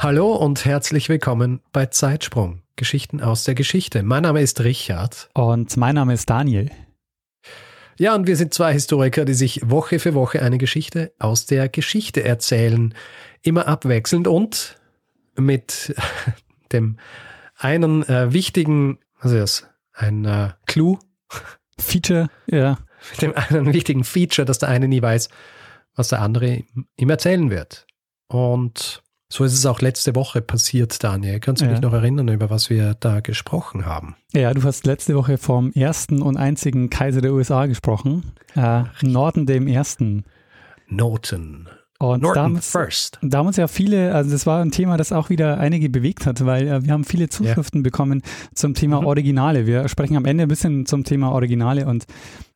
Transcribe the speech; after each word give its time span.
Hallo 0.00 0.32
und 0.36 0.64
herzlich 0.64 1.08
willkommen 1.08 1.60
bei 1.72 1.86
Zeitsprung. 1.86 2.62
Geschichten 2.76 3.20
aus 3.20 3.42
der 3.42 3.56
Geschichte. 3.56 4.04
Mein 4.04 4.22
Name 4.22 4.40
ist 4.40 4.60
Richard. 4.60 5.28
Und 5.34 5.76
mein 5.76 5.96
Name 5.96 6.14
ist 6.14 6.30
Daniel. 6.30 6.70
Ja, 7.98 8.14
und 8.14 8.28
wir 8.28 8.36
sind 8.36 8.54
zwei 8.54 8.72
Historiker, 8.72 9.24
die 9.24 9.34
sich 9.34 9.68
Woche 9.68 9.98
für 9.98 10.14
Woche 10.14 10.40
eine 10.40 10.58
Geschichte 10.58 11.12
aus 11.18 11.46
der 11.46 11.68
Geschichte 11.68 12.22
erzählen. 12.22 12.94
Immer 13.42 13.66
abwechselnd 13.66 14.28
und 14.28 14.76
mit 15.34 15.96
dem 16.72 16.98
einen 17.56 18.08
äh, 18.08 18.32
wichtigen, 18.32 19.00
was 19.20 19.32
ist 19.32 19.40
das? 19.40 19.68
Ein 19.94 20.24
äh, 20.26 20.50
Clou. 20.66 21.00
Feature, 21.76 22.30
ja. 22.46 22.78
Mit 23.10 23.22
dem 23.22 23.34
einen 23.34 23.72
wichtigen 23.72 24.04
Feature, 24.04 24.46
dass 24.46 24.60
der 24.60 24.68
eine 24.68 24.86
nie 24.86 25.02
weiß, 25.02 25.28
was 25.96 26.06
der 26.06 26.22
andere 26.22 26.62
ihm 26.96 27.10
erzählen 27.10 27.50
wird. 27.50 27.84
Und 28.28 29.02
so 29.30 29.44
ist 29.44 29.52
es 29.52 29.66
auch 29.66 29.80
letzte 29.80 30.14
Woche 30.14 30.40
passiert, 30.40 31.02
Daniel. 31.04 31.38
Kannst 31.40 31.60
du 31.62 31.66
Ja. 31.66 31.72
dich 31.72 31.80
noch 31.80 31.92
erinnern, 31.92 32.28
über 32.28 32.48
was 32.50 32.70
wir 32.70 32.94
da 32.98 33.20
gesprochen 33.20 33.84
haben? 33.86 34.16
Ja, 34.32 34.52
du 34.54 34.62
hast 34.62 34.86
letzte 34.86 35.14
Woche 35.14 35.36
vom 35.38 35.72
ersten 35.72 36.22
und 36.22 36.36
einzigen 36.36 36.88
Kaiser 36.90 37.20
der 37.20 37.32
USA 37.32 37.66
gesprochen. 37.66 38.32
Äh, 38.56 38.84
Norden 39.02 39.46
dem 39.46 39.66
Ersten. 39.68 40.24
Norton. 40.88 41.68
Und 42.00 42.22
Norton 42.22 42.44
damals, 42.44 42.70
First. 42.70 43.18
da 43.22 43.38
haben 43.38 43.48
uns 43.48 43.56
ja 43.56 43.66
viele, 43.66 44.14
also 44.14 44.30
das 44.30 44.46
war 44.46 44.60
ein 44.62 44.70
Thema, 44.70 44.96
das 44.96 45.10
auch 45.10 45.30
wieder 45.30 45.58
einige 45.58 45.90
bewegt 45.90 46.26
hat, 46.26 46.46
weil 46.46 46.68
äh, 46.68 46.84
wir 46.84 46.92
haben 46.92 47.02
viele 47.02 47.28
Zuschriften 47.28 47.82
bekommen 47.82 48.22
zum 48.54 48.74
Thema 48.74 49.00
Mhm. 49.00 49.06
Originale. 49.08 49.66
Wir 49.66 49.88
sprechen 49.88 50.16
am 50.16 50.24
Ende 50.24 50.44
ein 50.44 50.48
bisschen 50.48 50.86
zum 50.86 51.02
Thema 51.02 51.32
Originale 51.32 51.86
und, 51.86 52.06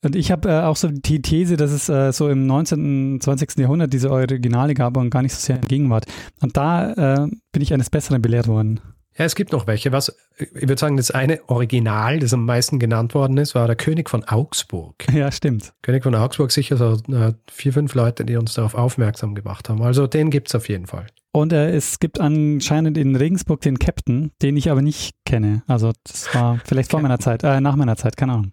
und 0.05 0.15
ich 0.15 0.31
habe 0.31 0.49
äh, 0.49 0.61
auch 0.63 0.77
so 0.77 0.89
die 0.89 1.23
These, 1.23 1.57
dass 1.57 1.73
es 1.73 1.89
äh, 1.89 2.13
so 2.13 2.29
im 2.29 2.47
19., 2.47 3.19
20. 3.21 3.59
Jahrhundert 3.59 3.93
diese 3.93 4.13
Originale 4.13 4.75
gab 4.75 4.97
und 4.97 5.11
gar 5.11 5.23
nicht 5.23 5.35
so 5.35 5.41
sehr 5.41 5.57
in 5.57 5.67
Gegenwart. 5.67 6.07
Und 6.41 6.57
da 6.57 6.93
äh, 7.25 7.29
bin 7.51 7.63
ich 7.63 7.75
eines 7.75 7.91
Besseren 7.91 8.23
belehrt 8.23 8.47
worden. 8.47 8.79
Ja, 9.17 9.27
es 9.27 9.35
gibt 9.35 9.53
noch 9.53 9.67
welche. 9.67 9.93
Was, 9.93 10.17
ich 10.39 10.53
würde 10.55 10.79
sagen, 10.79 10.97
das 10.97 11.11
eine 11.11 11.41
Original, 11.49 12.19
das 12.19 12.33
am 12.33 12.47
meisten 12.47 12.79
genannt 12.79 13.15
worden 13.15 13.37
ist, 13.37 13.55
war 13.55 13.67
der 13.67 13.77
König 13.77 14.09
von 14.09 14.25
Augsburg. 14.25 14.95
Ja, 15.13 15.31
stimmt. 15.31 15.75
König 15.83 16.03
von 16.03 16.15
Augsburg, 16.15 16.51
sicher 16.51 16.77
so 16.77 16.95
äh, 17.13 17.35
vier, 17.51 17.73
fünf 17.73 17.95
Leute, 17.95 18.25
die 18.25 18.37
uns 18.37 18.55
darauf 18.55 18.75
aufmerksam 18.75 19.35
gemacht 19.35 19.69
haben. 19.69 19.83
Also 19.83 20.07
den 20.07 20.31
gibt's 20.31 20.55
auf 20.55 20.69
jeden 20.69 20.87
Fall. 20.87 21.07
Und 21.33 21.53
äh, 21.53 21.71
es 21.71 22.01
gibt 22.01 22.19
anscheinend 22.19 22.97
in 22.97 23.15
Regensburg 23.15 23.61
den 23.61 23.79
Captain, 23.79 24.33
den 24.41 24.57
ich 24.57 24.71
aber 24.71 24.83
nicht 24.83 25.15
kenne. 25.27 25.63
Also 25.67 25.93
das 26.05 26.35
war 26.35 26.61
vielleicht 26.65 26.91
vor 26.91 27.01
meiner 27.01 27.19
Zeit, 27.19 27.45
äh, 27.45 27.61
nach 27.61 27.77
meiner 27.77 27.97
Zeit, 27.97 28.17
keine 28.17 28.33
Ahnung. 28.33 28.53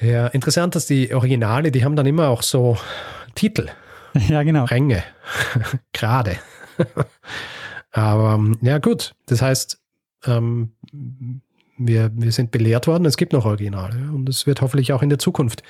Ja, 0.00 0.26
interessant, 0.28 0.74
dass 0.74 0.86
die 0.86 1.14
Originale, 1.14 1.70
die 1.70 1.84
haben 1.84 1.96
dann 1.96 2.06
immer 2.06 2.28
auch 2.28 2.42
so 2.42 2.78
Titel, 3.34 3.68
Ja, 4.28 4.42
genau. 4.42 4.64
Ränge, 4.64 5.02
gerade. 5.92 6.36
Aber 7.94 8.34
ähm, 8.34 8.58
ja, 8.60 8.76
gut. 8.78 9.14
Das 9.26 9.40
heißt, 9.40 9.80
ähm, 10.26 10.72
wir, 11.78 12.10
wir 12.14 12.32
sind 12.32 12.50
belehrt 12.50 12.86
worden, 12.88 13.04
es 13.06 13.16
gibt 13.16 13.32
noch 13.32 13.44
Originale 13.46 14.10
und 14.12 14.28
es 14.28 14.46
wird 14.46 14.60
hoffentlich 14.60 14.92
auch 14.92 15.02
in 15.02 15.08
der 15.10 15.18
Zukunft 15.20 15.62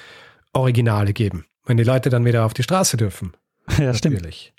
Originale 0.54 1.12
geben, 1.12 1.44
wenn 1.66 1.76
die 1.76 1.84
Leute 1.84 2.08
dann 2.10 2.24
wieder 2.24 2.44
auf 2.46 2.54
die 2.54 2.62
Straße 2.62 2.96
dürfen. 2.96 3.32
Ja, 3.78 3.92
stimmt. 3.94 4.16
Natürlich. 4.16 4.52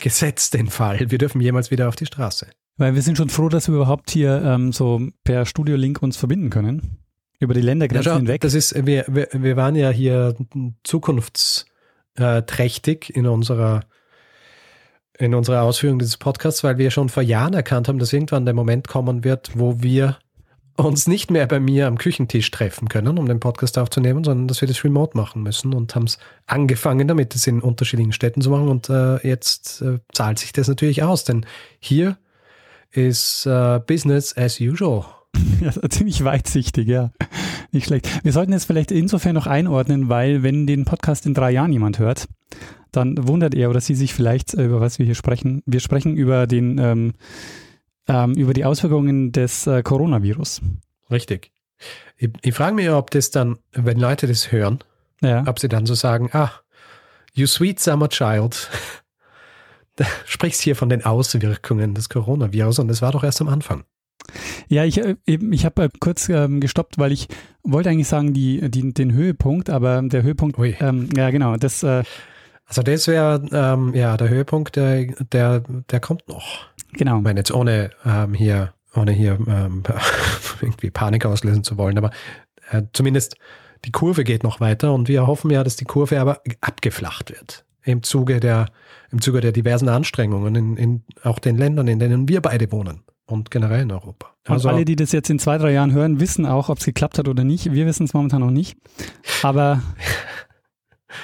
Gesetzt 0.00 0.54
den 0.54 0.68
Fall, 0.68 1.10
wir 1.10 1.18
dürfen 1.18 1.40
jemals 1.40 1.70
wieder 1.70 1.88
auf 1.88 1.94
die 1.96 2.06
Straße. 2.06 2.46
Weil 2.76 2.94
wir 2.94 3.02
sind 3.02 3.16
schon 3.18 3.28
froh, 3.28 3.48
dass 3.48 3.66
wir 3.68 3.74
überhaupt 3.74 4.10
hier 4.10 4.40
ähm, 4.44 4.72
so 4.72 5.00
per 5.24 5.44
Studio-Link 5.46 6.00
uns 6.02 6.16
verbinden 6.16 6.50
können. 6.50 6.98
Über 7.40 7.54
die 7.54 7.60
Ja, 7.60 7.66
Ländergrenzen 7.66 8.10
schau, 8.12 8.18
hinweg. 8.18 8.40
das 8.40 8.54
ist, 8.54 8.86
wir, 8.86 9.04
wir, 9.08 9.28
wir 9.32 9.56
waren 9.56 9.74
ja 9.76 9.90
hier 9.90 10.34
zukunftsträchtig 10.84 13.14
in 13.14 13.26
unserer, 13.26 13.80
in 15.20 15.34
unserer 15.34 15.62
Ausführung 15.62 15.98
dieses 15.98 16.16
Podcasts, 16.16 16.64
weil 16.64 16.78
wir 16.78 16.90
schon 16.90 17.08
vor 17.08 17.22
Jahren 17.22 17.54
erkannt 17.54 17.88
haben, 17.88 17.98
dass 17.98 18.12
irgendwann 18.12 18.44
der 18.44 18.54
Moment 18.54 18.88
kommen 18.88 19.22
wird, 19.22 19.50
wo 19.54 19.82
wir 19.82 20.18
uns 20.76 21.06
nicht 21.06 21.30
mehr 21.30 21.46
bei 21.46 21.60
mir 21.60 21.86
am 21.86 21.98
Küchentisch 21.98 22.50
treffen 22.50 22.88
können, 22.88 23.18
um 23.18 23.26
den 23.26 23.40
Podcast 23.40 23.78
aufzunehmen, 23.78 24.24
sondern 24.24 24.48
dass 24.48 24.60
wir 24.60 24.68
das 24.68 24.82
remote 24.82 25.16
machen 25.16 25.42
müssen 25.42 25.74
und 25.74 25.94
haben 25.94 26.04
es 26.04 26.18
angefangen 26.46 27.06
damit, 27.06 27.34
es 27.34 27.46
in 27.46 27.60
unterschiedlichen 27.60 28.12
Städten 28.12 28.40
zu 28.40 28.50
machen 28.50 28.68
und 28.68 28.88
äh, 28.88 29.16
jetzt 29.26 29.82
äh, 29.82 29.98
zahlt 30.12 30.38
sich 30.38 30.52
das 30.52 30.68
natürlich 30.68 31.02
aus, 31.02 31.24
denn 31.24 31.44
hier 31.80 32.16
ist 32.92 33.46
äh, 33.46 33.80
Business 33.86 34.36
as 34.36 34.60
usual. 34.60 35.04
Ja, 35.60 35.72
ziemlich 35.90 36.24
weitsichtig, 36.24 36.88
ja. 36.88 37.12
Nicht 37.70 37.86
schlecht. 37.86 38.08
Wir 38.24 38.32
sollten 38.32 38.52
jetzt 38.52 38.64
vielleicht 38.64 38.90
insofern 38.90 39.34
noch 39.34 39.46
einordnen, 39.46 40.08
weil 40.08 40.42
wenn 40.42 40.66
den 40.66 40.86
Podcast 40.86 41.26
in 41.26 41.34
drei 41.34 41.50
Jahren 41.50 41.72
jemand 41.72 41.98
hört, 41.98 42.28
dann 42.92 43.26
wundert 43.28 43.54
er 43.54 43.70
oder 43.70 43.80
sie 43.80 43.94
sich 43.94 44.14
vielleicht, 44.14 44.54
äh, 44.54 44.64
über 44.64 44.80
was 44.80 44.98
wir 44.98 45.06
hier 45.06 45.14
sprechen. 45.14 45.62
Wir 45.66 45.80
sprechen 45.80 46.16
über 46.16 46.46
den, 46.46 46.78
ähm, 46.78 47.12
ähm, 48.08 48.32
über 48.34 48.52
die 48.54 48.64
Auswirkungen 48.64 49.32
des 49.32 49.66
äh, 49.66 49.82
Coronavirus. 49.82 50.60
Richtig. 51.10 51.52
Ich, 52.16 52.30
ich 52.42 52.54
frage 52.54 52.74
mich, 52.74 52.90
ob 52.90 53.10
das 53.10 53.30
dann, 53.30 53.58
wenn 53.72 53.98
Leute 53.98 54.26
das 54.26 54.52
hören, 54.52 54.80
Ja. 55.22 55.44
ob 55.46 55.58
sie 55.58 55.68
dann 55.68 55.86
so 55.86 55.94
sagen, 55.94 56.28
ah, 56.32 56.50
you 57.32 57.46
sweet 57.46 57.80
summer 57.80 58.08
child, 58.08 58.68
da 59.96 60.04
sprichst 60.26 60.60
hier 60.62 60.76
von 60.76 60.88
den 60.88 61.04
Auswirkungen 61.04 61.94
des 61.94 62.08
Coronavirus 62.08 62.80
und 62.80 62.88
das 62.88 63.02
war 63.02 63.12
doch 63.12 63.24
erst 63.24 63.40
am 63.40 63.48
Anfang. 63.48 63.84
Ja, 64.68 64.84
ich, 64.84 64.98
äh, 64.98 65.16
ich 65.26 65.64
habe 65.64 65.84
äh, 65.84 65.88
kurz 65.98 66.28
ähm, 66.28 66.60
gestoppt, 66.60 66.98
weil 66.98 67.12
ich 67.12 67.28
wollte 67.62 67.88
eigentlich 67.90 68.08
sagen, 68.08 68.32
die, 68.32 68.70
die, 68.70 68.92
den 68.92 69.12
Höhepunkt, 69.12 69.70
aber 69.70 70.02
der 70.02 70.22
Höhepunkt, 70.22 70.56
ähm, 70.58 71.08
ja 71.16 71.30
genau, 71.30 71.56
das, 71.56 71.82
äh, 71.82 72.04
Also 72.70 72.82
das 72.82 73.08
wäre, 73.08 73.42
ähm, 73.50 73.92
ja, 73.94 74.16
der 74.16 74.28
Höhepunkt, 74.28 74.76
der, 74.76 75.06
der, 75.32 75.58
der 75.90 75.98
kommt 75.98 76.28
noch. 76.28 76.68
genau. 76.92 77.16
Ich 77.16 77.24
meine 77.24 77.40
jetzt 77.40 77.50
ohne 77.50 77.90
ähm, 78.06 78.32
hier, 78.32 78.72
ohne 78.94 79.10
hier 79.10 79.32
ähm, 79.48 79.82
irgendwie 80.60 80.90
Panik 80.90 81.26
auslösen 81.26 81.64
zu 81.64 81.76
wollen, 81.78 81.98
aber 81.98 82.12
äh, 82.70 82.82
zumindest 82.92 83.34
die 83.84 83.90
Kurve 83.90 84.22
geht 84.22 84.44
noch 84.44 84.60
weiter 84.60 84.94
und 84.94 85.08
wir 85.08 85.26
hoffen 85.26 85.50
ja, 85.50 85.64
dass 85.64 85.74
die 85.74 85.84
Kurve 85.84 86.20
aber 86.20 86.42
abgeflacht 86.60 87.30
wird. 87.30 87.64
Im 87.82 88.04
Zuge 88.04 88.38
der, 88.38 88.66
im 89.10 89.20
Zuge 89.20 89.40
der 89.40 89.50
diversen 89.50 89.88
Anstrengungen 89.88 90.54
in, 90.54 90.76
in 90.76 91.02
auch 91.24 91.40
den 91.40 91.58
Ländern, 91.58 91.88
in 91.88 91.98
denen 91.98 92.28
wir 92.28 92.40
beide 92.40 92.70
wohnen 92.70 93.02
und 93.26 93.50
generell 93.50 93.82
in 93.82 93.90
Europa. 93.90 94.28
Und 94.46 94.54
Also, 94.54 94.68
alle, 94.68 94.84
die 94.84 94.94
das 94.94 95.10
jetzt 95.10 95.28
in 95.28 95.40
zwei, 95.40 95.58
drei 95.58 95.72
Jahren 95.72 95.92
hören, 95.92 96.20
wissen 96.20 96.46
auch, 96.46 96.68
ob 96.68 96.78
es 96.78 96.84
geklappt 96.84 97.18
hat 97.18 97.26
oder 97.26 97.42
nicht. 97.42 97.72
Wir 97.72 97.86
wissen 97.86 98.04
es 98.04 98.14
momentan 98.14 98.42
noch 98.42 98.52
nicht. 98.52 98.76
Aber 99.42 99.82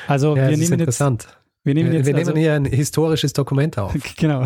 also 0.07 0.37
ja, 0.37 0.49
wir 0.49 0.57
nehmen 0.57 0.79
jetzt, 0.79 1.01
wir 1.01 1.75
nehmen 1.75 1.91
wir 1.91 1.99
jetzt, 1.99 2.07
nehmen 2.07 2.19
also, 2.19 2.37
hier 2.37 2.55
ein 2.55 2.65
historisches 2.65 3.33
Dokument 3.33 3.79
auf. 3.79 3.95
genau. 4.17 4.45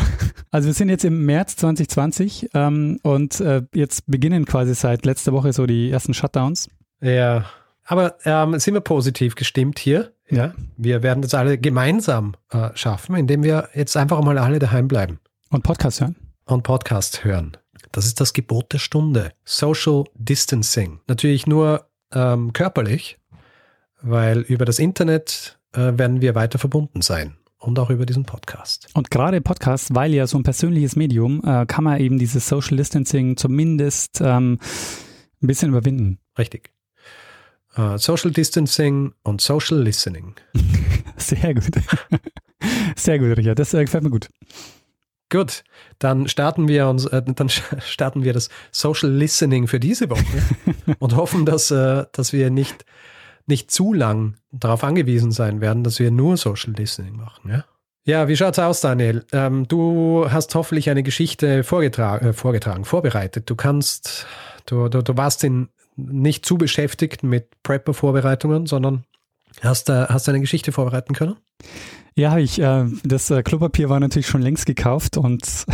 Also 0.51 0.67
wir 0.67 0.75
sind 0.75 0.89
jetzt 0.89 1.05
im 1.05 1.27
März 1.27 1.56
2020 1.56 2.51
ähm, 2.55 2.99
und 3.03 3.41
äh, 3.41 3.62
jetzt 3.75 4.06
beginnen 4.06 4.47
quasi 4.47 4.75
seit 4.75 5.05
letzter 5.05 5.33
Woche 5.33 5.53
so 5.53 5.67
die 5.67 5.91
ersten 5.91 6.15
Shutdowns. 6.15 6.69
Ja, 7.01 7.45
aber 7.84 8.17
ähm, 8.25 8.59
sind 8.59 8.75
wir 8.75 8.81
positiv 8.81 9.34
gestimmt 9.34 9.78
hier? 9.78 10.12
Ja. 10.31 10.55
Wir 10.77 11.03
werden 11.03 11.23
das 11.23 11.34
alle 11.34 11.59
gemeinsam 11.59 12.37
äh, 12.51 12.71
schaffen, 12.75 13.17
indem 13.17 13.43
wir 13.43 13.69
jetzt 13.75 13.97
einfach 13.97 14.22
mal 14.22 14.39
alle 14.39 14.59
daheim 14.59 14.89
bleiben. 14.89 15.19
Und 15.51 15.62
Podcast 15.62 16.01
hören. 16.01 16.17
und 16.47 16.62
Podcast 16.62 17.25
hören. 17.25 17.57
Das 17.92 18.07
ist 18.07 18.21
das 18.21 18.33
Gebot 18.33 18.72
der 18.72 18.78
Stunde. 18.78 19.33
Social 19.45 20.04
Distancing. 20.15 21.01
Natürlich 21.09 21.47
nur 21.47 21.87
ähm, 22.15 22.53
körperlich, 22.53 23.19
weil 24.03 24.41
über 24.41 24.65
das 24.65 24.79
Internet 24.79 25.59
äh, 25.73 25.93
werden 25.97 26.21
wir 26.21 26.35
weiter 26.35 26.59
verbunden 26.59 27.03
sein. 27.03 27.37
Und 27.59 27.79
auch 27.79 27.91
über 27.91 28.07
diesen 28.07 28.25
Podcast. 28.25 28.89
Und 28.95 29.11
gerade 29.11 29.43
Podcast, 29.43 29.95
weil 29.95 30.15
ja 30.15 30.27
so 30.27 30.39
ein 30.39 30.43
persönliches 30.43 30.97
Medium, 30.97 31.43
äh, 31.45 31.67
kann 31.67 31.85
man 31.85 32.01
eben 32.01 32.19
dieses 32.19 32.49
Social 32.49 32.79
Distancing 32.79 33.37
zumindest 33.37 34.23
ähm, 34.23 34.59
ein 35.43 35.47
bisschen 35.47 35.69
überwinden. 35.69 36.19
Richtig. 36.39 36.71
Äh, 37.77 37.99
Social 37.99 38.31
Distancing 38.31 39.13
und 39.23 39.43
Social 39.43 39.79
Listening. 39.79 40.35
Sehr 41.19 41.55
gut. 41.55 41.71
Sehr 42.97 43.19
gut, 43.19 43.37
Richard. 43.37 43.59
Das 43.59 43.75
äh, 43.75 43.85
gefällt 43.85 44.05
mir 44.05 44.11
gut. 44.11 44.29
Gut, 45.31 45.63
dann 46.01 46.27
starten 46.29 46.67
wir 46.67 46.89
uns, 46.89 47.07
äh, 47.07 47.23
dann 47.23 47.49
starten 47.81 48.25
wir 48.25 48.33
das 48.33 48.49
Social 48.73 49.11
Listening 49.11 49.69
für 49.69 49.79
diese 49.79 50.11
Woche 50.11 50.25
und 50.99 51.15
hoffen, 51.15 51.47
dass, 51.47 51.71
äh, 51.71 52.05
dass 52.13 52.33
wir 52.33 52.51
nicht, 52.51 52.85
nicht 53.51 53.71
zu 53.71 53.93
lang 53.93 54.37
darauf 54.51 54.83
angewiesen 54.85 55.33
sein 55.33 55.61
werden, 55.61 55.85
dass 55.85 55.99
wir 55.99 56.11
nur 56.11 56.37
Social 56.39 56.73
Listening 56.73 57.17
machen. 57.17 57.51
Ja? 57.51 57.65
Ja, 58.05 58.29
wie 58.29 58.37
schaut's 58.37 58.59
aus, 58.59 58.81
Daniel? 58.81 59.27
Ähm, 59.33 59.69
du 59.69 60.27
hast 60.31 60.55
hoffentlich 60.55 60.89
eine 60.89 61.03
Geschichte 61.03 61.63
vorgetragen, 61.63 62.29
äh, 62.29 62.33
vorgetragen 62.33 62.85
vorbereitet. 62.85 63.51
Du 63.51 63.57
kannst, 63.57 64.27
du, 64.67 64.89
du, 64.89 65.03
du 65.03 65.17
warst 65.17 65.45
in, 65.45 65.69
nicht 65.97 66.47
zu 66.47 66.57
beschäftigt 66.57 67.23
mit 67.23 67.49
Prepper-Vorbereitungen, 67.63 68.67
sondern 68.67 69.05
hast, 69.61 69.91
äh, 69.91 70.07
hast 70.09 70.27
du 70.27 70.31
eine 70.31 70.41
Geschichte 70.41 70.73
vorbereiten 70.73 71.15
können? 71.15 71.37
Ja, 72.15 72.39
ich, 72.39 72.61
äh, 72.61 72.87
das 73.05 73.31
äh, 73.31 73.43
Klopapier 73.43 73.89
war 73.91 74.01
natürlich 74.01 74.27
schon 74.27 74.43
längst 74.43 74.67
gekauft 74.67 75.17
und 75.17 75.45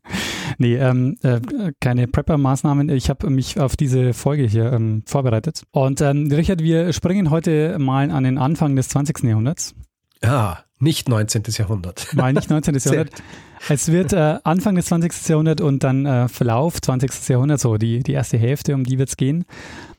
nee, 0.58 0.76
ähm, 0.76 1.16
äh, 1.22 1.40
keine 1.80 2.06
Prepper-Maßnahmen. 2.06 2.88
Ich 2.88 3.10
habe 3.10 3.30
mich 3.30 3.58
auf 3.58 3.76
diese 3.76 4.12
Folge 4.12 4.44
hier 4.44 4.72
ähm, 4.72 5.02
vorbereitet. 5.06 5.62
Und 5.70 6.00
ähm, 6.00 6.28
Richard, 6.32 6.62
wir 6.62 6.92
springen 6.92 7.30
heute 7.30 7.78
mal 7.78 8.10
an 8.10 8.24
den 8.24 8.38
Anfang 8.38 8.76
des 8.76 8.88
20. 8.88 9.22
Jahrhunderts. 9.24 9.74
Ah, 10.22 10.58
nicht 10.78 11.08
19. 11.08 11.42
Jahrhundert. 11.48 12.08
Nein, 12.14 12.34
nicht 12.34 12.50
19. 12.50 12.74
Jahrhundert. 12.74 13.22
Es 13.68 13.90
wird 13.90 14.12
äh, 14.12 14.38
Anfang 14.44 14.74
des 14.74 14.86
20. 14.86 15.28
Jahrhunderts 15.28 15.62
und 15.62 15.84
dann 15.84 16.06
äh, 16.06 16.28
Verlauf 16.28 16.80
20. 16.80 17.28
Jahrhundert, 17.28 17.60
so 17.60 17.76
die, 17.76 18.02
die 18.02 18.12
erste 18.12 18.38
Hälfte, 18.38 18.74
um 18.74 18.84
die 18.84 18.98
wird 18.98 19.08
es 19.08 19.16
gehen. 19.16 19.44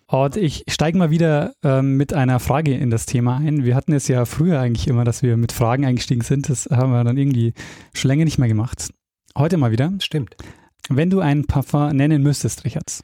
Und 0.07 0.38
ich 0.38 0.63
steige 0.68 0.98
mal 0.98 1.10
wieder 1.10 1.54
ähm, 1.63 1.98
mit 1.98 2.13
einer 2.13 2.39
Frage 2.39 2.75
in 2.75 2.92
das 2.92 3.06
Thema 3.06 3.38
ein. 3.38 3.63
Wir 3.66 3.75
hatten 3.75 3.94
es 3.94 4.07
ja 4.07 4.25
früher 4.25 4.60
eigentlich 4.60 4.88
immer, 4.88 5.06
dass 5.06 5.24
wir 5.24 5.38
mit 5.38 5.51
Fragen 5.51 5.86
eingestiegen 5.86 6.22
sind. 6.22 6.50
Das 6.50 6.68
haben 6.69 6.92
wir 6.92 7.04
dann 7.04 7.18
irgendwie 7.18 7.54
schon 7.96 8.10
länger 8.10 8.25
nicht 8.25 8.38
mehr 8.38 8.48
gemacht. 8.48 8.89
Heute 9.38 9.58
mal 9.58 9.72
wieder. 9.72 9.92
Stimmt. 10.00 10.36
Wenn 10.90 11.10
du 11.10 11.20
ein 11.20 11.46
Parfum 11.46 11.90
nennen 11.96 12.22
müsstest, 12.22 12.66
Richard, 12.66 13.02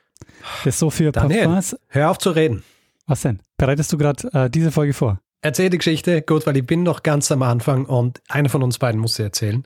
das 0.63 0.79
so 0.79 0.89
für 0.89 1.11
Daniel, 1.11 1.45
Parfums. 1.45 1.75
Hör 1.87 2.11
auf 2.11 2.17
zu 2.17 2.31
reden. 2.31 2.63
Was 3.07 3.21
denn? 3.21 3.39
Bereitest 3.57 3.91
du 3.93 3.97
gerade 3.97 4.31
äh, 4.33 4.49
diese 4.49 4.71
Folge 4.71 4.93
vor? 4.93 5.19
Erzähl 5.41 5.69
die 5.69 5.77
Geschichte, 5.77 6.21
gut, 6.21 6.45
weil 6.45 6.57
ich 6.57 6.65
bin 6.65 6.83
noch 6.83 7.01
ganz 7.01 7.31
am 7.31 7.41
Anfang 7.41 7.85
und 7.85 8.21
einer 8.27 8.49
von 8.49 8.61
uns 8.61 8.77
beiden 8.77 8.99
muss 8.99 9.15
sie 9.15 9.23
erzählen. 9.23 9.65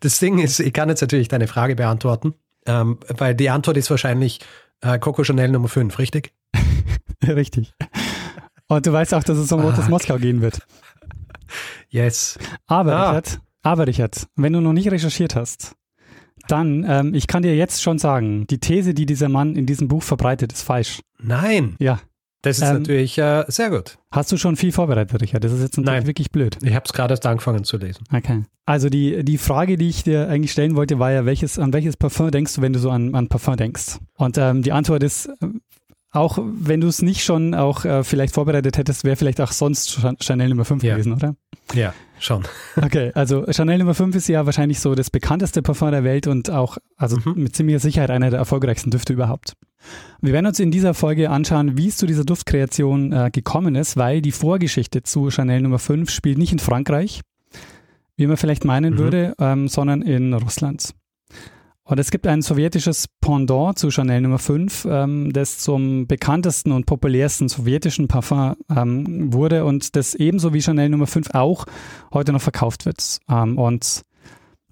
Das 0.00 0.18
Ding 0.18 0.38
ist, 0.38 0.58
ich 0.60 0.72
kann 0.72 0.88
jetzt 0.88 1.02
natürlich 1.02 1.28
deine 1.28 1.46
Frage 1.48 1.76
beantworten, 1.76 2.34
ähm, 2.66 2.98
weil 3.08 3.34
die 3.34 3.50
Antwort 3.50 3.76
ist 3.76 3.90
wahrscheinlich 3.90 4.40
äh, 4.80 4.98
Coco 4.98 5.22
Chanel 5.22 5.50
Nummer 5.50 5.68
5, 5.68 5.98
richtig? 5.98 6.32
Richtig. 7.26 7.74
Und 8.68 8.86
du 8.86 8.92
weißt 8.92 9.12
auch, 9.12 9.22
dass 9.24 9.36
es 9.36 9.50
um 9.52 9.60
Rotes 9.60 9.80
Fuck. 9.80 9.88
Moskau 9.90 10.16
gehen 10.18 10.40
wird. 10.40 10.60
Yes. 11.90 12.38
Aber, 12.66 12.94
Ah. 12.94 13.08
Richard, 13.10 13.40
aber 13.68 13.86
Richard, 13.86 14.26
wenn 14.36 14.52
du 14.52 14.60
noch 14.60 14.72
nicht 14.72 14.90
recherchiert 14.90 15.34
hast, 15.36 15.74
dann, 16.48 16.84
ähm, 16.88 17.14
ich 17.14 17.26
kann 17.26 17.42
dir 17.42 17.54
jetzt 17.56 17.82
schon 17.82 17.98
sagen, 17.98 18.46
die 18.46 18.58
These, 18.58 18.94
die 18.94 19.06
dieser 19.06 19.28
Mann 19.28 19.56
in 19.56 19.66
diesem 19.66 19.88
Buch 19.88 20.02
verbreitet, 20.02 20.52
ist 20.52 20.62
falsch. 20.62 21.00
Nein, 21.20 21.76
Ja. 21.78 22.00
das 22.42 22.58
ist 22.58 22.68
Ähm, 22.68 22.78
natürlich 22.78 23.18
äh, 23.18 23.44
sehr 23.48 23.70
gut. 23.70 23.98
Hast 24.12 24.32
du 24.32 24.36
schon 24.36 24.56
viel 24.56 24.72
vorbereitet, 24.72 25.20
Richard? 25.20 25.44
Das 25.44 25.52
ist 25.52 25.60
jetzt 25.60 25.76
natürlich 25.76 26.00
Nein. 26.00 26.06
wirklich 26.06 26.30
blöd. 26.30 26.56
Ich 26.62 26.74
habe 26.74 26.84
es 26.86 26.92
gerade 26.92 27.12
erst 27.12 27.26
angefangen 27.26 27.64
zu 27.64 27.76
lesen. 27.76 28.04
Okay. 28.12 28.44
Also 28.64 28.88
die, 28.88 29.24
die 29.24 29.36
Frage, 29.38 29.76
die 29.76 29.88
ich 29.88 30.04
dir 30.04 30.28
eigentlich 30.28 30.52
stellen 30.52 30.76
wollte, 30.76 30.98
war 30.98 31.10
ja, 31.12 31.24
welches, 31.26 31.58
an 31.58 31.72
welches 31.72 31.96
Parfum 31.96 32.30
denkst 32.30 32.54
du, 32.54 32.62
wenn 32.62 32.72
du 32.72 32.78
so 32.78 32.90
an, 32.90 33.14
an 33.14 33.28
Parfum 33.28 33.56
denkst? 33.56 33.98
Und 34.16 34.38
ähm, 34.38 34.62
die 34.62 34.72
Antwort 34.72 35.02
ist, 35.02 35.26
äh, 35.26 35.32
auch 36.12 36.38
wenn 36.42 36.80
du 36.80 36.86
es 36.86 37.02
nicht 37.02 37.22
schon 37.22 37.54
auch 37.54 37.84
äh, 37.84 38.02
vielleicht 38.04 38.32
vorbereitet 38.34 38.78
hättest, 38.78 39.04
wäre 39.04 39.16
vielleicht 39.16 39.40
auch 39.42 39.52
sonst 39.52 39.90
Chan- 40.00 40.16
Chanel 40.20 40.48
Nummer 40.50 40.64
5 40.64 40.82
Ja. 40.82 40.94
gewesen, 40.94 41.12
oder? 41.12 41.34
Ja, 41.74 41.92
schon. 42.20 42.44
Okay, 42.76 43.10
also 43.14 43.44
Chanel 43.50 43.78
Nummer 43.78 43.94
5 43.94 44.14
ist 44.16 44.28
ja 44.28 44.44
wahrscheinlich 44.46 44.80
so 44.80 44.94
das 44.94 45.10
bekannteste 45.10 45.62
Parfum 45.62 45.90
der 45.90 46.04
Welt 46.04 46.26
und 46.26 46.50
auch, 46.50 46.78
also 46.96 47.16
Mhm. 47.18 47.42
mit 47.42 47.56
ziemlicher 47.56 47.80
Sicherheit 47.80 48.10
einer 48.10 48.30
der 48.30 48.38
erfolgreichsten 48.38 48.90
Düfte 48.90 49.12
überhaupt. 49.12 49.54
Wir 50.20 50.32
werden 50.32 50.46
uns 50.46 50.58
in 50.60 50.70
dieser 50.70 50.92
Folge 50.94 51.30
anschauen, 51.30 51.76
wie 51.78 51.88
es 51.88 51.96
zu 51.96 52.06
dieser 52.06 52.24
Duftkreation 52.24 53.12
äh, 53.12 53.30
gekommen 53.32 53.74
ist, 53.76 53.96
weil 53.96 54.20
die 54.22 54.32
Vorgeschichte 54.32 55.02
zu 55.02 55.30
Chanel 55.30 55.60
Nummer 55.62 55.78
5 55.78 56.10
spielt 56.10 56.38
nicht 56.38 56.52
in 56.52 56.58
Frankreich, 56.58 57.20
wie 58.16 58.26
man 58.26 58.36
vielleicht 58.36 58.64
meinen 58.64 58.94
Mhm. 58.94 58.98
würde, 58.98 59.34
ähm, 59.38 59.68
sondern 59.68 60.02
in 60.02 60.34
Russland. 60.34 60.90
Und 61.88 61.98
es 61.98 62.10
gibt 62.10 62.26
ein 62.26 62.42
sowjetisches 62.42 63.08
Pendant 63.22 63.78
zu 63.78 63.90
Chanel 63.90 64.20
Nummer 64.20 64.38
5, 64.38 64.86
ähm, 64.90 65.32
das 65.32 65.58
zum 65.58 66.06
bekanntesten 66.06 66.70
und 66.70 66.84
populärsten 66.84 67.48
sowjetischen 67.48 68.08
Parfum 68.08 68.56
ähm, 68.68 69.32
wurde 69.32 69.64
und 69.64 69.96
das 69.96 70.14
ebenso 70.14 70.52
wie 70.52 70.60
Chanel 70.60 70.90
Nummer 70.90 71.06
5 71.06 71.30
auch 71.32 71.64
heute 72.12 72.34
noch 72.34 72.42
verkauft 72.42 72.84
wird. 72.84 73.20
Ähm, 73.30 73.56
und 73.56 74.02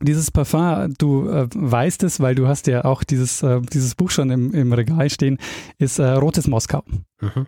dieses 0.02 0.30
Parfum, 0.30 0.92
du 0.98 1.30
äh, 1.30 1.48
weißt 1.54 2.02
es, 2.02 2.20
weil 2.20 2.34
du 2.34 2.48
hast 2.48 2.66
ja 2.66 2.84
auch 2.84 3.02
dieses, 3.02 3.42
äh, 3.42 3.62
dieses 3.62 3.94
Buch 3.94 4.10
schon 4.10 4.28
im, 4.28 4.52
im 4.52 4.74
Regal 4.74 5.08
stehen, 5.08 5.38
ist 5.78 5.98
äh, 5.98 6.04
Rotes 6.04 6.46
Moskau. 6.48 6.82
Mhm. 7.22 7.46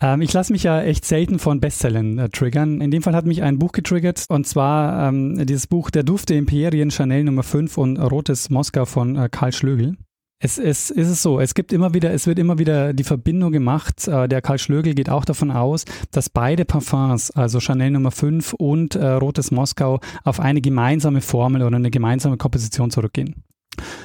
Ähm, 0.00 0.20
ich 0.22 0.32
lasse 0.32 0.52
mich 0.52 0.62
ja 0.62 0.80
echt 0.82 1.04
selten 1.04 1.38
von 1.38 1.60
Bestsellern 1.60 2.18
äh, 2.18 2.28
triggern. 2.28 2.80
In 2.80 2.90
dem 2.90 3.02
Fall 3.02 3.14
hat 3.14 3.26
mich 3.26 3.42
ein 3.42 3.58
Buch 3.58 3.72
getriggert 3.72 4.24
und 4.28 4.46
zwar 4.46 5.08
ähm, 5.08 5.44
dieses 5.46 5.66
Buch 5.66 5.90
Der 5.90 6.04
Duft 6.04 6.28
der 6.28 6.38
Imperien, 6.38 6.90
Chanel 6.90 7.24
Nummer 7.24 7.42
5 7.42 7.76
und 7.78 7.98
Rotes 7.98 8.50
Moskau 8.50 8.84
von 8.84 9.16
äh, 9.16 9.28
Karl 9.30 9.52
Schlögel. 9.52 9.96
Es, 10.40 10.56
es 10.56 10.90
ist 10.90 11.08
es 11.08 11.20
so, 11.20 11.40
es 11.40 11.52
gibt 11.52 11.72
immer 11.72 11.94
wieder, 11.94 12.12
es 12.12 12.28
wird 12.28 12.38
immer 12.38 12.60
wieder 12.60 12.92
die 12.92 13.02
Verbindung 13.02 13.50
gemacht. 13.50 14.06
Äh, 14.06 14.28
der 14.28 14.40
Karl 14.40 14.60
Schlögel 14.60 14.94
geht 14.94 15.10
auch 15.10 15.24
davon 15.24 15.50
aus, 15.50 15.84
dass 16.12 16.30
beide 16.30 16.64
Parfums, 16.64 17.32
also 17.32 17.58
Chanel 17.58 17.90
Nummer 17.90 18.12
5 18.12 18.52
und 18.52 18.94
äh, 18.94 19.04
Rotes 19.04 19.50
Moskau, 19.50 19.98
auf 20.22 20.38
eine 20.38 20.60
gemeinsame 20.60 21.22
Formel 21.22 21.62
oder 21.62 21.74
eine 21.74 21.90
gemeinsame 21.90 22.36
Komposition 22.36 22.92
zurückgehen. 22.92 23.42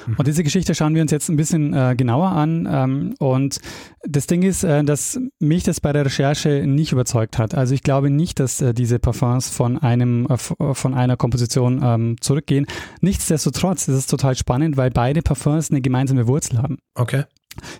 Mhm. 0.07 0.15
Und 0.17 0.27
diese 0.27 0.43
Geschichte 0.43 0.75
schauen 0.75 0.95
wir 0.95 1.01
uns 1.01 1.11
jetzt 1.11 1.29
ein 1.29 1.35
bisschen 1.35 1.73
äh, 1.73 1.95
genauer 1.95 2.29
an. 2.29 2.67
Ähm, 2.69 3.15
und 3.19 3.59
das 4.07 4.27
Ding 4.27 4.43
ist, 4.43 4.63
äh, 4.63 4.83
dass 4.83 5.19
mich 5.39 5.63
das 5.63 5.81
bei 5.81 5.93
der 5.93 6.05
Recherche 6.05 6.65
nicht 6.65 6.91
überzeugt 6.91 7.37
hat. 7.37 7.55
Also 7.55 7.73
ich 7.73 7.83
glaube 7.83 8.09
nicht, 8.09 8.39
dass 8.39 8.61
äh, 8.61 8.73
diese 8.73 8.99
Parfums 8.99 9.49
von 9.49 9.77
einem 9.77 10.27
äh, 10.29 10.33
äh, 10.33 10.73
von 10.73 10.93
einer 10.93 11.17
Komposition 11.17 11.81
ähm, 11.83 12.15
zurückgehen. 12.19 12.65
Nichtsdestotrotz 13.01 13.87
ist 13.87 13.95
es 13.95 14.07
total 14.07 14.35
spannend, 14.35 14.77
weil 14.77 14.91
beide 14.91 15.21
Parfums 15.21 15.71
eine 15.71 15.81
gemeinsame 15.81 16.27
Wurzel 16.27 16.59
haben. 16.59 16.77
Okay. 16.95 17.23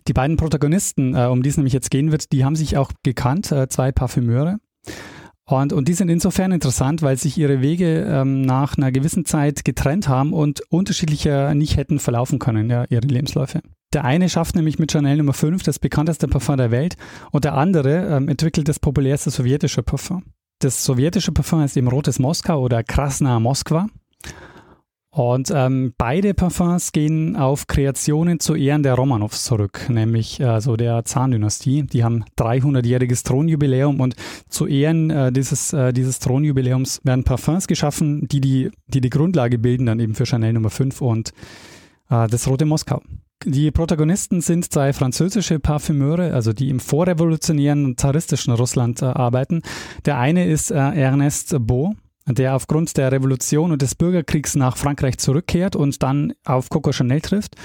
Die 0.07 0.13
beiden 0.13 0.37
Protagonisten, 0.37 1.15
äh, 1.15 1.25
um 1.25 1.41
die 1.41 1.49
es 1.49 1.57
nämlich 1.57 1.73
jetzt 1.73 1.89
gehen 1.89 2.11
wird, 2.11 2.31
die 2.31 2.45
haben 2.45 2.55
sich 2.55 2.77
auch 2.77 2.91
gekannt, 3.03 3.53
zwei 3.69 3.91
Parfümeure. 3.91 4.59
Und, 5.45 5.73
und 5.73 5.87
die 5.87 5.93
sind 5.93 6.09
insofern 6.09 6.51
interessant, 6.51 7.01
weil 7.01 7.17
sich 7.17 7.37
ihre 7.37 7.61
Wege 7.61 8.05
ähm, 8.07 8.41
nach 8.41 8.77
einer 8.77 8.91
gewissen 8.91 9.25
Zeit 9.25 9.65
getrennt 9.65 10.07
haben 10.07 10.31
und 10.31 10.61
unterschiedlicher 10.69 11.53
nicht 11.53 11.75
hätten 11.75 11.99
verlaufen 11.99 12.39
können, 12.39 12.69
ja, 12.69 12.85
ihre 12.89 13.05
Lebensläufe. 13.05 13.61
Der 13.93 14.05
eine 14.05 14.29
schafft 14.29 14.55
nämlich 14.55 14.79
mit 14.79 14.91
Chanel 14.91 15.17
Nummer 15.17 15.33
5 15.33 15.61
das 15.63 15.79
bekannteste 15.79 16.27
Parfum 16.27 16.57
der 16.57 16.71
Welt 16.71 16.95
und 17.31 17.43
der 17.43 17.55
andere 17.55 18.07
ähm, 18.07 18.27
entwickelt 18.29 18.67
das 18.67 18.79
populärste 18.79 19.29
sowjetische 19.29 19.83
Parfum. 19.83 20.23
Das 20.59 20.83
sowjetische 20.83 21.33
Parfum 21.33 21.61
ist 21.61 21.75
eben 21.75 21.89
Rotes 21.89 22.19
Moskau 22.19 22.61
oder 22.61 22.83
Krasna 22.83 23.39
Moskwa. 23.39 23.87
Und 25.13 25.51
ähm, 25.53 25.93
beide 25.95 26.33
Parfums 26.33 26.91
gehen 26.91 27.35
auf 27.35 27.67
Kreationen 27.67 28.39
zu 28.39 28.55
Ehren 28.55 28.81
der 28.81 28.95
Romanows 28.95 29.43
zurück, 29.43 29.87
nämlich 29.87 30.43
also 30.43 30.75
der 30.75 31.05
Zahndynastie. 31.05 31.83
Die 31.83 32.03
haben 32.03 32.25
300-jähriges 32.35 33.23
Thronjubiläum 33.23 33.99
und 33.99 34.15
zu 34.49 34.65
Ehren 34.65 35.11
äh, 35.11 35.31
dieses, 35.31 35.71
äh, 35.71 35.93
dieses 35.93 36.17
Thronjubiläums 36.17 36.99
werden 37.03 37.23
Parfums 37.23 37.67
geschaffen, 37.67 38.27
die 38.27 38.41
die, 38.41 38.71
die 38.87 39.01
die 39.01 39.11
Grundlage 39.11 39.59
bilden 39.59 39.85
dann 39.85 39.99
eben 39.99 40.15
für 40.15 40.25
Chanel 40.25 40.53
Nummer 40.53 40.71
5 40.71 40.99
und 40.99 41.29
äh, 42.09 42.27
das 42.27 42.47
Rote 42.47 42.65
Moskau. 42.65 42.99
Die 43.45 43.69
Protagonisten 43.69 44.41
sind 44.41 44.71
zwei 44.73 44.93
französische 44.93 45.59
Parfümeure, 45.59 46.33
also 46.33 46.53
die 46.53 46.69
im 46.69 46.79
vorrevolutionären 46.79 47.97
zaristischen 47.97 48.53
Russland 48.53 49.03
äh, 49.03 49.05
arbeiten. 49.05 49.61
Der 50.05 50.17
eine 50.17 50.47
ist 50.47 50.71
äh, 50.71 50.75
Ernest 50.75 51.55
Beau, 51.59 51.93
der 52.27 52.55
aufgrund 52.55 52.95
der 52.97 53.11
Revolution 53.11 53.71
und 53.71 53.81
des 53.81 53.95
Bürgerkriegs 53.95 54.55
nach 54.55 54.77
Frankreich 54.77 55.17
zurückkehrt 55.17 55.75
und 55.75 56.01
dann 56.03 56.33
auf 56.45 56.69
Coco 56.69 56.91
Chanel 56.91 57.21
trifft. 57.21 57.55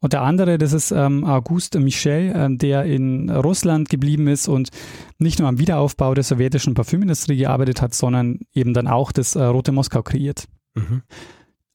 Und 0.00 0.12
der 0.12 0.22
andere, 0.22 0.58
das 0.58 0.72
ist 0.72 0.90
ähm, 0.90 1.24
Auguste 1.24 1.80
Michel, 1.80 2.32
ähm, 2.34 2.58
der 2.58 2.84
in 2.84 3.30
Russland 3.30 3.88
geblieben 3.88 4.26
ist 4.26 4.48
und 4.48 4.70
nicht 5.18 5.38
nur 5.38 5.48
am 5.48 5.58
Wiederaufbau 5.58 6.14
der 6.14 6.24
sowjetischen 6.24 6.74
Parfümindustrie 6.74 7.36
gearbeitet 7.36 7.82
hat, 7.82 7.94
sondern 7.94 8.40
eben 8.52 8.74
dann 8.74 8.86
auch 8.86 9.12
das 9.12 9.36
äh, 9.36 9.42
Rote 9.42 9.72
Moskau 9.72 10.02
kreiert. 10.02 10.46
Mhm. 10.74 11.02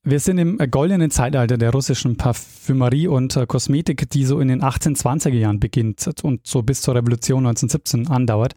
Wir 0.06 0.20
sind 0.20 0.38
im 0.38 0.58
goldenen 0.70 1.12
Zeitalter 1.12 1.58
der 1.58 1.72
russischen 1.72 2.18
Parfümerie 2.18 3.08
und 3.08 3.38
äh, 3.38 3.46
Kosmetik, 3.46 4.10
die 4.10 4.26
so 4.26 4.42
in 4.42 4.50
den 4.50 4.62
1820er 4.62 5.30
Jahren 5.30 5.62
beginnt 5.62 6.10
und 6.24 6.46
so 6.46 6.62
bis 6.62 6.82
zur 6.82 6.96
Revolution 6.96 7.46
1917 7.48 8.10
andauert. 8.10 8.54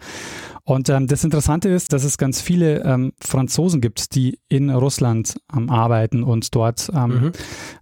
Und 0.64 0.88
ähm, 0.88 1.06
das 1.06 1.22
Interessante 1.22 1.68
ist, 1.68 1.92
dass 1.92 2.02
es 2.02 2.18
ganz 2.18 2.40
viele 2.40 2.82
ähm, 2.82 3.12
Franzosen 3.20 3.80
gibt, 3.80 4.16
die 4.16 4.40
in 4.48 4.70
Russland 4.70 5.36
ähm, 5.56 5.70
arbeiten 5.70 6.24
und 6.24 6.52
dort, 6.52 6.90
ähm, 6.92 7.06
Mhm. 7.26 7.32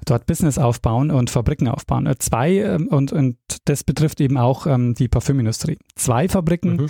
dort 0.04 0.26
Business 0.26 0.58
aufbauen 0.58 1.10
und 1.10 1.30
Fabriken 1.30 1.68
aufbauen. 1.68 2.04
Äh, 2.06 2.16
zwei, 2.18 2.56
ähm, 2.56 2.88
und, 2.88 3.12
und 3.14 3.38
das 3.64 3.82
betrifft 3.82 4.20
eben 4.20 4.36
auch 4.36 4.66
ähm, 4.66 4.92
die 4.92 5.08
Parfümindustrie. 5.08 5.78
Zwei 5.96 6.28
Fabriken 6.28 6.76
Mhm. 6.76 6.86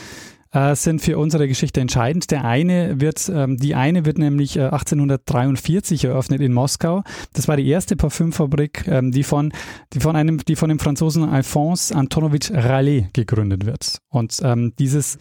Äh, 0.55 0.77
sind 0.77 1.03
für 1.03 1.19
unsere 1.19 1.49
Geschichte 1.49 1.81
entscheidend. 1.81 2.31
Der 2.31 2.45
eine 2.45 3.01
wird, 3.01 3.29
ähm, 3.29 3.57
die 3.57 3.75
eine 3.75 4.05
wird 4.05 4.19
nämlich 4.19 4.57
äh, 4.57 4.63
1843 4.63 6.05
eröffnet 6.05 6.41
in 6.41 6.53
Moskau. 6.53 7.03
Das 7.33 7.49
war 7.49 7.57
die 7.57 7.69
erste 7.69 7.97
Parfümfabrik, 7.97 8.87
ähm, 8.87 9.11
die 9.11 9.25
von, 9.25 9.53
die 9.93 10.01
von 10.01 10.15
einem, 10.15 10.39
die 10.39 10.57
von 10.57 10.69
dem 10.69 10.79
Franzosen 10.79 11.25
Alphonse 11.29 11.95
Antonovich 11.95 12.53
Rallet 12.53 13.13
gegründet 13.13 13.67
wird. 13.67 13.99
Und 14.09 14.41
ähm, 14.43 14.73
dieses, 14.79 15.19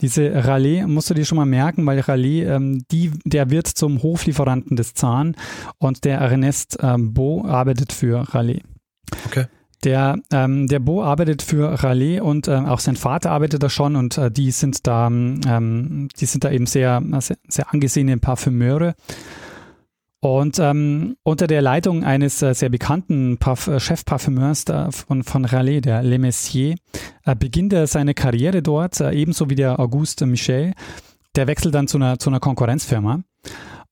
diese 0.00 0.44
Rallet 0.46 0.86
musst 0.86 1.10
du 1.10 1.14
dir 1.14 1.24
schon 1.24 1.36
mal 1.36 1.46
merken, 1.46 1.84
weil 1.84 2.00
Rallet, 2.00 2.46
ähm, 2.46 2.84
die, 2.92 3.10
der 3.24 3.50
wird 3.50 3.66
zum 3.66 4.02
Hoflieferanten 4.02 4.76
des 4.76 4.94
Zahn 4.94 5.34
und 5.78 6.04
der 6.04 6.18
Ernest 6.18 6.78
Beau 6.78 7.44
arbeitet 7.44 7.92
für 7.92 8.32
Rallet. 8.34 8.62
Okay. 9.26 9.46
Der, 9.86 10.18
ähm, 10.32 10.66
der 10.66 10.80
Bo 10.80 11.04
arbeitet 11.04 11.42
für 11.42 11.84
Raleigh 11.84 12.20
und 12.20 12.48
äh, 12.48 12.56
auch 12.56 12.80
sein 12.80 12.96
Vater 12.96 13.30
arbeitet 13.30 13.62
da 13.62 13.70
schon 13.70 13.94
und 13.94 14.18
äh, 14.18 14.32
die 14.32 14.50
sind 14.50 14.84
da, 14.84 15.06
ähm, 15.06 16.08
die 16.18 16.26
sind 16.26 16.42
da 16.42 16.50
eben 16.50 16.66
sehr, 16.66 17.00
sehr, 17.20 17.36
sehr 17.46 17.72
angesehene 17.72 18.18
Parfümeure. 18.18 18.96
Und 20.18 20.58
ähm, 20.58 21.16
unter 21.22 21.46
der 21.46 21.62
Leitung 21.62 22.02
eines 22.02 22.42
äh, 22.42 22.52
sehr 22.52 22.68
bekannten 22.68 23.38
Parf 23.38 23.68
äh, 23.68 23.78
Chefparfümeurs 23.78 24.64
von, 24.90 25.22
von 25.22 25.44
Raleigh, 25.44 25.82
der 25.82 26.02
Le 26.02 26.18
Messier, 26.18 26.74
äh, 27.24 27.36
beginnt 27.36 27.72
er 27.72 27.86
seine 27.86 28.14
Karriere 28.14 28.62
dort, 28.62 29.00
äh, 29.00 29.12
ebenso 29.12 29.50
wie 29.50 29.54
der 29.54 29.78
Auguste 29.78 30.26
Michel. 30.26 30.72
Der 31.36 31.46
wechselt 31.46 31.76
dann 31.76 31.86
zu 31.86 31.98
einer, 31.98 32.18
zu 32.18 32.28
einer 32.28 32.40
Konkurrenzfirma. 32.40 33.20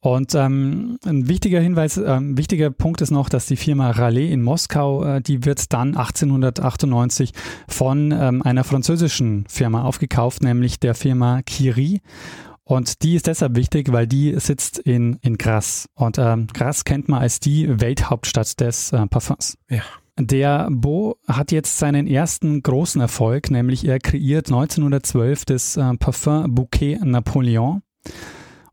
Und 0.05 0.35
ähm, 0.35 0.99
ein 1.07 1.31
wichtiger 1.31 1.61
Hinweis, 1.61 1.97
äh, 1.97 2.05
ein 2.05 2.37
wichtiger 2.37 2.71
Punkt 2.71 3.01
ist 3.01 3.11
noch, 3.11 3.31
dass 3.31 3.47
die 3.47 3.57
Firma 3.57 3.91
Raleigh 3.91 4.31
in 4.31 4.43
Moskau, 4.43 5.03
äh, 5.03 5.23
die 5.23 5.47
wird 5.47 5.73
dann 5.73 5.97
1898 5.97 7.33
von 7.69 8.13
ähm, 8.13 8.43
einer 8.43 8.65
französischen 8.65 9.47
Firma 9.49 9.85
aufgekauft, 9.85 10.43
nämlich 10.43 10.79
der 10.79 10.95
Firma 10.95 11.41
Curie. 11.43 12.03
Und 12.65 13.03
die 13.03 13.15
ist 13.15 13.29
deshalb 13.29 13.57
wichtig, 13.57 13.93
weil 13.93 14.07
die 14.07 14.39
sitzt 14.39 14.79
in, 14.79 15.17
in 15.23 15.39
Grasse. 15.39 15.89
Und 15.95 16.19
ähm, 16.19 16.49
Grasse 16.53 16.83
kennt 16.85 17.09
man 17.09 17.23
als 17.23 17.41
die 17.41 17.81
Welthauptstadt 17.81 18.61
des 18.61 18.93
äh, 18.93 19.07
Parfums. 19.07 19.57
Ja. 19.71 19.81
Der 20.21 20.69
Beau 20.71 21.17
hat 21.27 21.51
jetzt 21.51 21.79
seinen 21.79 22.07
ersten 22.07 22.63
großen 22.63 23.01
Erfolg, 23.01 23.51
nämlich 23.51 23.87
er 23.89 24.01
kreiert 24.01 24.49
1912 24.49 25.47
das 25.47 25.79
äh, 25.79 25.97
Parfum 25.97 26.55
Bouquet 26.55 26.99
Napoleon 27.03 27.81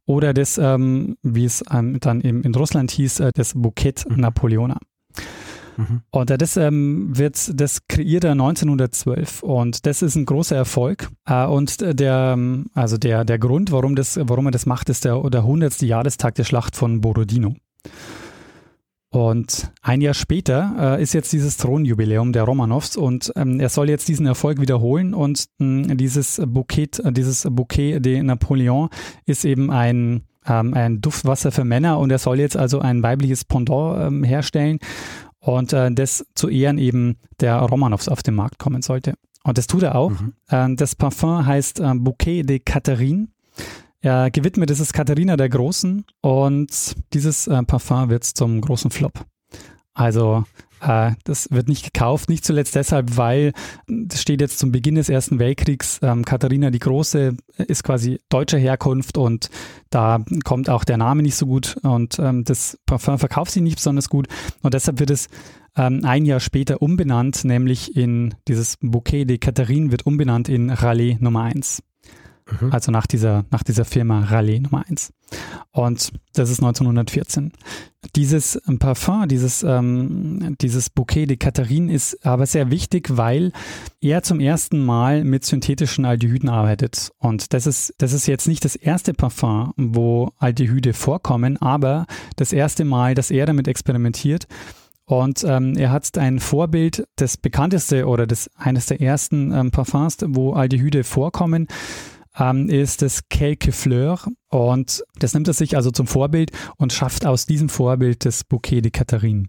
oder 0.06 0.34
das, 0.34 0.58
ähm, 0.58 1.18
wie 1.22 1.46
es 1.46 1.64
ähm, 1.72 2.00
dann 2.00 2.22
eben 2.22 2.44
in 2.44 2.56
Russland 2.56 2.92
hieß, 2.92 3.20
äh, 3.20 3.32
das 3.34 3.54
Bouquet 3.54 4.06
mhm. 4.08 4.18
Napoleoner. 4.18 4.78
Mhm. 5.78 6.02
Und 6.12 6.32
äh, 6.32 6.38
das 6.38 6.58
ähm, 6.58 7.18
wird, 7.18 7.60
das 7.60 7.88
kreiert 7.88 8.24
er 8.24 8.32
1912 8.32 9.44
und 9.44 9.86
das 9.86 10.02
ist 10.02 10.16
ein 10.16 10.26
großer 10.26 10.56
Erfolg. 10.56 11.10
Äh, 11.26 11.46
und 11.46 11.82
der, 11.82 12.34
ähm, 12.34 12.68
also 12.74 12.98
der, 12.98 13.26
der 13.26 13.40
Grund, 13.40 13.72
warum 13.72 13.96
das, 13.96 14.20
warum 14.22 14.48
er 14.48 14.52
das 14.52 14.66
macht, 14.66 14.90
ist 14.90 15.06
der, 15.06 15.22
der 15.30 15.42
100. 15.42 15.82
Jahrestag 15.82 16.36
der 16.36 16.44
Schlacht 16.44 16.76
von 16.76 17.02
Borodino. 17.02 17.56
Und 19.12 19.74
ein 19.82 20.00
Jahr 20.00 20.14
später 20.14 20.98
äh, 20.98 21.04
ist 21.04 21.14
jetzt 21.14 21.34
dieses 21.34 21.58
Thronjubiläum 21.58 22.32
der 22.32 22.44
Romanows 22.44 22.96
und 22.96 23.34
ähm, 23.36 23.60
er 23.60 23.68
soll 23.68 23.90
jetzt 23.90 24.08
diesen 24.08 24.26
Erfolg 24.26 24.62
wiederholen 24.62 25.14
und 25.14 25.48
mh, 25.58 25.96
dieses 25.96 26.42
Bouquet, 26.48 27.00
äh, 27.04 27.12
dieses 27.12 27.46
Bouquet 27.52 28.00
de 28.00 28.24
Napoleon 28.24 28.88
ist 29.26 29.44
eben 29.44 29.70
ein 29.70 30.24
ähm, 30.48 30.74
ein 30.74 31.02
Duftwasser 31.02 31.52
für 31.52 31.66
Männer 31.66 32.00
und 32.00 32.10
er 32.10 32.20
soll 32.20 32.40
jetzt 32.40 32.56
also 32.56 32.80
ein 32.80 33.04
weibliches 33.04 33.44
Pendant 33.44 34.00
ähm, 34.00 34.24
herstellen 34.24 34.80
und 35.40 35.74
äh, 35.74 35.92
das 35.92 36.26
zu 36.34 36.48
Ehren 36.48 36.78
eben 36.78 37.18
der 37.42 37.58
Romanows 37.58 38.08
auf 38.08 38.24
den 38.24 38.36
Markt 38.36 38.60
kommen 38.60 38.82
sollte. 38.82 39.16
Und 39.44 39.58
das 39.58 39.68
tut 39.68 39.84
er 39.84 39.96
auch. 39.96 40.12
Mhm. 40.12 40.34
Äh, 40.50 40.76
das 40.76 40.96
Parfum 40.96 41.46
heißt 41.46 41.82
äh, 41.82 41.94
Bouquet 41.96 42.44
de 42.44 42.60
Catherine. 42.60 43.28
Ja, 44.04 44.30
gewidmet 44.30 44.72
ist 44.72 44.80
es 44.80 44.94
Katharina 44.94 45.38
der 45.38 45.50
Großen 45.50 46.06
und 46.22 46.96
dieses 47.14 47.46
äh, 47.48 47.62
Parfum 47.64 48.10
wird 48.10 48.24
zum 48.24 48.60
großen 48.60 48.90
Flop. 48.90 49.26
Also 49.94 50.44
äh, 50.82 51.12
das 51.24 51.52
wird 51.52 51.68
nicht 51.68 51.94
gekauft, 51.94 52.28
nicht 52.28 52.44
zuletzt 52.44 52.76
deshalb, 52.76 53.18
weil 53.18 53.54
das 53.88 54.20
steht 54.20 54.42
jetzt 54.42 54.58
zum 54.58 54.72
Beginn 54.72 54.96
des 54.96 55.10
Ersten 55.10 55.38
Weltkriegs. 55.38 56.00
Ähm, 56.02 56.26
Katharina 56.26 56.72
die 56.72 56.80
Große 56.80 57.38
ist 57.58 57.84
quasi 57.84 58.20
deutscher 58.30 58.58
Herkunft 58.58 59.20
und 59.20 59.52
da 59.92 60.24
kommt 60.44 60.68
auch 60.68 60.84
der 60.84 60.98
Name 60.98 61.22
nicht 61.22 61.36
so 61.36 61.46
gut 61.46 61.78
und 61.84 62.18
ähm, 62.18 62.44
das 62.44 62.80
Parfum 62.88 63.20
verkauft 63.20 63.52
sie 63.52 63.62
nicht 63.62 63.76
besonders 63.76 64.10
gut 64.10 64.28
und 64.64 64.74
deshalb 64.74 65.00
wird 65.00 65.12
es 65.12 65.28
ähm, 65.78 66.02
ein 66.04 66.26
Jahr 66.26 66.40
später 66.40 66.82
umbenannt, 66.82 67.46
nämlich 67.46 67.96
in 67.96 68.34
dieses 68.48 68.78
Bouquet 68.82 69.26
de 69.26 69.38
Catherine 69.38 69.92
wird 69.92 70.08
umbenannt 70.08 70.50
in 70.50 70.72
Raleigh 70.72 71.18
Nummer 71.20 71.44
1. 71.44 71.84
Mhm. 72.60 72.72
Also 72.72 72.92
nach 72.92 73.08
dieser, 73.08 73.46
nach 73.52 73.64
dieser 73.64 73.86
Firma 73.86 74.22
Raleigh 74.22 74.60
Nummer 74.60 74.84
1. 74.90 75.14
Und 75.72 76.12
das 76.34 76.50
ist 76.50 76.60
1914. 76.60 77.52
Dieses 78.16 78.62
Parfum, 78.80 79.28
dieses, 79.28 79.64
ähm, 79.64 80.58
dieses 80.60 80.90
Bouquet 80.90 81.28
de 81.28 81.38
Catherine 81.38 81.92
ist 81.92 82.26
aber 82.26 82.46
sehr 82.46 82.72
wichtig, 82.72 83.16
weil 83.16 83.54
er 84.02 84.24
zum 84.24 84.40
ersten 84.40 84.84
Mal 84.84 85.24
mit 85.24 85.46
synthetischen 85.46 86.04
Aldehyden 86.04 86.50
arbeitet. 86.50 87.12
Und 87.20 87.54
das 87.54 87.68
ist, 87.68 87.94
das 88.00 88.12
ist 88.12 88.28
jetzt 88.28 88.48
nicht 88.48 88.66
das 88.66 88.76
erste 88.76 89.14
Parfum, 89.14 89.74
wo 89.78 90.32
Aldehyde 90.38 90.94
vorkommen, 90.94 91.58
aber 91.58 92.06
das 92.36 92.52
erste 92.52 92.84
Mal, 92.84 93.16
dass 93.16 93.32
er 93.32 93.46
damit 93.46 93.68
experimentiert. 93.68 94.48
Und 95.06 95.44
ähm, 95.44 95.76
er 95.76 95.92
hat 95.92 96.18
ein 96.18 96.40
Vorbild, 96.40 97.06
das 97.18 97.36
bekannteste 97.36 98.08
oder 98.08 98.26
das 98.26 98.50
eines 98.56 98.86
der 98.86 99.02
ersten 99.02 99.52
ähm, 99.52 99.72
Parfums, 99.72 100.18
wo 100.26 100.54
Aldehyde 100.54 101.04
vorkommen, 101.04 101.68
ähm, 102.38 102.70
ist 102.70 103.02
das 103.02 103.28
Quelque 103.30 103.72
Fleur 103.72 104.20
und 104.50 105.04
das 105.20 105.34
nimmt 105.34 105.48
er 105.48 105.54
sich 105.54 105.76
also 105.76 105.92
zum 105.92 106.08
Vorbild 106.08 106.52
und 106.78 106.94
schafft 106.94 107.26
aus 107.26 107.46
diesem 107.46 107.70
Vorbild 107.70 108.26
das 108.26 108.44
Bouquet 108.44 108.82
de 108.82 108.92
Catherine. 108.92 109.46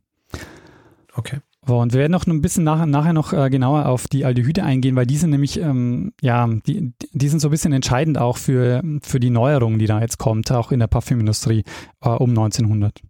Okay. 1.14 1.38
Und 1.64 1.92
wir 1.92 2.00
werden 2.00 2.12
noch 2.12 2.26
ein 2.26 2.42
bisschen 2.42 2.64
nach, 2.64 2.84
nachher 2.86 3.12
noch 3.12 3.32
äh, 3.32 3.48
genauer 3.48 3.86
auf 3.86 4.08
die 4.08 4.24
Aldehyde 4.24 4.64
eingehen, 4.64 4.96
weil 4.96 5.06
die 5.06 5.16
sind 5.16 5.30
nämlich, 5.30 5.60
ähm, 5.60 6.12
ja, 6.20 6.48
die, 6.66 6.92
die 7.12 7.28
sind 7.28 7.38
so 7.38 7.48
ein 7.48 7.52
bisschen 7.52 7.72
entscheidend 7.72 8.18
auch 8.18 8.36
für, 8.36 8.82
für 9.02 9.20
die 9.20 9.30
Neuerung, 9.30 9.78
die 9.78 9.86
da 9.86 10.00
jetzt 10.00 10.18
kommt, 10.18 10.50
auch 10.50 10.72
in 10.72 10.80
der 10.80 10.88
Parfümindustrie 10.88 11.62
äh, 12.00 12.08
um 12.08 12.30
1900. 12.30 13.00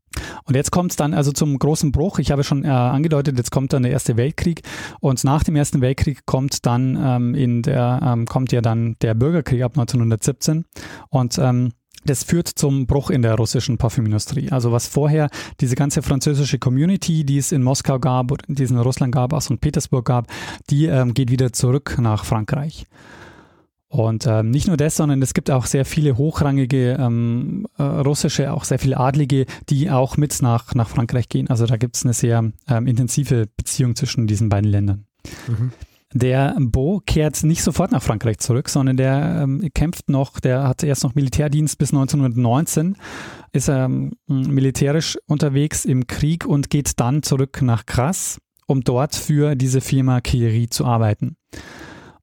Und 0.44 0.54
jetzt 0.54 0.70
kommt 0.70 0.92
es 0.92 0.96
dann 0.96 1.14
also 1.14 1.32
zum 1.32 1.58
großen 1.58 1.92
Bruch. 1.92 2.18
Ich 2.18 2.30
habe 2.30 2.44
schon 2.44 2.64
äh, 2.64 2.68
angedeutet, 2.68 3.36
jetzt 3.38 3.50
kommt 3.50 3.72
dann 3.72 3.82
der 3.82 3.92
Erste 3.92 4.16
Weltkrieg 4.16 4.62
und 5.00 5.22
nach 5.24 5.44
dem 5.44 5.56
Ersten 5.56 5.80
Weltkrieg 5.80 6.26
kommt 6.26 6.66
dann 6.66 6.98
ähm, 7.00 7.34
in 7.34 7.62
der 7.62 8.00
ähm, 8.02 8.26
kommt 8.26 8.52
ja 8.52 8.60
dann 8.60 8.96
der 9.02 9.14
Bürgerkrieg 9.14 9.62
ab 9.62 9.72
1917 9.72 10.64
und 11.10 11.38
ähm, 11.38 11.72
das 12.04 12.24
führt 12.24 12.48
zum 12.48 12.86
Bruch 12.86 13.10
in 13.10 13.22
der 13.22 13.36
russischen 13.36 13.78
Parfümindustrie. 13.78 14.50
Also 14.50 14.72
was 14.72 14.88
vorher 14.88 15.28
diese 15.60 15.76
ganze 15.76 16.02
französische 16.02 16.58
Community, 16.58 17.24
die 17.24 17.38
es 17.38 17.52
in 17.52 17.62
Moskau 17.62 17.98
gab, 17.98 18.32
die 18.48 18.62
es 18.62 18.70
in 18.70 18.78
Russland 18.78 19.14
gab, 19.14 19.32
auch 19.32 19.40
St. 19.40 19.60
Petersburg 19.60 20.04
gab, 20.04 20.26
die 20.70 20.86
ähm, 20.86 21.14
geht 21.14 21.30
wieder 21.30 21.52
zurück 21.52 21.96
nach 22.00 22.24
Frankreich. 22.24 22.86
Und 23.92 24.26
ähm, 24.26 24.48
nicht 24.48 24.68
nur 24.68 24.78
das, 24.78 24.96
sondern 24.96 25.20
es 25.20 25.34
gibt 25.34 25.50
auch 25.50 25.66
sehr 25.66 25.84
viele 25.84 26.16
hochrangige 26.16 26.96
ähm, 26.98 27.66
äh, 27.76 27.82
russische, 27.82 28.50
auch 28.50 28.64
sehr 28.64 28.78
viele 28.78 28.96
Adlige, 28.96 29.44
die 29.68 29.90
auch 29.90 30.16
mit 30.16 30.40
nach, 30.40 30.74
nach 30.74 30.88
Frankreich 30.88 31.28
gehen. 31.28 31.50
Also 31.50 31.66
da 31.66 31.76
gibt 31.76 31.96
es 31.96 32.04
eine 32.04 32.14
sehr 32.14 32.52
ähm, 32.70 32.86
intensive 32.86 33.48
Beziehung 33.54 33.94
zwischen 33.94 34.26
diesen 34.26 34.48
beiden 34.48 34.70
Ländern. 34.70 35.04
Mhm. 35.46 35.72
Der 36.14 36.56
Bo 36.58 37.02
kehrt 37.04 37.42
nicht 37.42 37.62
sofort 37.62 37.92
nach 37.92 38.02
Frankreich 38.02 38.38
zurück, 38.38 38.70
sondern 38.70 38.96
der 38.96 39.42
ähm, 39.42 39.68
kämpft 39.74 40.08
noch, 40.08 40.40
der 40.40 40.66
hat 40.66 40.82
erst 40.82 41.04
noch 41.04 41.14
Militärdienst 41.14 41.76
bis 41.76 41.92
1919, 41.92 42.96
ist 43.52 43.68
ähm, 43.68 44.12
militärisch 44.26 45.18
unterwegs 45.26 45.84
im 45.84 46.06
Krieg 46.06 46.46
und 46.46 46.70
geht 46.70 46.98
dann 46.98 47.22
zurück 47.22 47.60
nach 47.60 47.84
Grasse, 47.84 48.40
um 48.66 48.80
dort 48.80 49.14
für 49.14 49.54
diese 49.54 49.82
Firma 49.82 50.22
Kiri 50.22 50.70
zu 50.70 50.86
arbeiten. 50.86 51.36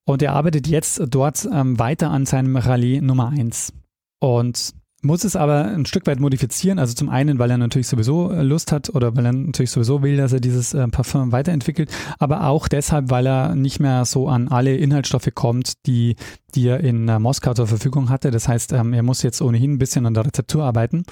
Und 0.10 0.24
er 0.24 0.34
arbeitet 0.34 0.68
jetzt 0.68 1.04
dort 1.08 1.48
ähm, 1.54 1.78
weiter 1.78 2.10
an 2.10 2.25
seinem 2.25 2.56
Rallye 2.56 3.00
Nummer 3.00 3.30
1. 3.30 3.74
Und 4.20 4.74
muss 5.04 5.24
es 5.24 5.36
aber 5.36 5.66
ein 5.66 5.86
Stück 5.86 6.08
weit 6.08 6.20
modifizieren. 6.20 6.80
Also 6.80 6.96
zum 6.96 7.10
einen, 7.10 7.38
weil 7.38 7.51
er 7.51 7.60
natürlich 7.60 7.88
sowieso 7.88 8.32
äh, 8.32 8.42
Lust 8.42 8.72
hat 8.72 8.89
oder 8.89 9.16
weil 9.16 9.28
er 9.28 9.34
natürlich 9.34 9.70
sowieso 9.70 10.01
will, 10.01 10.18
dass 10.18 10.34
er 10.34 10.39
dieses 10.39 10.74
äh, 10.74 10.88
Parfum 10.88 11.32
weiterentwickelt, 11.32 11.92
aber 12.18 12.48
auch 12.48 12.68
deshalb, 12.68 13.12
weil 13.12 13.28
er 13.28 13.54
nicht 13.54 13.80
mehr 13.80 14.04
so 14.04 14.28
an 14.28 14.48
alle 14.48 14.75
Inhaltsstoffe 14.78 15.30
kommt, 15.36 15.86
die, 15.86 16.16
die 16.56 16.66
er 16.66 16.80
in 16.80 17.08
äh, 17.08 17.20
Moskau 17.20 17.54
zur 17.54 17.68
Verfügung 17.68 18.10
hatte. 18.10 18.32
Das 18.32 18.48
heißt, 18.48 18.74
ähm, 18.74 18.94
er 18.94 19.04
muss 19.04 19.22
jetzt 19.22 19.44
ohnehin 19.44 19.74
ein 19.74 19.78
bisschen 19.78 20.08
an 20.08 20.16
der 20.16 20.25
Rezeptur 20.25 20.63
arbeiten. 20.63 21.04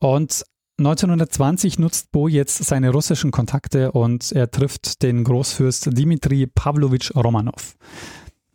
Und 0.00 0.42
1920 0.80 1.78
nutzt 1.78 2.10
Bo 2.10 2.26
jetzt 2.26 2.64
seine 2.64 2.88
russischen 2.90 3.30
Kontakte 3.30 3.92
und 3.92 4.32
er 4.32 4.50
trifft 4.50 5.02
den 5.02 5.24
Großfürst 5.24 5.90
Dmitri 5.96 6.46
Pavlovich 6.46 7.14
Romanov. 7.14 7.76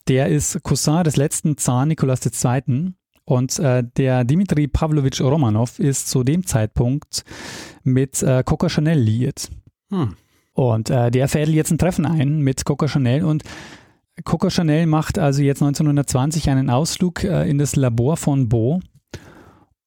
Der 0.08 0.30
ist 0.30 0.64
Cousin 0.64 1.04
des 1.04 1.18
letzten 1.18 1.58
Zar 1.58 1.86
Nikolaus 1.86 2.22
II. 2.26 2.94
Und 3.26 3.60
äh, 3.60 3.84
der 3.98 4.24
Dimitri 4.24 4.68
Pavlovich 4.68 5.22
Romanov 5.22 5.80
ist 5.80 6.10
zu 6.10 6.24
dem 6.24 6.46
Zeitpunkt 6.46 7.24
mit 7.84 8.22
äh, 8.24 8.44
Coco 8.44 8.70
Chanel 8.70 9.00
liiert. 9.00 9.50
Hm. 9.90 10.16
Und 10.54 10.90
äh, 10.90 11.12
der 11.12 11.28
fädelt 11.28 11.56
jetzt 11.56 11.72
ein 11.72 11.78
Treffen 11.78 12.08
ein 12.08 12.40
mit 12.40 12.66
Coco 12.66 12.88
Chanel 12.88 13.24
und 13.24 13.44
Coco 14.24 14.50
Chanel 14.50 14.88
macht 14.88 15.20
also 15.20 15.44
jetzt 15.44 15.62
1920 15.62 16.50
einen 16.50 16.72
Ausflug 16.72 17.24
äh, 17.24 17.48
in 17.48 17.60
das 17.60 17.76
Labor 17.76 18.18
von 18.18 18.50
Beau. 18.50 18.80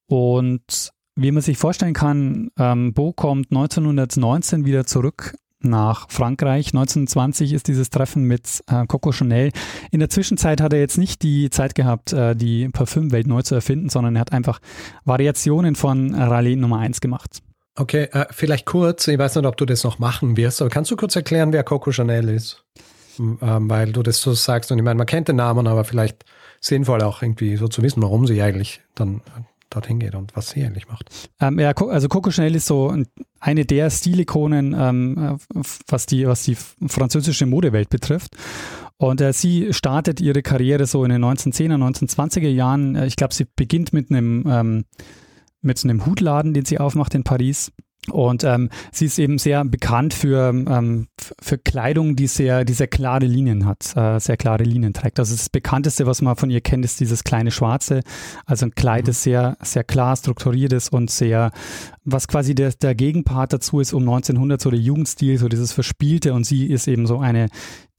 Und 0.07 0.93
wie 1.19 1.33
man 1.33 1.43
sich 1.43 1.59
vorstellen 1.59 1.95
kann, 1.95 2.51
ähm, 2.59 2.95
Beau 2.95 3.13
kommt 3.13 3.51
1919 3.51 4.65
wieder 4.65 4.87
zurück 4.87 5.35
nach 5.61 6.09
Frankreich. 6.09 6.69
1920 6.69 7.53
ist 7.53 7.67
dieses 7.67 7.91
Treffen 7.91 8.23
mit 8.23 8.63
äh, 8.71 8.87
Coco 8.87 9.11
Chanel. 9.11 9.51
In 9.91 9.99
der 9.99 10.09
Zwischenzeit 10.09 10.61
hat 10.61 10.73
er 10.73 10.79
jetzt 10.79 10.97
nicht 10.97 11.23
die 11.23 11.51
Zeit 11.51 11.75
gehabt, 11.75 12.13
äh, 12.13 12.37
die 12.37 12.69
Parfümwelt 12.69 13.27
neu 13.27 13.43
zu 13.43 13.57
erfinden, 13.57 13.89
sondern 13.89 14.15
er 14.15 14.21
hat 14.21 14.33
einfach 14.33 14.61
Variationen 15.05 15.75
von 15.75 16.15
Raleigh 16.15 16.55
Nummer 16.55 16.79
1 16.79 17.01
gemacht. 17.01 17.41
Okay, 17.75 18.05
äh, 18.13 18.27
vielleicht 18.31 18.67
kurz, 18.67 19.09
ich 19.09 19.19
weiß 19.19 19.35
nicht, 19.35 19.47
ob 19.47 19.57
du 19.57 19.65
das 19.65 19.83
noch 19.83 19.99
machen 19.99 20.37
wirst, 20.37 20.61
aber 20.61 20.71
kannst 20.71 20.93
du 20.93 20.97
kurz 20.97 21.17
erklären, 21.17 21.53
wer 21.53 21.65
Coco 21.65 21.91
Chanel 21.91 22.29
ist? 22.29 22.65
Ähm, 23.19 23.39
weil 23.69 23.91
du 23.91 24.05
das 24.05 24.21
so 24.21 24.35
sagst 24.35 24.71
und 24.71 24.79
ich 24.79 24.85
meine, 24.85 24.97
man 24.97 25.07
kennt 25.07 25.27
den 25.27 25.37
Namen, 25.37 25.67
aber 25.67 25.83
vielleicht 25.83 26.25
sinnvoll 26.61 27.03
auch 27.03 27.23
irgendwie 27.23 27.57
so 27.57 27.67
zu 27.67 27.83
wissen, 27.83 28.01
warum 28.03 28.29
sie 28.29 28.41
eigentlich 28.41 28.81
dann 28.95 29.23
dorthin 29.71 29.99
geht 29.99 30.15
und 30.15 30.35
was 30.37 30.51
sie 30.51 30.65
eigentlich 30.65 30.89
macht. 30.89 31.11
Ähm, 31.41 31.59
ja, 31.59 31.73
also 31.73 32.09
Coco 32.09 32.31
Chanel 32.31 32.55
ist 32.55 32.67
so 32.67 32.95
eine 33.41 33.65
der 33.65 33.91
Stilikonen, 33.91 34.75
ähm, 34.79 35.39
was, 35.87 36.07
die, 36.07 36.27
was 36.27 36.43
die 36.43 36.57
französische 36.87 37.47
Modewelt 37.47 37.91
betrifft. 37.91 38.37
Und 38.97 39.21
äh, 39.21 39.33
sie 39.33 39.73
startet 39.73 40.21
ihre 40.21 40.43
Karriere 40.43 40.87
so 40.87 41.05
in 41.05 41.11
den 41.11 41.25
1910er, 41.25 41.77
1920er 41.77 42.49
Jahren. 42.49 42.97
Äh, 42.97 43.07
ich 43.07 43.17
glaube, 43.17 43.33
sie 43.33 43.47
beginnt 43.57 43.93
mit 43.93 44.11
einem, 44.11 44.45
ähm, 44.49 44.85
mit 45.63 45.83
einem 45.85 46.05
Hutladen, 46.05 46.53
den 46.53 46.65
sie 46.65 46.79
aufmacht 46.79 47.15
in 47.15 47.23
Paris. 47.23 47.73
Und 48.11 48.43
ähm, 48.45 48.71
sie 48.91 49.07
ist 49.07 49.19
eben 49.19 49.39
sehr 49.39 49.65
bekannt 49.65 50.15
für, 50.15 50.49
ähm, 50.51 51.09
für 51.41 51.59
Kleidung, 51.59 52.17
die 52.17 52.27
sehr, 52.27 52.65
die 52.65 52.73
sehr 52.73 52.87
klare 52.87 53.27
Linien 53.27 53.67
hat, 53.67 53.97
äh, 53.97 54.19
sehr 54.19 54.37
klare 54.37 54.65
Linien 54.65 54.93
trägt. 54.93 55.19
Also 55.19 55.35
das 55.35 55.49
bekannteste, 55.49 56.07
was 56.07 56.23
man 56.23 56.37
von 56.37 56.51
ihr 56.51 56.61
kennt, 56.61 56.85
ist 56.85 57.01
dieses 57.01 57.25
kleine 57.25 57.51
Schwarze. 57.51 58.01
Also 58.47 58.67
ein 58.67 58.75
Kleid, 58.75 59.05
mhm. 59.05 59.07
das 59.07 59.23
sehr, 59.23 59.57
sehr 59.63 59.85
klar 59.85 60.17
strukturiert 60.17 60.73
ist 60.73 60.93
und 60.93 61.11
sehr, 61.11 61.51
was 62.05 62.29
quasi 62.29 62.55
der, 62.55 62.73
der 62.73 62.95
Gegenpart 62.95 63.53
dazu 63.53 63.81
ist 63.81 63.93
um 63.93 64.03
1900, 64.03 64.61
so 64.61 64.71
der 64.71 64.81
Jugendstil, 64.81 65.39
so 65.39 65.49
dieses 65.49 65.73
Verspielte. 65.73 66.35
Und 66.35 66.45
sie 66.45 66.67
ist 66.67 66.89
eben 66.89 67.07
so 67.07 67.19
eine, 67.19 67.49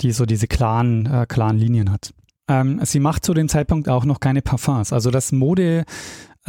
die 0.02 0.12
so 0.12 0.26
diese 0.26 0.48
klaren, 0.48 1.06
äh, 1.06 1.26
klaren 1.28 1.58
Linien 1.58 1.92
hat. 1.92 2.14
Ähm, 2.50 2.80
sie 2.84 3.00
macht 3.00 3.24
zu 3.24 3.34
dem 3.34 3.48
Zeitpunkt 3.48 3.88
auch 3.88 4.06
noch 4.06 4.20
keine 4.20 4.42
Parfums. 4.42 4.92
Also 4.92 5.12
das 5.12 5.32
Mode, 5.32 5.86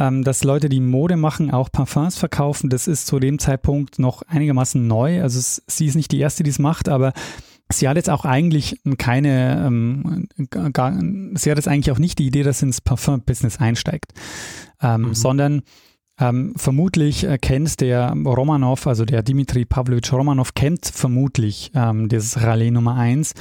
ähm, 0.01 0.23
dass 0.23 0.43
Leute, 0.43 0.67
die 0.67 0.79
Mode 0.79 1.15
machen, 1.15 1.51
auch 1.51 1.71
Parfums 1.71 2.17
verkaufen. 2.17 2.71
Das 2.71 2.87
ist 2.87 3.05
zu 3.05 3.19
dem 3.19 3.37
Zeitpunkt 3.37 3.99
noch 3.99 4.23
einigermaßen 4.23 4.85
neu. 4.85 5.21
Also 5.21 5.37
es, 5.37 5.61
sie 5.67 5.85
ist 5.85 5.95
nicht 5.95 6.11
die 6.11 6.19
erste, 6.19 6.41
die 6.41 6.49
es 6.49 6.57
macht, 6.57 6.89
aber 6.89 7.13
sie 7.71 7.87
hat 7.87 7.97
jetzt 7.97 8.09
auch 8.09 8.25
eigentlich 8.25 8.81
keine, 8.97 9.63
ähm, 9.63 10.27
gar, 10.49 10.99
sie 11.35 11.51
hat 11.51 11.57
jetzt 11.57 11.67
eigentlich 11.67 11.91
auch 11.91 11.99
nicht 11.99 12.17
die 12.17 12.25
Idee, 12.25 12.41
dass 12.41 12.59
sie 12.59 12.65
ins 12.65 12.81
Parfum-Business 12.81 13.59
einsteigt, 13.59 14.13
ähm, 14.81 15.01
mhm. 15.01 15.13
sondern 15.13 15.61
ähm, 16.19 16.53
vermutlich 16.55 17.23
äh, 17.23 17.37
kennt 17.37 17.79
der 17.79 18.11
Romanov, 18.11 18.87
also 18.87 19.05
der 19.05 19.21
Dimitri 19.21 19.65
Pavlovich 19.65 20.11
Romanov, 20.11 20.55
kennt 20.55 20.87
vermutlich 20.87 21.71
ähm, 21.75 22.09
dieses 22.09 22.41
Rallye 22.41 22.71
Nummer 22.71 22.95
1 22.95 23.35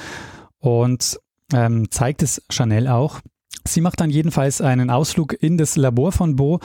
und 0.59 1.19
ähm, 1.55 1.91
zeigt 1.91 2.23
es 2.23 2.43
Chanel 2.51 2.87
auch. 2.87 3.21
Sie 3.67 3.81
macht 3.81 4.01
dann 4.01 4.11
jedenfalls 4.11 4.61
einen 4.61 4.91
Ausflug 4.91 5.35
in 5.41 5.59
das 5.59 5.77
Labor 5.77 6.13
von 6.13 6.37
Bo 6.37 6.61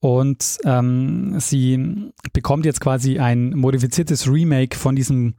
und 0.00 0.58
ähm, 0.64 1.38
sie 1.38 2.12
bekommt 2.32 2.64
jetzt 2.64 2.80
quasi 2.80 3.18
ein 3.18 3.50
modifiziertes 3.50 4.28
Remake 4.28 4.76
von 4.76 4.96
diesem, 4.96 5.34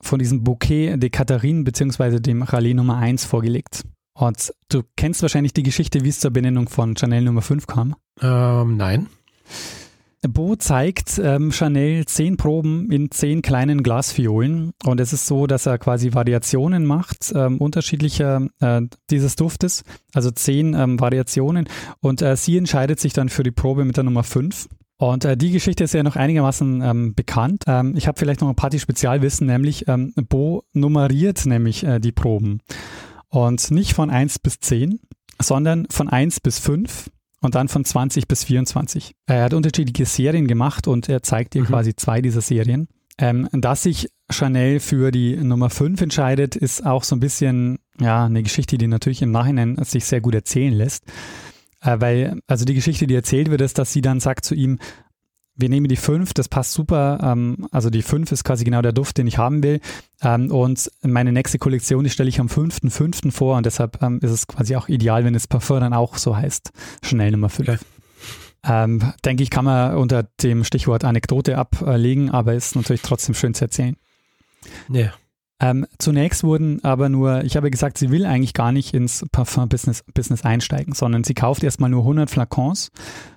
von 0.00 0.18
diesem 0.18 0.44
Bouquet 0.44 0.96
de 0.96 1.10
Catherine 1.10 1.64
beziehungsweise 1.64 2.20
dem 2.20 2.42
Rallye 2.42 2.74
Nummer 2.74 2.96
1 2.96 3.24
vorgelegt. 3.24 3.84
Und 4.14 4.52
du 4.68 4.82
kennst 4.96 5.22
wahrscheinlich 5.22 5.52
die 5.52 5.62
Geschichte, 5.62 6.02
wie 6.02 6.08
es 6.08 6.18
zur 6.18 6.32
Benennung 6.32 6.68
von 6.68 6.96
Chanel 6.96 7.22
Nummer 7.22 7.42
5 7.42 7.66
kam. 7.66 7.94
Ähm, 8.20 8.76
nein. 8.76 9.06
Bo 10.22 10.56
zeigt 10.56 11.20
ähm, 11.22 11.52
Chanel 11.52 12.04
zehn 12.06 12.36
Proben 12.36 12.90
in 12.90 13.10
zehn 13.10 13.40
kleinen 13.40 13.82
Glasfiolen 13.82 14.72
und 14.84 15.00
es 15.00 15.12
ist 15.12 15.26
so, 15.26 15.46
dass 15.46 15.66
er 15.66 15.78
quasi 15.78 16.12
Variationen 16.12 16.84
macht, 16.84 17.32
ähm, 17.34 17.58
unterschiedlicher 17.58 18.48
äh, 18.60 18.80
dieses 19.10 19.36
Duftes, 19.36 19.84
also 20.12 20.30
zehn 20.30 20.74
ähm, 20.74 20.98
Variationen 20.98 21.68
und 22.00 22.20
äh, 22.22 22.36
sie 22.36 22.56
entscheidet 22.56 22.98
sich 22.98 23.12
dann 23.12 23.28
für 23.28 23.44
die 23.44 23.52
Probe 23.52 23.84
mit 23.84 23.96
der 23.96 24.04
Nummer 24.04 24.24
fünf. 24.24 24.68
Und 25.00 25.24
äh, 25.24 25.36
die 25.36 25.52
Geschichte 25.52 25.84
ist 25.84 25.94
ja 25.94 26.02
noch 26.02 26.16
einigermaßen 26.16 26.82
ähm, 26.82 27.14
bekannt. 27.14 27.62
Ähm, 27.68 27.94
ich 27.96 28.08
habe 28.08 28.18
vielleicht 28.18 28.40
noch 28.40 28.48
ein 28.48 28.56
paar 28.56 28.70
die 28.70 28.80
Spezialwissen, 28.80 29.46
nämlich 29.46 29.86
ähm, 29.86 30.12
Bo 30.28 30.64
nummeriert 30.72 31.46
nämlich 31.46 31.84
äh, 31.84 32.00
die 32.00 32.10
Proben. 32.10 32.60
Und 33.28 33.70
nicht 33.70 33.94
von 33.94 34.10
eins 34.10 34.40
bis 34.40 34.58
zehn, 34.58 34.98
sondern 35.40 35.86
von 35.88 36.08
eins 36.08 36.40
bis 36.40 36.58
fünf 36.58 37.10
und 37.40 37.54
dann 37.54 37.68
von 37.68 37.84
20 37.84 38.28
bis 38.28 38.44
24. 38.44 39.14
Er 39.26 39.44
hat 39.44 39.54
unterschiedliche 39.54 40.06
Serien 40.06 40.46
gemacht 40.46 40.88
und 40.88 41.08
er 41.08 41.22
zeigt 41.22 41.54
dir 41.54 41.62
mhm. 41.62 41.66
quasi 41.66 41.94
zwei 41.94 42.20
dieser 42.20 42.40
Serien. 42.40 42.88
Ähm, 43.20 43.48
dass 43.52 43.82
sich 43.82 44.08
Chanel 44.30 44.78
für 44.78 45.10
die 45.10 45.36
Nummer 45.36 45.70
5 45.70 46.00
entscheidet, 46.00 46.54
ist 46.54 46.86
auch 46.86 47.02
so 47.02 47.16
ein 47.16 47.20
bisschen 47.20 47.78
ja 48.00 48.26
eine 48.26 48.42
Geschichte, 48.42 48.78
die 48.78 48.86
natürlich 48.86 49.22
im 49.22 49.32
Nachhinein 49.32 49.76
sich 49.82 50.04
sehr 50.04 50.20
gut 50.20 50.34
erzählen 50.34 50.72
lässt. 50.72 51.04
Äh, 51.80 52.00
weil, 52.00 52.40
also 52.46 52.64
die 52.64 52.74
Geschichte, 52.74 53.06
die 53.06 53.14
erzählt 53.14 53.50
wird, 53.50 53.60
ist, 53.60 53.78
dass 53.78 53.92
sie 53.92 54.02
dann 54.02 54.20
sagt 54.20 54.44
zu 54.44 54.54
ihm, 54.54 54.78
wir 55.58 55.68
nehmen 55.68 55.88
die 55.88 55.96
5, 55.96 56.34
das 56.34 56.48
passt 56.48 56.72
super. 56.72 57.18
Ähm, 57.22 57.66
also 57.72 57.90
die 57.90 58.02
5 58.02 58.30
ist 58.32 58.44
quasi 58.44 58.64
genau 58.64 58.80
der 58.80 58.92
Duft, 58.92 59.18
den 59.18 59.26
ich 59.26 59.38
haben 59.38 59.62
will. 59.62 59.80
Ähm, 60.22 60.50
und 60.50 60.90
meine 61.02 61.32
nächste 61.32 61.58
Kollektion, 61.58 62.04
die 62.04 62.10
stelle 62.10 62.28
ich 62.28 62.40
am 62.40 62.46
5.5. 62.46 63.32
vor 63.32 63.56
und 63.56 63.66
deshalb 63.66 64.00
ähm, 64.00 64.20
ist 64.22 64.30
es 64.30 64.46
quasi 64.46 64.76
auch 64.76 64.88
ideal, 64.88 65.24
wenn 65.24 65.34
das 65.34 65.48
Parfum 65.48 65.80
dann 65.80 65.92
auch 65.92 66.16
so 66.16 66.36
heißt. 66.36 66.70
Chanel 67.02 67.32
Nummer 67.32 67.48
5. 67.48 67.68
Okay. 67.68 67.78
Ähm, 68.64 69.12
denke 69.24 69.42
ich, 69.42 69.50
kann 69.50 69.64
man 69.64 69.96
unter 69.96 70.24
dem 70.42 70.62
Stichwort 70.64 71.04
Anekdote 71.04 71.58
ablegen, 71.58 72.30
aber 72.30 72.54
ist 72.54 72.76
natürlich 72.76 73.02
trotzdem 73.02 73.34
schön 73.34 73.54
zu 73.54 73.64
erzählen. 73.64 73.96
Ja. 74.88 75.12
Ähm, 75.60 75.86
zunächst 75.98 76.44
wurden 76.44 76.84
aber 76.84 77.08
nur, 77.08 77.42
ich 77.42 77.56
habe 77.56 77.70
gesagt, 77.70 77.98
sie 77.98 78.10
will 78.10 78.26
eigentlich 78.26 78.54
gar 78.54 78.70
nicht 78.70 78.94
ins 78.94 79.26
Parfum-Business 79.32 80.04
Business 80.14 80.44
einsteigen, 80.44 80.94
sondern 80.94 81.24
sie 81.24 81.34
kauft 81.34 81.64
erstmal 81.64 81.90
nur 81.90 82.02
100 82.02 82.30
Flakons 82.30 82.92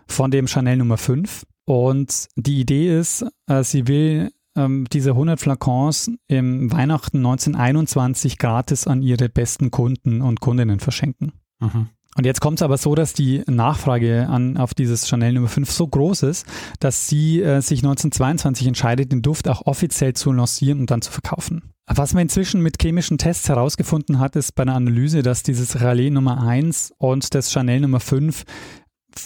von 0.06 0.30
dem 0.30 0.48
Chanel 0.48 0.78
Nummer 0.78 0.98
5 0.98 1.46
und 1.72 2.28
die 2.36 2.60
Idee 2.60 3.00
ist, 3.00 3.26
äh, 3.48 3.64
sie 3.64 3.88
will 3.88 4.32
ähm, 4.58 4.88
diese 4.92 5.12
100 5.12 5.40
Flakons 5.40 6.12
im 6.28 6.70
Weihnachten 6.70 7.20
1921 7.20 8.38
gratis 8.38 8.88
an 8.88 9.02
ihre 9.02 9.30
besten 9.30 9.72
Kunden 9.72 10.22
und 10.22 10.42
Kundinnen 10.42 10.82
verschenken. 10.82 11.32
Mhm. 11.62 11.88
Und 12.18 12.26
jetzt 12.26 12.42
kommt 12.42 12.60
es 12.60 12.62
aber 12.62 12.76
so, 12.76 12.94
dass 12.94 13.14
die 13.14 13.42
Nachfrage 13.48 14.28
an, 14.28 14.58
auf 14.58 14.74
dieses 14.74 15.08
Chanel 15.08 15.32
Nummer 15.32 15.48
5 15.48 15.72
so 15.72 15.88
groß 15.88 16.24
ist, 16.24 16.46
dass 16.82 17.08
sie 17.08 17.42
äh, 17.42 17.62
sich 17.62 17.80
1922 17.80 18.68
entscheidet, 18.68 19.14
den 19.14 19.22
Duft 19.22 19.48
auch 19.48 19.66
offiziell 19.66 20.12
zu 20.12 20.34
lancieren 20.34 20.82
und 20.82 20.92
dann 20.92 21.02
zu 21.02 21.10
verkaufen. 21.10 21.72
Was 21.88 22.14
man 22.14 22.24
inzwischen 22.24 22.62
mit 22.62 22.82
chemischen 22.82 23.18
Tests 23.18 23.48
herausgefunden 23.48 24.20
hat, 24.20 24.36
ist 24.36 24.56
bei 24.56 24.64
einer 24.64 24.76
Analyse, 24.76 25.24
dass 25.24 25.44
dieses 25.44 25.80
Rallye 25.80 26.10
Nummer 26.10 26.46
1 26.46 26.94
und 26.98 27.34
das 27.34 27.50
Chanel 27.50 27.80
Nummer 27.80 28.02
5 28.02 28.44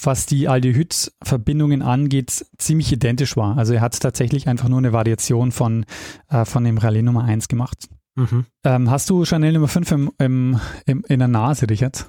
was 0.02 0.26
die 0.26 0.48
Aldehyd-Verbindungen 0.48 1.82
angeht, 1.82 2.46
ziemlich 2.58 2.92
identisch 2.92 3.36
war. 3.36 3.56
Also 3.56 3.74
er 3.74 3.80
hat 3.80 3.98
tatsächlich 4.00 4.48
einfach 4.48 4.68
nur 4.68 4.78
eine 4.78 4.92
Variation 4.92 5.52
von, 5.52 5.84
äh, 6.28 6.44
von 6.44 6.64
dem 6.64 6.78
Rallye 6.78 7.02
Nummer 7.02 7.24
1 7.24 7.48
gemacht. 7.48 7.88
Mhm. 8.16 8.46
Ähm, 8.64 8.90
hast 8.90 9.10
du 9.10 9.24
Chanel 9.24 9.52
Nummer 9.52 9.68
5 9.68 9.90
im, 9.92 10.12
im, 10.18 10.60
im, 10.86 11.04
in 11.08 11.18
der 11.18 11.28
Nase, 11.28 11.68
Richard? 11.68 12.06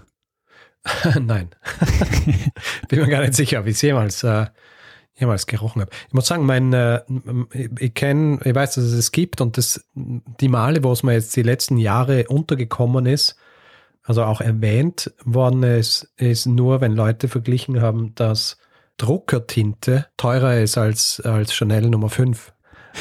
Nein. 1.20 1.50
Bin 2.88 3.00
mir 3.00 3.08
gar 3.08 3.22
nicht 3.22 3.36
sicher, 3.36 3.60
ob 3.60 3.68
ich 3.68 3.76
es 3.76 3.82
jemals, 3.82 4.24
äh, 4.24 4.46
jemals 5.16 5.48
gerochen 5.48 5.82
habe. 5.82 5.92
Ich 6.08 6.14
muss 6.14 6.28
sagen, 6.28 6.46
mein, 6.46 6.74
äh, 6.74 7.02
ich 7.80 7.94
kenne, 7.94 8.40
ich 8.44 8.56
weiß, 8.56 8.76
dass 8.76 8.86
es 8.86 8.94
es 8.94 9.12
gibt 9.12 9.42
und 9.42 9.58
das, 9.58 9.86
die 9.96 10.48
Male, 10.48 10.84
wo 10.84 10.92
es 10.92 11.04
mir 11.04 11.14
jetzt 11.14 11.36
die 11.36 11.44
letzten 11.44 11.78
Jahre 11.78 12.28
untergekommen 12.28 13.06
ist, 13.06 13.36
also 14.08 14.24
auch 14.24 14.40
erwähnt 14.40 15.12
worden 15.26 15.64
ist, 15.64 16.14
ist 16.16 16.46
nur, 16.46 16.80
wenn 16.80 16.94
Leute 16.94 17.28
verglichen 17.28 17.82
haben, 17.82 18.16
dass 18.16 18.58
Druckertinte 18.96 20.08
teurer 20.16 20.60
ist 20.60 20.78
als, 20.78 21.20
als 21.20 21.54
Chanel 21.54 21.90
Nummer 21.90 22.10
5. 22.10 22.54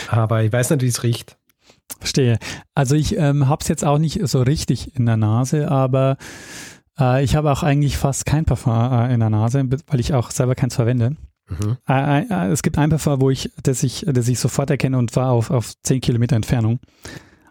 Aber 0.09 0.43
ich 0.43 0.53
weiß 0.53 0.71
nicht, 0.71 0.83
wie 0.83 0.89
es 0.89 1.05
riecht. 1.05 1.39
Verstehe. 2.01 2.39
Also 2.75 2.97
ich 2.97 3.17
ähm, 3.17 3.49
habe 3.49 3.63
es 3.63 3.69
jetzt 3.69 3.85
auch 3.85 3.99
nicht 3.99 4.21
so 4.27 4.43
richtig 4.43 4.97
in 4.97 5.07
der 5.07 5.17
Nase, 5.17 5.71
aber 5.71 6.17
äh, 6.99 7.23
ich 7.23 7.37
habe 7.37 7.53
auch 7.53 7.63
eigentlich 7.63 7.97
fast 7.97 8.27
kein 8.27 8.45
Parfum 8.45 8.73
äh, 8.93 9.15
in 9.15 9.21
der 9.21 9.31
Nase, 9.31 9.65
weil 9.87 10.01
ich 10.01 10.13
auch 10.13 10.33
selber 10.33 10.57
keins 10.57 10.75
verwende. 10.75 11.17
Mhm. 11.49 11.77
Äh, 11.89 12.23
äh 12.23 12.51
es 12.51 12.65
gibt 12.65 12.79
ein 12.79 12.91
Parfum, 12.91 13.21
wo 13.21 13.31
ich, 13.31 13.53
das 13.63 13.85
ich, 13.85 14.05
das 14.09 14.27
ich 14.27 14.41
sofort 14.41 14.71
erkenne 14.71 14.99
und 14.99 15.15
war 15.15 15.31
auf, 15.31 15.53
auf 15.53 15.81
10 15.85 16.01
Kilometer 16.01 16.35
Entfernung. 16.35 16.81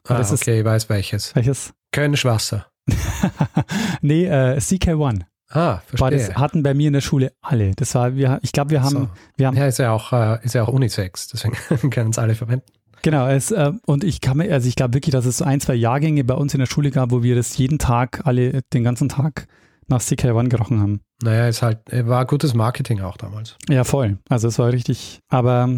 ah, 0.04 0.20
okay, 0.20 0.34
ist, 0.34 0.46
ich 0.46 0.66
weiß 0.66 0.90
welches. 0.90 1.34
Welches? 1.36 1.74
Kölnisch 1.94 2.26
Wasser. 2.26 2.68
nee, 4.02 4.26
äh, 4.26 4.58
CK1. 4.58 5.22
Ah, 5.50 5.78
verstehe. 5.86 6.00
War 6.00 6.12
das 6.12 6.36
hatten 6.36 6.64
bei 6.64 6.74
mir 6.74 6.88
in 6.88 6.94
der 6.94 7.02
Schule 7.02 7.32
alle. 7.42 7.72
Das 7.76 7.96
war, 7.96 8.16
wir, 8.16 8.40
ich 8.42 8.52
glaube, 8.52 8.72
wir 8.72 8.82
haben, 8.84 8.90
so. 8.90 9.10
wir 9.38 9.48
haben. 9.48 9.56
Ja, 9.56 9.68
ist 9.68 9.80
ja 9.80 9.92
auch, 9.92 10.12
äh, 10.12 10.44
ist 10.44 10.56
ja 10.56 10.64
auch 10.64 10.70
Unisex, 10.70 11.28
deswegen 11.28 11.56
können 11.92 12.10
es 12.10 12.18
alle 12.18 12.36
verwenden. 12.36 12.66
Genau, 13.04 13.28
es, 13.28 13.52
äh, 13.52 13.72
und 13.86 14.04
ich 14.04 14.20
kann 14.20 14.38
mir, 14.38 14.52
also 14.52 14.68
ich 14.68 14.76
glaube 14.76 14.96
wirklich, 14.96 15.14
dass 15.14 15.26
es 15.26 15.42
ein, 15.42 15.62
zwei 15.62 15.76
Jahrgänge 15.76 16.24
bei 16.24 16.34
uns 16.34 16.54
in 16.54 16.60
der 16.60 16.66
Schule 16.66 16.90
gab, 16.90 17.12
wo 17.12 17.22
wir 17.22 17.36
das 17.36 17.56
jeden 17.58 17.78
Tag, 17.78 18.22
alle 18.26 18.62
den 18.74 18.84
ganzen 18.84 19.10
Tag 19.10 19.48
nach 19.88 20.02
CK1 20.02 20.50
gerochen 20.50 20.80
haben. 20.80 21.02
Naja, 21.22 21.48
es 21.48 21.62
halt, 21.62 21.80
war 21.92 22.26
gutes 22.26 22.56
Marketing 22.56 23.02
auch 23.02 23.18
damals. 23.18 23.58
Ja, 23.70 23.84
voll. 23.84 24.18
Also 24.28 24.48
es 24.48 24.58
war 24.58 24.72
richtig. 24.72 25.20
Aber 25.30 25.70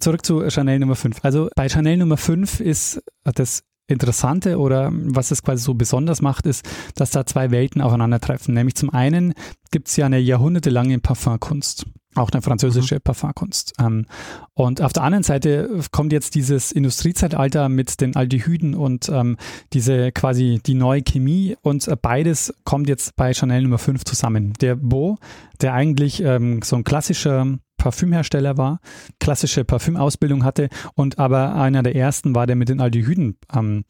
zurück 0.00 0.24
zu 0.24 0.48
Chanel 0.48 0.78
Nummer 0.78 0.96
5. 0.96 1.18
Also 1.22 1.50
bei 1.54 1.68
Chanel 1.68 1.98
Nummer 1.98 2.16
5 2.16 2.60
ist 2.60 3.02
das 3.24 3.62
Interessante 3.88 4.58
oder 4.58 4.90
was 4.92 5.30
es 5.30 5.42
quasi 5.42 5.62
so 5.62 5.74
besonders 5.74 6.22
macht, 6.22 6.46
ist, 6.46 6.68
dass 6.94 7.10
da 7.10 7.24
zwei 7.26 7.50
Welten 7.50 7.80
aufeinandertreffen. 7.80 8.54
Nämlich 8.54 8.74
zum 8.74 8.90
einen 8.90 9.34
gibt 9.70 9.88
es 9.88 9.96
ja 9.96 10.06
eine 10.06 10.18
jahrhundertelange 10.18 10.98
Parfumkunst 10.98 11.86
auch 12.16 12.30
eine 12.30 12.42
französische 12.42 12.96
mhm. 12.96 13.00
Parfumkunst. 13.02 13.74
Ähm, 13.78 14.06
und 14.54 14.80
auf 14.80 14.92
der 14.92 15.02
anderen 15.02 15.22
Seite 15.22 15.68
kommt 15.92 16.12
jetzt 16.12 16.34
dieses 16.34 16.72
Industriezeitalter 16.72 17.68
mit 17.68 18.00
den 18.00 18.16
Aldehyden 18.16 18.74
und 18.74 19.08
ähm, 19.08 19.36
diese 19.72 20.12
quasi 20.12 20.60
die 20.64 20.74
neue 20.74 21.02
Chemie 21.02 21.56
und 21.62 21.88
beides 22.02 22.54
kommt 22.64 22.88
jetzt 22.88 23.16
bei 23.16 23.34
Chanel 23.34 23.62
Nummer 23.62 23.78
5 23.78 24.04
zusammen. 24.04 24.54
Der 24.60 24.76
Beau, 24.76 25.18
der 25.60 25.74
eigentlich 25.74 26.22
ähm, 26.22 26.62
so 26.62 26.76
ein 26.76 26.84
klassischer 26.84 27.58
Parfümhersteller 27.76 28.56
war, 28.56 28.80
klassische 29.20 29.64
Parfümausbildung 29.64 30.44
hatte 30.44 30.68
und 30.94 31.18
aber 31.18 31.54
einer 31.54 31.82
der 31.82 31.96
ersten 31.96 32.34
war, 32.34 32.46
der 32.46 32.56
mit 32.56 32.68
den 32.68 32.80
Aldehyden 32.80 33.36
ähm, 33.54 33.84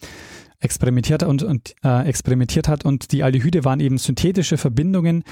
experimentiert 0.61 1.23
und, 1.23 1.43
und 1.43 1.75
äh, 1.85 2.07
experimentiert 2.07 2.69
hat 2.69 2.85
und 2.85 3.13
die 3.13 3.23
Aldehyde 3.23 3.65
waren 3.65 3.81
eben 3.81 3.99
synthetische 3.99 4.57
Verbindungen, 4.57 5.25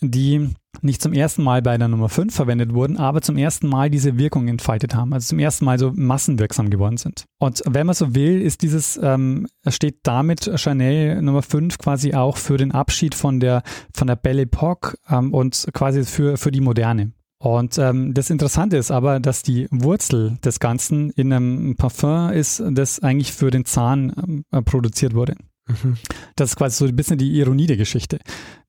die 0.00 0.50
nicht 0.80 1.02
zum 1.02 1.12
ersten 1.12 1.42
Mal 1.42 1.60
bei 1.60 1.76
der 1.76 1.88
Nummer 1.88 2.08
5 2.08 2.32
verwendet 2.32 2.72
wurden, 2.72 2.98
aber 2.98 3.20
zum 3.20 3.36
ersten 3.36 3.66
Mal 3.66 3.90
diese 3.90 4.16
Wirkung 4.16 4.46
entfaltet 4.46 4.94
haben, 4.94 5.12
also 5.12 5.28
zum 5.28 5.40
ersten 5.40 5.64
Mal 5.64 5.78
so 5.78 5.92
massenwirksam 5.92 6.70
geworden 6.70 6.98
sind. 6.98 7.24
Und 7.38 7.62
wenn 7.66 7.86
man 7.86 7.96
so 7.96 8.14
will, 8.14 8.40
ist 8.40 8.62
dieses, 8.62 8.98
ähm, 9.02 9.48
steht 9.66 10.00
damit 10.04 10.50
Chanel 10.56 11.20
Nummer 11.20 11.42
5 11.42 11.78
quasi 11.78 12.14
auch 12.14 12.36
für 12.36 12.58
den 12.58 12.70
Abschied 12.72 13.14
von 13.14 13.40
der, 13.40 13.62
von 13.92 14.06
der 14.06 14.16
Belle 14.16 14.42
Epoque 14.42 14.98
ähm, 15.10 15.34
und 15.34 15.66
quasi 15.72 16.04
für, 16.04 16.36
für 16.36 16.52
die 16.52 16.60
Moderne. 16.60 17.12
Und 17.38 17.78
ähm, 17.78 18.14
das 18.14 18.30
Interessante 18.30 18.76
ist 18.76 18.90
aber, 18.90 19.20
dass 19.20 19.42
die 19.42 19.68
Wurzel 19.70 20.38
des 20.44 20.58
Ganzen 20.58 21.10
in 21.10 21.32
einem 21.32 21.76
Parfum 21.76 22.30
ist, 22.30 22.62
das 22.70 23.00
eigentlich 23.00 23.32
für 23.32 23.50
den 23.50 23.64
Zahn 23.64 24.12
ähm, 24.16 24.44
äh, 24.50 24.60
produziert 24.60 25.14
wurde. 25.14 25.36
Mhm. 25.68 25.96
Das 26.34 26.50
ist 26.50 26.56
quasi 26.56 26.76
so 26.76 26.86
ein 26.86 26.96
bisschen 26.96 27.18
die 27.18 27.38
Ironie 27.38 27.66
der 27.66 27.76
Geschichte. 27.76 28.18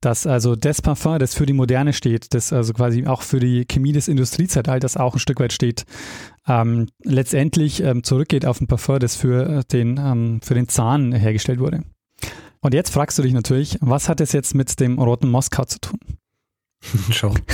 Dass 0.02 0.28
also 0.28 0.56
das 0.56 0.82
Parfum, 0.82 1.18
das 1.18 1.34
für 1.34 1.46
die 1.46 1.54
Moderne 1.54 1.94
steht, 1.94 2.34
das 2.34 2.54
also 2.54 2.74
quasi 2.74 3.08
auch 3.08 3.24
für 3.24 3.40
die 3.40 3.66
Chemie 3.66 3.92
des 3.92 4.08
Industriezeitalters 4.08 4.98
auch 4.98 5.16
ein 5.16 5.20
Stück 5.20 5.40
weit 5.40 5.54
steht, 5.54 5.86
ähm, 6.48 6.88
letztendlich 7.04 7.82
ähm, 7.82 8.04
zurückgeht 8.04 8.46
auf 8.46 8.62
ein 8.62 8.68
Parfum, 8.68 9.00
das 9.00 9.16
für 9.16 9.64
den, 9.72 9.98
ähm, 9.98 10.42
für 10.44 10.54
den 10.54 10.68
Zahn 10.68 11.12
hergestellt 11.12 11.60
wurde. 11.60 11.84
Und 12.62 12.74
jetzt 12.74 12.92
fragst 12.92 13.18
du 13.18 13.24
dich 13.24 13.34
natürlich, 13.34 13.78
was 13.82 14.10
hat 14.10 14.22
es 14.22 14.32
jetzt 14.32 14.54
mit 14.54 14.80
dem 14.80 15.00
roten 15.00 15.30
Moskau 15.30 15.64
zu 15.64 15.80
tun? 15.80 16.00
Schon. 17.12 17.40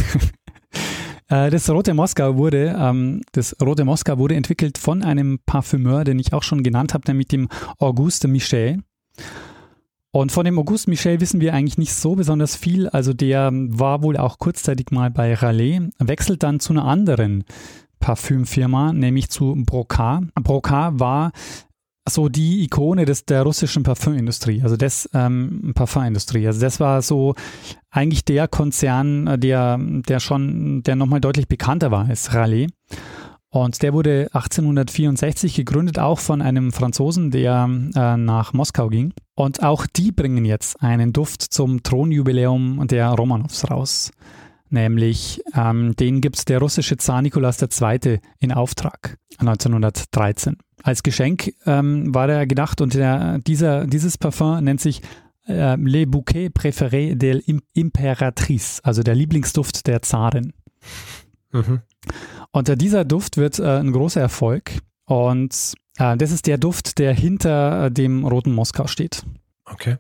Äh, 1.30 1.50
das 1.50 1.70
rote 1.70 1.94
Moskau 1.94 2.38
wurde, 2.38 2.76
ähm, 2.80 3.22
das 3.32 3.56
rote 3.62 3.86
Moskau 3.86 4.18
wurde 4.18 4.36
entwickelt 4.36 4.78
von 4.78 5.04
einem 5.04 5.40
Parfümeur, 5.46 6.04
den 6.04 6.20
ich 6.20 6.34
auch 6.34 6.44
schon 6.44 6.64
genannt 6.64 6.94
habe, 6.94 7.04
nämlich 7.08 7.28
dem 7.28 7.50
Auguste 7.80 8.28
Michel. 8.28 8.80
Und 10.12 10.32
von 10.32 10.46
dem 10.46 10.58
Auguste 10.58 10.90
Michel 10.90 11.20
wissen 11.20 11.42
wir 11.42 11.54
eigentlich 11.54 11.78
nicht 11.78 11.94
so 11.94 12.16
besonders 12.16 12.56
viel. 12.56 12.88
Also 12.88 13.14
der 13.14 13.52
war 13.52 14.02
wohl 14.02 14.16
auch 14.16 14.40
kurzzeitig 14.40 14.92
mal 14.92 15.12
bei 15.12 15.34
Raleigh, 15.34 15.90
wechselt 16.00 16.42
dann 16.42 16.62
zu 16.62 16.72
einer 16.72 16.86
anderen 16.86 17.44
Parfümfirma, 18.00 18.94
nämlich 18.94 19.30
zu 19.30 19.56
Brocard. 19.66 20.34
Brocard 20.36 21.00
war 21.00 21.32
so 22.08 22.30
die 22.30 22.63
Ikone 22.63 23.06
des, 23.06 23.26
der 23.26 23.44
russischen 23.44 23.84
Parfümindustrie, 23.84 24.62
also 24.62 24.78
des 24.78 25.10
ähm, 25.13 25.72
Parfümindustrie. 25.74 26.46
Also 26.46 26.62
das 26.62 26.80
war 26.80 27.02
so 27.02 27.34
eigentlich 27.89 28.26
der 28.26 28.48
Konzern, 28.48 29.39
der, 29.39 29.80
der 29.80 30.20
schon, 30.20 30.84
der 30.84 30.96
nochmal 30.96 31.22
deutlich 31.22 31.48
bekannter 31.48 31.91
war 31.91 32.08
als 32.08 32.34
Raleigh. 32.34 32.70
Und 33.50 33.82
der 33.84 33.94
wurde 33.94 34.28
1864 34.34 35.56
gegründet, 35.56 35.98
auch 35.98 36.20
von 36.20 36.41
einem 36.41 36.74
Franzosen, 36.74 37.32
der 37.32 37.70
äh, 37.96 38.18
nach 38.18 38.52
Moskau 38.52 38.89
ging. 38.89 39.13
Und 39.34 39.63
auch 39.63 39.88
die 39.88 40.12
bringen 40.12 40.44
jetzt 40.44 40.82
einen 40.82 41.13
Duft 41.13 41.41
zum 41.41 41.82
Thronjubiläum 41.82 42.86
der 42.88 43.12
Romanows 43.12 43.72
raus. 43.72 44.12
Nämlich 44.69 45.41
ähm, 45.54 45.95
den 45.95 46.21
gibt 46.21 46.38
es 46.38 46.45
der 46.45 46.60
russische 46.60 46.97
Zar 46.97 47.21
Nikolaus 47.21 47.62
II. 47.62 48.19
in 48.39 48.51
Auftrag 48.51 49.17
1913. 49.38 50.58
Als 50.84 51.04
Geschenk 51.04 51.54
ähm, 51.65 52.13
war 52.13 52.30
er 52.30 52.47
gedacht 52.47 52.82
und 52.82 52.93
der, 52.93 53.39
dieser, 53.39 53.86
dieses 53.88 54.17
Parfum 54.17 54.63
nennt 54.63 54.82
sich 54.82 55.01
äh, 55.47 55.75
Le 55.75 56.06
Bouquet 56.08 56.49
Préféré 56.49 57.15
de 57.15 57.41
l'Impératrice, 57.75 58.82
also 58.84 59.04
der 59.04 59.15
Lieblingsduft 59.15 59.88
der 59.88 60.01
Zarin. 60.01 60.54
Mhm. 61.51 61.82
Und 62.51 62.82
dieser 62.82 63.06
Duft 63.06 63.38
wird 63.38 63.60
äh, 63.60 63.80
ein 63.80 63.91
großer 63.91 64.21
Erfolg. 64.21 64.80
Und 65.06 65.73
äh, 65.97 66.17
das 66.17 66.32
ist 66.32 66.47
der 66.47 66.58
Duft, 66.58 66.97
der 66.99 67.13
hinter 67.13 67.86
äh, 67.86 67.91
dem 67.91 68.25
roten 68.25 68.54
Moskau 68.54 68.88
steht. 68.88 69.23
Okay. 69.65 69.97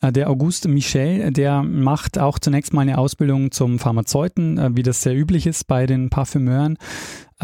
Äh, 0.00 0.12
der 0.12 0.30
Auguste 0.30 0.68
Michel, 0.68 1.30
der 1.32 1.62
macht 1.62 2.18
auch 2.18 2.38
zunächst 2.38 2.72
mal 2.72 2.82
eine 2.82 2.98
Ausbildung 2.98 3.50
zum 3.50 3.78
Pharmazeuten, 3.78 4.58
äh, 4.58 4.70
wie 4.74 4.82
das 4.82 5.02
sehr 5.02 5.16
üblich 5.16 5.46
ist 5.46 5.66
bei 5.66 5.86
den 5.86 6.10
Parfümeuren. 6.10 6.78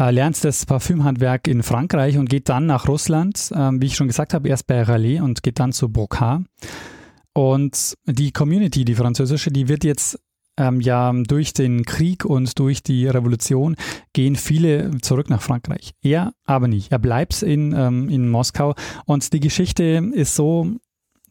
Lernt 0.01 0.41
das 0.45 0.65
Parfümhandwerk 0.65 1.45
in 1.45 1.61
Frankreich 1.61 2.17
und 2.17 2.29
geht 2.29 2.47
dann 2.47 2.65
nach 2.65 2.87
Russland, 2.87 3.51
wie 3.51 3.85
ich 3.85 3.97
schon 3.97 4.07
gesagt 4.07 4.33
habe, 4.33 4.47
erst 4.47 4.65
bei 4.65 4.81
Raleigh 4.81 5.21
und 5.21 5.43
geht 5.43 5.59
dann 5.59 5.73
zu 5.73 5.89
Brocard. 5.89 6.45
Und 7.33 7.97
die 8.05 8.31
Community, 8.31 8.85
die 8.85 8.95
französische, 8.95 9.51
die 9.51 9.67
wird 9.67 9.83
jetzt 9.83 10.17
ähm, 10.59 10.81
ja 10.81 11.11
durch 11.13 11.53
den 11.53 11.85
Krieg 11.85 12.25
und 12.25 12.59
durch 12.59 12.83
die 12.83 13.07
Revolution 13.07 13.75
gehen 14.13 14.35
viele 14.35 14.99
zurück 15.01 15.29
nach 15.29 15.41
Frankreich. 15.41 15.93
Er 16.01 16.33
aber 16.45 16.67
nicht. 16.67 16.91
Er 16.91 16.99
bleibt 16.99 17.41
in, 17.41 17.73
ähm, 17.75 18.09
in 18.09 18.29
Moskau 18.29 18.75
und 19.05 19.31
die 19.33 19.39
Geschichte 19.39 20.11
ist 20.13 20.35
so, 20.35 20.67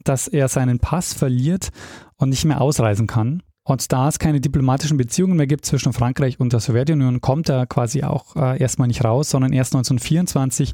dass 0.09 0.27
er 0.27 0.47
seinen 0.47 0.79
Pass 0.79 1.13
verliert 1.13 1.69
und 2.17 2.29
nicht 2.29 2.43
mehr 2.43 2.61
ausreisen 2.61 3.05
kann. 3.05 3.43
Und 3.63 3.91
da 3.91 4.07
es 4.07 4.17
keine 4.17 4.41
diplomatischen 4.41 4.97
Beziehungen 4.97 5.37
mehr 5.37 5.45
gibt 5.45 5.63
zwischen 5.63 5.93
Frankreich 5.93 6.39
und 6.39 6.51
der 6.51 6.59
Sowjetunion, 6.59 7.21
kommt 7.21 7.49
er 7.49 7.67
quasi 7.67 8.01
auch 8.01 8.35
äh, 8.35 8.59
erstmal 8.59 8.87
nicht 8.87 9.05
raus, 9.05 9.29
sondern 9.29 9.53
erst 9.53 9.75
1924, 9.75 10.73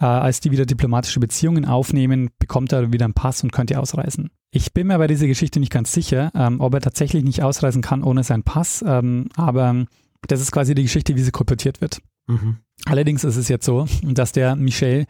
äh, 0.00 0.04
als 0.04 0.40
die 0.40 0.50
wieder 0.50 0.66
diplomatische 0.66 1.20
Beziehungen 1.20 1.64
aufnehmen, 1.64 2.30
bekommt 2.40 2.72
er 2.72 2.92
wieder 2.92 3.04
einen 3.04 3.14
Pass 3.14 3.44
und 3.44 3.52
könnte 3.52 3.78
ausreisen. 3.78 4.30
Ich 4.50 4.72
bin 4.72 4.88
mir 4.88 4.98
bei 4.98 5.06
dieser 5.06 5.28
Geschichte 5.28 5.60
nicht 5.60 5.72
ganz 5.72 5.92
sicher, 5.92 6.32
ähm, 6.34 6.60
ob 6.60 6.74
er 6.74 6.80
tatsächlich 6.80 7.22
nicht 7.22 7.44
ausreisen 7.44 7.82
kann 7.82 8.02
ohne 8.02 8.24
seinen 8.24 8.42
Pass, 8.42 8.84
ähm, 8.84 9.28
aber 9.36 9.86
das 10.26 10.40
ist 10.40 10.50
quasi 10.50 10.74
die 10.74 10.82
Geschichte, 10.82 11.14
wie 11.14 11.22
sie 11.22 11.30
kolportiert 11.30 11.80
wird. 11.80 12.02
Mhm. 12.26 12.56
Allerdings 12.86 13.22
ist 13.22 13.36
es 13.36 13.48
jetzt 13.48 13.64
so, 13.64 13.86
dass 14.02 14.32
der 14.32 14.56
Michel 14.56 15.06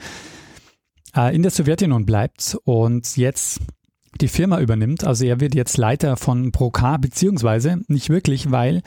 in 1.14 1.42
der 1.42 1.50
Sowjetunion 1.50 2.06
bleibt 2.06 2.56
und 2.64 3.16
jetzt 3.16 3.60
die 4.20 4.28
Firma 4.28 4.60
übernimmt. 4.60 5.04
Also 5.04 5.24
er 5.24 5.40
wird 5.40 5.54
jetzt 5.54 5.76
Leiter 5.76 6.16
von 6.16 6.52
Procar, 6.52 6.98
beziehungsweise 6.98 7.80
nicht 7.88 8.08
wirklich, 8.10 8.50
weil 8.50 8.82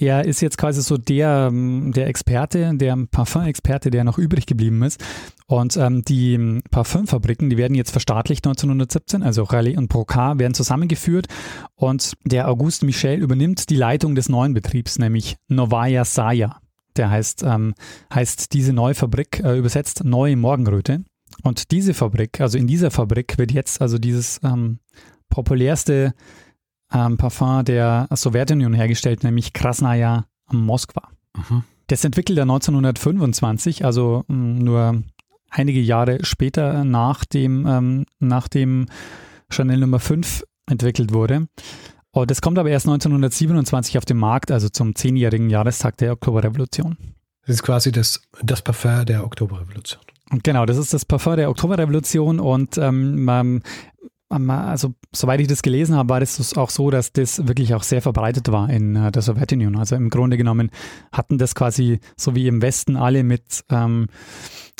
er 0.00 0.24
ist 0.24 0.40
jetzt 0.40 0.56
quasi 0.56 0.80
so 0.80 0.96
der, 0.96 1.48
ähm, 1.50 1.92
der 1.92 2.06
Experte, 2.06 2.74
der 2.74 2.96
Parfum-Experte, 3.10 3.90
der 3.90 4.04
noch 4.04 4.16
übrig 4.16 4.46
geblieben 4.46 4.82
ist. 4.82 5.02
Und 5.46 5.76
ähm, 5.76 6.02
die 6.02 6.60
Parfümfabriken, 6.70 7.50
die 7.50 7.58
werden 7.58 7.74
jetzt 7.74 7.90
verstaatlicht 7.90 8.46
1917, 8.46 9.22
also 9.22 9.42
Raleigh 9.42 9.76
und 9.76 9.88
Procar 9.88 10.38
werden 10.38 10.54
zusammengeführt 10.54 11.26
und 11.74 12.14
der 12.24 12.48
Auguste 12.48 12.86
Michel 12.86 13.18
übernimmt 13.18 13.68
die 13.68 13.76
Leitung 13.76 14.14
des 14.14 14.30
neuen 14.30 14.54
Betriebs, 14.54 14.98
nämlich 14.98 15.36
Novaya 15.48 16.06
Saya. 16.06 16.60
Der 16.96 17.10
heißt, 17.10 17.42
ähm, 17.42 17.74
heißt 18.12 18.54
diese 18.54 18.72
neue 18.72 18.94
Fabrik 18.94 19.40
äh, 19.44 19.58
übersetzt 19.58 20.04
Neue 20.04 20.36
Morgenröte. 20.36 21.04
Und 21.42 21.70
diese 21.70 21.94
Fabrik, 21.94 22.40
also 22.40 22.58
in 22.58 22.66
dieser 22.66 22.90
Fabrik 22.90 23.38
wird 23.38 23.52
jetzt 23.52 23.80
also 23.80 23.98
dieses 23.98 24.40
ähm, 24.42 24.78
populärste 25.28 26.14
ähm, 26.92 27.16
Parfum 27.16 27.64
der 27.64 28.08
Sowjetunion 28.10 28.74
hergestellt, 28.74 29.24
nämlich 29.24 29.52
Krasnaya 29.52 30.26
Moskwa. 30.50 31.08
Mhm. 31.36 31.64
Das 31.86 32.04
entwickelt 32.04 32.38
er 32.38 32.42
1925, 32.42 33.84
also 33.84 34.24
mh, 34.28 34.36
mm, 34.36 34.58
nur 34.58 35.02
einige 35.50 35.80
Jahre 35.80 36.24
später 36.24 36.84
nach 36.84 37.24
dem, 37.24 37.66
ähm, 37.66 38.06
nach 38.18 38.48
dem 38.48 38.86
Chanel 39.50 39.78
Nummer 39.78 39.98
5 39.98 40.44
entwickelt 40.70 41.12
wurde. 41.12 41.48
Und 42.12 42.30
das 42.30 42.40
kommt 42.40 42.58
aber 42.58 42.70
erst 42.70 42.86
1927 42.86 43.98
auf 43.98 44.04
den 44.04 44.16
Markt, 44.16 44.50
also 44.50 44.68
zum 44.68 44.94
zehnjährigen 44.94 45.50
Jahrestag 45.50 45.96
der 45.98 46.12
Oktoberrevolution. 46.12 46.96
Das 47.46 47.56
ist 47.56 47.62
quasi 47.62 47.92
das, 47.92 48.22
das 48.42 48.62
Parfum 48.62 49.04
der 49.06 49.24
Oktoberrevolution. 49.24 50.02
Genau, 50.42 50.64
das 50.64 50.76
ist 50.76 50.94
das 50.94 51.04
Parfum 51.04 51.36
der 51.36 51.50
Oktoberrevolution 51.50 52.38
und 52.38 52.78
ähm, 52.78 53.24
man, 53.24 53.62
also 54.30 54.94
soweit 55.12 55.40
ich 55.40 55.48
das 55.48 55.62
gelesen 55.62 55.96
habe, 55.96 56.08
war 56.08 56.20
das 56.20 56.56
auch 56.56 56.70
so, 56.70 56.90
dass 56.90 57.12
das 57.12 57.48
wirklich 57.48 57.74
auch 57.74 57.82
sehr 57.82 58.00
verbreitet 58.00 58.52
war 58.52 58.70
in 58.70 58.94
äh, 58.94 59.10
der 59.10 59.22
Sowjetunion. 59.22 59.76
Also 59.76 59.96
im 59.96 60.08
Grunde 60.08 60.36
genommen 60.36 60.70
hatten 61.10 61.36
das 61.36 61.54
quasi 61.56 61.98
so 62.16 62.36
wie 62.36 62.46
im 62.46 62.62
Westen 62.62 62.96
alle 62.96 63.24
mit, 63.24 63.64
ähm, 63.70 64.06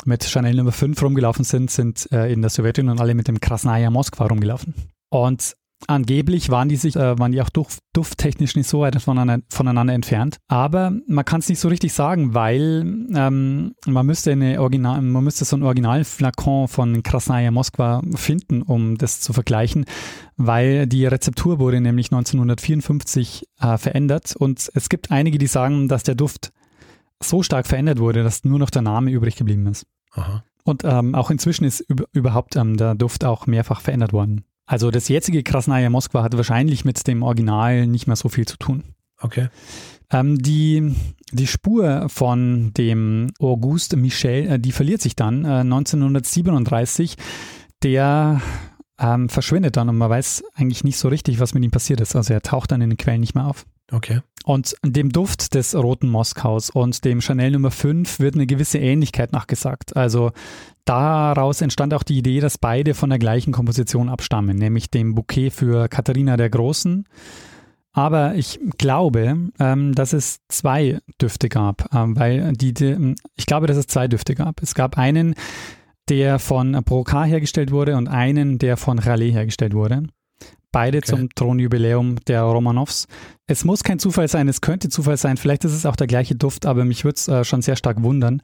mit 0.05 0.23
Chanel 0.23 0.55
Nummer 0.55 0.71
5 0.71 1.01
rumgelaufen 1.03 1.43
sind, 1.43 1.69
sind 1.69 2.09
äh, 2.13 2.31
in 2.31 2.41
der 2.41 2.49
Sowjetunion 2.49 2.99
alle 2.99 3.13
mit 3.13 3.27
dem 3.27 3.41
Krasnaya 3.41 3.89
Moskwa 3.89 4.27
rumgelaufen. 4.27 4.73
Und 5.09 5.57
Angeblich 5.87 6.49
waren 6.49 6.69
die 6.69 6.75
sich, 6.75 6.95
äh, 6.95 7.17
waren 7.17 7.31
die 7.31 7.41
auch 7.41 7.49
duft, 7.49 7.79
dufttechnisch 7.93 8.55
nicht 8.55 8.67
so 8.67 8.81
weit 8.81 9.01
voneinander, 9.01 9.43
voneinander 9.49 9.93
entfernt. 9.93 10.37
Aber 10.47 10.93
man 11.07 11.25
kann 11.25 11.39
es 11.39 11.49
nicht 11.49 11.59
so 11.59 11.67
richtig 11.69 11.93
sagen, 11.93 12.33
weil 12.33 13.07
ähm, 13.15 13.73
man 13.85 14.05
müsste 14.05 14.31
eine 14.31 14.61
Original, 14.61 15.01
man 15.01 15.23
müsste 15.23 15.45
so 15.45 15.55
ein 15.55 15.63
Originalflakon 15.63 16.67
von 16.67 17.03
Krasnaya 17.03 17.51
Moskwa 17.51 18.01
finden, 18.15 18.61
um 18.61 18.97
das 18.97 19.21
zu 19.21 19.33
vergleichen, 19.33 19.85
weil 20.37 20.87
die 20.87 21.05
Rezeptur 21.05 21.59
wurde 21.59 21.81
nämlich 21.81 22.07
1954 22.07 23.47
äh, 23.59 23.77
verändert 23.77 24.35
und 24.35 24.71
es 24.73 24.89
gibt 24.89 25.11
einige, 25.11 25.37
die 25.37 25.47
sagen, 25.47 25.87
dass 25.87 26.03
der 26.03 26.15
Duft 26.15 26.51
so 27.23 27.43
stark 27.43 27.67
verändert 27.67 27.99
wurde, 27.99 28.23
dass 28.23 28.43
nur 28.43 28.59
noch 28.59 28.69
der 28.69 28.81
Name 28.81 29.11
übrig 29.11 29.35
geblieben 29.35 29.65
ist. 29.67 29.85
Aha. 30.13 30.43
Und 30.63 30.83
ähm, 30.83 31.15
auch 31.15 31.31
inzwischen 31.31 31.65
ist 31.65 31.85
überhaupt 32.13 32.55
ähm, 32.55 32.77
der 32.77 32.95
Duft 32.95 33.25
auch 33.25 33.47
mehrfach 33.47 33.81
verändert 33.81 34.13
worden. 34.13 34.45
Also 34.71 34.89
das 34.89 35.09
jetzige 35.09 35.43
Krasnaya 35.43 35.89
Moskwa 35.89 36.23
hat 36.23 36.37
wahrscheinlich 36.37 36.85
mit 36.85 37.05
dem 37.05 37.23
Original 37.23 37.87
nicht 37.87 38.07
mehr 38.07 38.15
so 38.15 38.29
viel 38.29 38.47
zu 38.47 38.55
tun. 38.55 38.85
Okay. 39.19 39.49
Ähm, 40.09 40.41
die, 40.41 40.95
die 41.33 41.47
Spur 41.47 42.07
von 42.07 42.71
dem 42.77 43.33
Auguste 43.37 43.97
Michel, 43.97 44.49
äh, 44.49 44.59
die 44.59 44.71
verliert 44.71 45.01
sich 45.01 45.17
dann 45.17 45.43
äh, 45.43 45.59
1937. 45.59 47.17
Der 47.83 48.41
ähm, 48.97 49.27
verschwindet 49.27 49.75
dann 49.75 49.89
und 49.89 49.97
man 49.97 50.09
weiß 50.09 50.45
eigentlich 50.55 50.85
nicht 50.85 50.97
so 50.97 51.09
richtig, 51.09 51.41
was 51.41 51.53
mit 51.53 51.65
ihm 51.65 51.71
passiert 51.71 51.99
ist. 51.99 52.15
Also 52.15 52.33
er 52.33 52.41
taucht 52.41 52.71
dann 52.71 52.79
in 52.79 52.91
den 52.91 52.97
Quellen 52.97 53.19
nicht 53.19 53.35
mehr 53.35 53.47
auf. 53.47 53.65
Okay. 53.91 54.21
Und 54.43 54.75
dem 54.83 55.11
Duft 55.11 55.53
des 55.53 55.75
roten 55.75 56.09
Moskaus 56.09 56.69
und 56.69 57.05
dem 57.05 57.21
Chanel 57.21 57.51
Nummer 57.51 57.71
5 57.71 58.19
wird 58.19 58.35
eine 58.35 58.47
gewisse 58.47 58.79
Ähnlichkeit 58.79 59.31
nachgesagt. 59.31 59.95
Also 59.95 60.31
daraus 60.85 61.61
entstand 61.61 61.93
auch 61.93 62.03
die 62.03 62.17
Idee, 62.17 62.39
dass 62.39 62.57
beide 62.57 62.93
von 62.95 63.09
der 63.09 63.19
gleichen 63.19 63.53
Komposition 63.53 64.09
abstammen, 64.09 64.57
nämlich 64.57 64.89
dem 64.89 65.13
Bouquet 65.13 65.51
für 65.51 65.87
Katharina 65.89 66.37
der 66.37 66.49
Großen. 66.49 67.05
Aber 67.93 68.35
ich 68.35 68.59
glaube, 68.77 69.51
ähm, 69.59 69.93
dass 69.93 70.13
es 70.13 70.39
zwei 70.47 70.99
Düfte 71.21 71.49
gab, 71.49 71.93
ähm, 71.93 72.17
weil 72.17 72.53
die, 72.53 72.73
die, 72.73 73.15
ich 73.35 73.45
glaube, 73.45 73.67
dass 73.67 73.77
es 73.77 73.87
zwei 73.87 74.07
Düfte 74.07 74.33
gab. 74.33 74.61
Es 74.61 74.73
gab 74.73 74.97
einen, 74.97 75.35
der 76.09 76.39
von 76.39 76.71
Brocard 76.85 77.27
hergestellt 77.27 77.71
wurde 77.71 77.97
und 77.97 78.07
einen, 78.07 78.57
der 78.59 78.77
von 78.77 78.97
Raleigh 78.97 79.33
hergestellt 79.33 79.73
wurde. 79.73 80.03
Beide 80.71 80.99
okay. 80.99 81.07
zum 81.07 81.29
Thronjubiläum 81.35 82.15
der 82.27 82.43
Romanows. 82.43 83.07
Es 83.45 83.65
muss 83.65 83.83
kein 83.83 83.99
Zufall 83.99 84.27
sein, 84.27 84.47
es 84.47 84.61
könnte 84.61 84.89
Zufall 84.89 85.17
sein, 85.17 85.37
vielleicht 85.37 85.65
ist 85.65 85.73
es 85.73 85.85
auch 85.85 85.95
der 85.95 86.07
gleiche 86.07 86.35
Duft, 86.35 86.65
aber 86.65 86.85
mich 86.85 87.03
würde 87.03 87.15
es 87.15 87.27
äh, 87.27 87.43
schon 87.43 87.61
sehr 87.61 87.75
stark 87.75 88.01
wundern. 88.03 88.41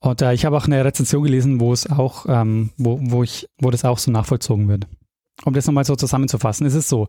Und 0.00 0.22
äh, 0.22 0.32
ich 0.34 0.44
habe 0.44 0.56
auch 0.56 0.66
eine 0.66 0.84
Rezension 0.84 1.24
gelesen, 1.24 1.60
wo 1.60 1.72
es 1.72 1.88
auch, 1.88 2.26
ähm, 2.28 2.70
wo, 2.76 2.98
wo 3.02 3.22
ich, 3.22 3.48
wo 3.60 3.70
das 3.70 3.84
auch 3.84 3.98
so 3.98 4.10
nachvollzogen 4.10 4.68
wird. 4.68 4.86
Um 5.44 5.54
das 5.54 5.66
nochmal 5.66 5.84
so 5.84 5.96
zusammenzufassen, 5.96 6.66
ist 6.66 6.74
es 6.74 6.88
so. 6.88 7.08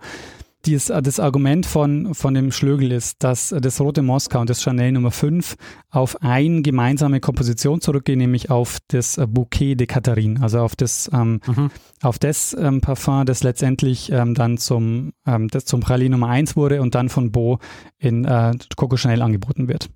Dies, 0.66 0.90
äh, 0.90 1.02
das 1.02 1.20
Argument 1.20 1.66
von, 1.66 2.14
von 2.14 2.34
dem 2.34 2.52
Schlögel 2.52 2.92
ist, 2.92 3.24
dass 3.24 3.56
das 3.58 3.80
Rote 3.80 4.02
Moskau 4.02 4.42
und 4.42 4.50
das 4.50 4.62
Chanel 4.62 4.92
Nummer 4.92 5.12
5 5.12 5.56
auf 5.90 6.22
eine 6.22 6.62
gemeinsame 6.62 7.20
Komposition 7.20 7.82
zurückgehen, 7.82 8.20
nämlich 8.20 8.50
auf 8.50 8.80
das 8.90 9.18
äh, 9.18 9.26
Bouquet 9.26 9.76
de 9.76 9.88
Catherine, 9.88 10.42
also 10.42 10.60
auf 10.60 10.76
das, 10.76 11.10
ähm, 11.14 11.40
mhm. 11.48 11.72
auf 12.02 12.20
das 12.20 12.56
ähm, 12.60 12.82
Parfum, 12.82 13.26
das 13.26 13.44
letztendlich 13.44 14.12
ähm, 14.12 14.34
dann 14.34 14.58
zum, 14.58 15.14
ähm, 15.26 15.48
das 15.48 15.66
zum 15.66 15.80
Praline 15.80 16.12
Nummer 16.12 16.30
1 16.30 16.56
wurde 16.56 16.82
und 16.82 16.94
dann 16.94 17.10
von 17.10 17.32
Beau 17.32 17.60
in 17.98 18.26
äh, 18.26 18.54
Coco 18.76 18.98
Chanel 18.98 19.22
angeboten 19.22 19.68
wird. 19.68 19.90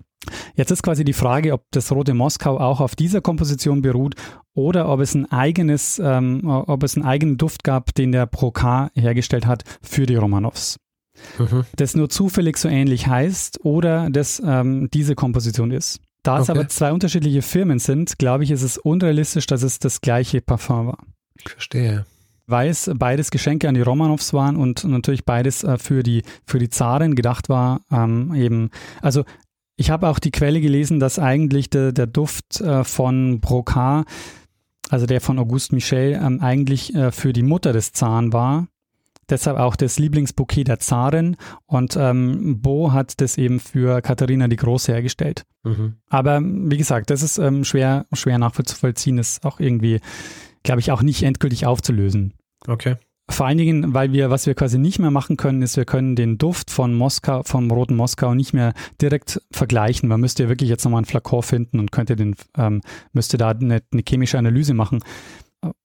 Jetzt 0.54 0.70
ist 0.70 0.82
quasi 0.82 1.04
die 1.04 1.12
Frage, 1.12 1.52
ob 1.52 1.64
das 1.70 1.90
Rote 1.92 2.14
Moskau 2.14 2.58
auch 2.58 2.80
auf 2.80 2.94
dieser 2.96 3.20
Komposition 3.20 3.82
beruht 3.82 4.14
oder 4.54 4.88
ob 4.88 5.00
es 5.00 5.14
ein 5.14 5.30
eigenes, 5.30 6.00
ähm, 6.02 6.42
ob 6.44 6.82
es 6.82 6.96
einen 6.96 7.04
eigenen 7.04 7.36
Duft 7.36 7.64
gab, 7.64 7.94
den 7.94 8.12
der 8.12 8.26
Brocard 8.26 8.92
hergestellt 8.94 9.46
hat 9.46 9.64
für 9.82 10.06
die 10.06 10.16
Romanows. 10.16 10.76
Mhm. 11.38 11.64
Das 11.76 11.94
nur 11.94 12.08
zufällig 12.08 12.56
so 12.56 12.68
ähnlich 12.68 13.06
heißt 13.06 13.64
oder 13.64 14.10
das 14.10 14.42
ähm, 14.44 14.88
diese 14.92 15.14
Komposition 15.14 15.70
ist. 15.70 16.00
Da 16.22 16.40
es 16.40 16.48
aber 16.48 16.68
zwei 16.68 16.92
unterschiedliche 16.92 17.42
Firmen 17.42 17.78
sind, 17.78 18.18
glaube 18.18 18.44
ich, 18.44 18.50
ist 18.50 18.62
es 18.62 18.78
unrealistisch, 18.78 19.46
dass 19.46 19.62
es 19.62 19.78
das 19.78 20.00
gleiche 20.00 20.40
Parfum 20.40 20.86
war. 20.86 20.98
Ich 21.38 21.50
verstehe 21.50 22.06
weil 22.46 22.68
es 22.68 22.90
beides 22.94 23.30
Geschenke 23.30 23.68
an 23.68 23.74
die 23.74 23.80
Romanows 23.80 24.32
waren 24.32 24.56
und 24.56 24.84
natürlich 24.84 25.24
beides 25.24 25.64
äh, 25.64 25.78
für 25.78 26.02
die 26.02 26.22
für 26.46 26.58
die 26.58 26.68
Zaren 26.68 27.14
gedacht 27.14 27.48
war. 27.48 27.80
Ähm, 27.90 28.34
eben, 28.34 28.70
also 29.00 29.24
ich 29.76 29.90
habe 29.90 30.08
auch 30.08 30.18
die 30.18 30.30
Quelle 30.30 30.60
gelesen, 30.60 31.00
dass 31.00 31.18
eigentlich 31.18 31.70
de, 31.70 31.92
der 31.92 32.06
Duft 32.06 32.60
äh, 32.60 32.84
von 32.84 33.40
Brocard, 33.40 34.06
also 34.90 35.06
der 35.06 35.20
von 35.20 35.38
Auguste 35.38 35.74
Michel, 35.74 36.20
ähm, 36.22 36.40
eigentlich 36.40 36.94
äh, 36.94 37.10
für 37.10 37.32
die 37.32 37.42
Mutter 37.42 37.72
des 37.72 37.92
Zaren 37.92 38.32
war. 38.32 38.68
Deshalb 39.30 39.58
auch 39.58 39.74
das 39.74 39.98
Lieblingsbouquet 39.98 40.64
der 40.64 40.80
Zarin 40.80 41.36
und 41.66 41.96
ähm, 41.98 42.60
Beau 42.60 42.92
hat 42.92 43.20
das 43.22 43.38
eben 43.38 43.58
für 43.58 44.02
Katharina 44.02 44.48
die 44.48 44.56
Große 44.56 44.92
hergestellt. 44.92 45.44
Mhm. 45.62 45.94
Aber 46.08 46.42
wie 46.42 46.76
gesagt, 46.76 47.08
das 47.08 47.22
ist 47.22 47.38
ähm, 47.38 47.64
schwer, 47.64 48.04
schwer 48.12 48.38
nachvollziehen, 48.38 49.16
ist 49.16 49.46
auch 49.46 49.60
irgendwie, 49.60 50.00
glaube 50.62 50.80
ich, 50.80 50.92
auch 50.92 51.02
nicht 51.02 51.22
endgültig 51.22 51.64
aufzulösen. 51.64 52.34
Okay. 52.66 52.96
Vor 53.28 53.46
allen 53.46 53.56
Dingen, 53.56 53.94
weil 53.94 54.12
wir, 54.12 54.28
was 54.28 54.46
wir 54.46 54.54
quasi 54.54 54.78
nicht 54.78 54.98
mehr 54.98 55.10
machen 55.10 55.38
können, 55.38 55.62
ist, 55.62 55.78
wir 55.78 55.86
können 55.86 56.14
den 56.14 56.36
Duft 56.36 56.70
von 56.70 56.92
Moskau, 56.92 57.42
vom 57.42 57.70
roten 57.70 57.96
Moskau 57.96 58.34
nicht 58.34 58.52
mehr 58.52 58.74
direkt 59.00 59.40
vergleichen. 59.50 60.10
Man 60.10 60.20
müsste 60.20 60.42
ja 60.42 60.48
wirklich 60.50 60.68
jetzt 60.68 60.84
nochmal 60.84 60.98
einen 60.98 61.06
Flakon 61.06 61.42
finden 61.42 61.78
und 61.80 61.90
könnte 61.90 62.16
den, 62.16 62.36
ähm, 62.58 62.82
müsste 63.12 63.38
da 63.38 63.50
eine, 63.50 63.82
eine, 63.90 64.02
chemische 64.06 64.38
Analyse 64.38 64.74
machen. 64.74 65.00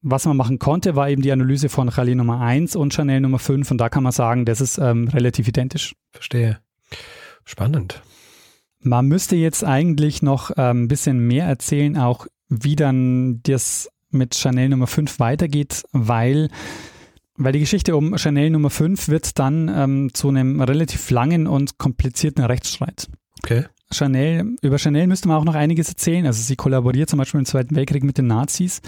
Was 0.01 0.25
man 0.25 0.35
machen 0.35 0.59
konnte, 0.59 0.97
war 0.97 1.09
eben 1.09 1.21
die 1.21 1.31
Analyse 1.31 1.69
von 1.69 1.87
Rallye 1.87 2.15
Nummer 2.15 2.41
1 2.41 2.75
und 2.75 2.93
Chanel 2.93 3.21
Nummer 3.21 3.39
5 3.39 3.71
und 3.71 3.77
da 3.77 3.87
kann 3.87 4.03
man 4.03 4.11
sagen, 4.11 4.43
das 4.43 4.59
ist 4.59 4.77
ähm, 4.77 5.07
relativ 5.07 5.47
identisch. 5.47 5.95
Verstehe. 6.11 6.59
Spannend. 7.45 8.01
Man 8.81 9.07
müsste 9.07 9.37
jetzt 9.37 9.63
eigentlich 9.63 10.21
noch 10.21 10.51
ähm, 10.57 10.83
ein 10.83 10.87
bisschen 10.89 11.19
mehr 11.19 11.45
erzählen, 11.45 11.97
auch 11.97 12.27
wie 12.49 12.75
dann 12.75 13.41
das 13.43 13.89
mit 14.11 14.35
Chanel 14.35 14.69
Nummer 14.69 14.87
5 14.87 15.19
weitergeht, 15.19 15.83
weil 15.93 16.49
weil 17.39 17.53
die 17.53 17.59
Geschichte 17.59 17.95
um 17.95 18.17
Chanel 18.17 18.49
Nummer 18.49 18.69
5 18.69 19.07
wird 19.07 19.39
dann 19.39 19.71
ähm, 19.73 20.13
zu 20.13 20.29
einem 20.29 20.61
relativ 20.61 21.09
langen 21.09 21.47
und 21.47 21.77
komplizierten 21.77 22.43
Rechtsstreit. 22.43 23.07
Okay. 23.41 23.65
Chanel, 23.91 24.55
über 24.61 24.77
Chanel 24.77 25.07
müsste 25.07 25.27
man 25.29 25.37
auch 25.37 25.45
noch 25.45 25.55
einiges 25.55 25.89
erzählen. 25.89 26.25
Also 26.25 26.41
sie 26.43 26.55
kollaboriert 26.55 27.09
zum 27.09 27.17
Beispiel 27.17 27.39
im 27.39 27.45
Zweiten 27.45 27.75
Weltkrieg 27.75 28.03
mit 28.03 28.17
den 28.17 28.27
Nazis 28.27 28.81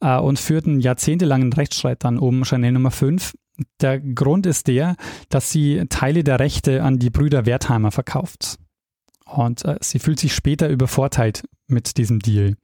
äh, 0.00 0.18
und 0.18 0.40
führt 0.40 0.66
einen 0.66 0.80
jahrzehntelangen 0.80 1.52
Rechtsstreit 1.52 2.02
dann 2.02 2.18
um 2.18 2.44
Chanel 2.44 2.72
Nummer 2.72 2.90
5. 2.90 3.34
Der 3.80 4.00
Grund 4.00 4.46
ist 4.46 4.66
der, 4.66 4.96
dass 5.28 5.52
sie 5.52 5.84
Teile 5.90 6.24
der 6.24 6.40
Rechte 6.40 6.82
an 6.82 6.98
die 6.98 7.10
Brüder 7.10 7.46
Wertheimer 7.46 7.90
verkauft. 7.90 8.56
Und 9.26 9.64
äh, 9.66 9.76
sie 9.82 9.98
fühlt 9.98 10.18
sich 10.18 10.34
später 10.34 10.68
übervorteilt 10.68 11.44
mit 11.68 11.98
diesem 11.98 12.18
Deal. 12.18 12.56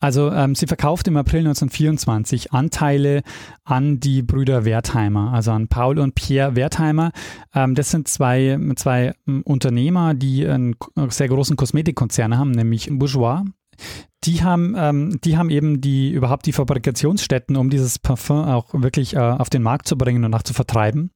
Also 0.00 0.30
ähm, 0.30 0.54
sie 0.54 0.66
verkauft 0.66 1.08
im 1.08 1.16
April 1.16 1.40
1924 1.40 2.52
Anteile 2.52 3.22
an 3.64 3.98
die 3.98 4.22
Brüder 4.22 4.64
Wertheimer, 4.64 5.32
also 5.32 5.52
an 5.52 5.68
Paul 5.68 5.98
und 5.98 6.14
Pierre 6.14 6.54
Wertheimer. 6.54 7.12
Ähm, 7.54 7.74
das 7.74 7.90
sind 7.90 8.08
zwei, 8.08 8.58
zwei 8.76 9.14
ähm, 9.26 9.42
Unternehmer, 9.42 10.14
die 10.14 10.46
einen 10.46 10.76
sehr 11.08 11.28
großen 11.28 11.56
Kosmetikkonzern 11.56 12.36
haben, 12.36 12.50
nämlich 12.50 12.88
Bourgeois. 12.90 13.44
Die 14.24 14.42
haben, 14.42 14.74
ähm, 14.76 15.18
die 15.22 15.36
haben 15.36 15.50
eben 15.50 15.80
die 15.80 16.10
überhaupt 16.10 16.46
die 16.46 16.52
Fabrikationsstätten, 16.52 17.56
um 17.56 17.70
dieses 17.70 17.98
Parfum 17.98 18.44
auch 18.44 18.74
wirklich 18.74 19.14
äh, 19.14 19.18
auf 19.18 19.50
den 19.50 19.62
Markt 19.62 19.86
zu 19.88 19.96
bringen 19.96 20.24
und 20.24 20.34
auch 20.34 20.42
zu 20.42 20.54
vertreiben. 20.54 21.10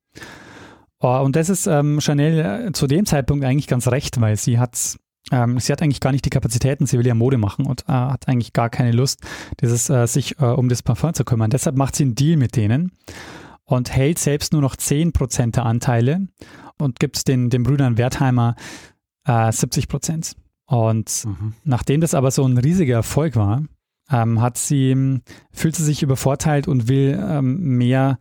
Oh, 1.00 1.18
und 1.24 1.34
das 1.34 1.48
ist 1.48 1.66
ähm, 1.66 2.00
Chanel 2.00 2.68
äh, 2.68 2.72
zu 2.72 2.86
dem 2.86 3.06
Zeitpunkt 3.06 3.44
eigentlich 3.44 3.66
ganz 3.66 3.88
recht, 3.88 4.20
weil 4.20 4.36
sie 4.36 4.58
hat 4.58 4.98
ähm, 5.30 5.58
sie 5.58 5.72
hat 5.72 5.82
eigentlich 5.82 6.00
gar 6.00 6.12
nicht 6.12 6.24
die 6.24 6.30
Kapazitäten, 6.30 6.86
sie 6.86 6.98
will 6.98 7.06
ja 7.06 7.14
Mode 7.14 7.38
machen 7.38 7.66
und 7.66 7.82
äh, 7.88 7.92
hat 7.92 8.28
eigentlich 8.28 8.52
gar 8.52 8.70
keine 8.70 8.92
Lust, 8.92 9.20
dieses, 9.60 9.88
äh, 9.90 10.06
sich 10.06 10.38
äh, 10.40 10.44
um 10.44 10.68
das 10.68 10.82
Parfum 10.82 11.14
zu 11.14 11.24
kümmern. 11.24 11.50
Deshalb 11.50 11.76
macht 11.76 11.96
sie 11.96 12.04
einen 12.04 12.14
Deal 12.14 12.36
mit 12.36 12.56
denen 12.56 12.92
und 13.64 13.94
hält 13.94 14.18
selbst 14.18 14.52
nur 14.52 14.62
noch 14.62 14.76
10% 14.76 15.52
der 15.52 15.66
Anteile 15.66 16.26
und 16.78 16.98
gibt 16.98 17.28
den, 17.28 17.50
den 17.50 17.62
Brüdern 17.62 17.98
Wertheimer 17.98 18.56
äh, 19.26 19.30
70% 19.30 20.34
Und 20.66 21.24
mhm. 21.24 21.54
nachdem 21.64 22.00
das 22.00 22.14
aber 22.14 22.30
so 22.30 22.44
ein 22.44 22.58
riesiger 22.58 22.96
Erfolg 22.96 23.36
war, 23.36 23.62
ähm, 24.10 24.40
hat 24.40 24.58
sie, 24.58 25.20
fühlt 25.52 25.76
sie 25.76 25.84
sich 25.84 26.02
übervorteilt 26.02 26.66
und 26.66 26.88
will 26.88 27.18
ähm, 27.22 27.76
mehr 27.76 28.18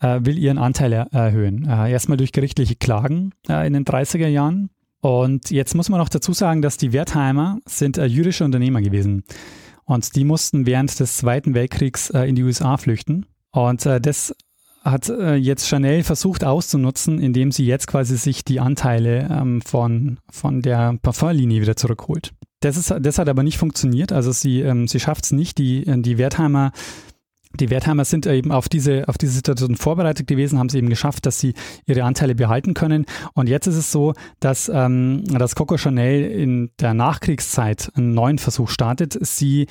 äh, 0.00 0.20
will 0.22 0.38
ihren 0.38 0.58
Anteil 0.58 0.92
er 0.92 1.12
erhöhen. 1.12 1.68
Äh, 1.68 1.92
erstmal 1.92 2.16
durch 2.16 2.32
gerichtliche 2.32 2.74
Klagen 2.74 3.32
äh, 3.48 3.66
in 3.66 3.74
den 3.74 3.84
30er 3.84 4.26
Jahren 4.26 4.70
und 5.00 5.50
jetzt 5.50 5.74
muss 5.74 5.88
man 5.88 5.98
noch 5.98 6.08
dazu 6.08 6.32
sagen, 6.32 6.62
dass 6.62 6.76
die 6.76 6.92
Wertheimer 6.92 7.58
sind 7.64 7.98
äh, 7.98 8.04
jüdische 8.04 8.44
Unternehmer 8.44 8.82
gewesen. 8.82 9.24
Und 9.84 10.14
die 10.14 10.24
mussten 10.24 10.66
während 10.66 11.00
des 11.00 11.16
Zweiten 11.16 11.54
Weltkriegs 11.54 12.10
äh, 12.10 12.24
in 12.24 12.36
die 12.36 12.44
USA 12.44 12.76
flüchten. 12.76 13.26
Und 13.50 13.86
äh, 13.86 14.00
das 14.00 14.34
hat 14.82 15.08
äh, 15.08 15.34
jetzt 15.34 15.68
Chanel 15.68 16.04
versucht 16.04 16.44
auszunutzen, 16.44 17.18
indem 17.18 17.50
sie 17.50 17.66
jetzt 17.66 17.86
quasi 17.86 18.16
sich 18.16 18.44
die 18.44 18.60
Anteile 18.60 19.28
ähm, 19.30 19.62
von, 19.62 20.18
von 20.30 20.62
der 20.62 20.96
Parfumlinie 21.02 21.60
wieder 21.60 21.76
zurückholt. 21.76 22.32
Das, 22.60 22.76
ist, 22.76 22.94
das 23.00 23.18
hat 23.18 23.28
aber 23.28 23.42
nicht 23.42 23.58
funktioniert. 23.58 24.12
Also 24.12 24.32
sie, 24.32 24.60
ähm, 24.60 24.86
sie 24.86 25.00
schafft 25.00 25.24
es 25.24 25.32
nicht. 25.32 25.58
Die, 25.58 25.84
die 26.02 26.18
Wertheimer 26.18 26.72
die 27.54 27.70
Wertheimer 27.70 28.04
sind 28.04 28.26
eben 28.26 28.52
auf 28.52 28.68
diese, 28.68 29.08
auf 29.08 29.18
diese 29.18 29.32
Situation 29.32 29.76
vorbereitet 29.76 30.26
gewesen, 30.26 30.58
haben 30.58 30.68
sie 30.68 30.78
eben 30.78 30.88
geschafft, 30.88 31.26
dass 31.26 31.40
sie 31.40 31.54
ihre 31.86 32.04
Anteile 32.04 32.34
behalten 32.34 32.74
können. 32.74 33.06
Und 33.34 33.48
jetzt 33.48 33.66
ist 33.66 33.76
es 33.76 33.90
so, 33.90 34.14
dass, 34.38 34.70
ähm, 34.72 35.24
dass 35.24 35.56
Coco 35.56 35.76
Chanel 35.76 36.30
in 36.30 36.70
der 36.78 36.94
Nachkriegszeit 36.94 37.90
einen 37.96 38.14
neuen 38.14 38.38
Versuch 38.38 38.68
startet. 38.68 39.18
Sie, 39.20 39.66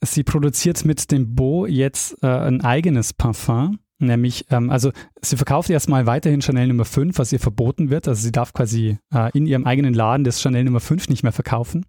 sie 0.00 0.24
produziert 0.24 0.84
mit 0.84 1.10
dem 1.10 1.34
Beau 1.34 1.66
jetzt 1.66 2.22
äh, 2.22 2.26
ein 2.26 2.62
eigenes 2.62 3.12
Parfum. 3.12 3.78
Nämlich, 3.98 4.46
ähm, 4.50 4.70
also 4.70 4.90
sie 5.20 5.36
verkauft 5.36 5.70
erstmal 5.70 6.06
weiterhin 6.06 6.42
Chanel 6.42 6.68
Nummer 6.68 6.84
5, 6.84 7.18
was 7.18 7.32
ihr 7.32 7.40
verboten 7.40 7.90
wird. 7.90 8.08
Also 8.08 8.22
sie 8.22 8.32
darf 8.32 8.52
quasi 8.52 8.98
äh, 9.12 9.30
in 9.34 9.46
ihrem 9.46 9.66
eigenen 9.66 9.94
Laden 9.94 10.24
das 10.24 10.40
Chanel 10.40 10.64
Nummer 10.64 10.80
5 10.80 11.08
nicht 11.08 11.22
mehr 11.22 11.32
verkaufen. 11.32 11.84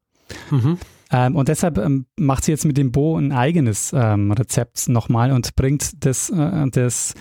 Mhm. 0.52 0.78
Ähm, 1.12 1.36
und 1.36 1.48
deshalb 1.48 1.78
ähm, 1.78 2.06
macht 2.18 2.46
sie 2.46 2.52
jetzt 2.52 2.66
mit 2.66 2.78
dem 2.78 2.92
Bo 2.92 3.18
ein 3.18 3.32
eigenes 3.32 3.94
ähm, 3.94 4.32
Rezept 4.32 4.90
nochmal 4.90 5.32
und 5.32 5.56
bringt 5.56 6.04
das, 6.04 6.30
äh, 6.30 6.68
das, 6.70 7.14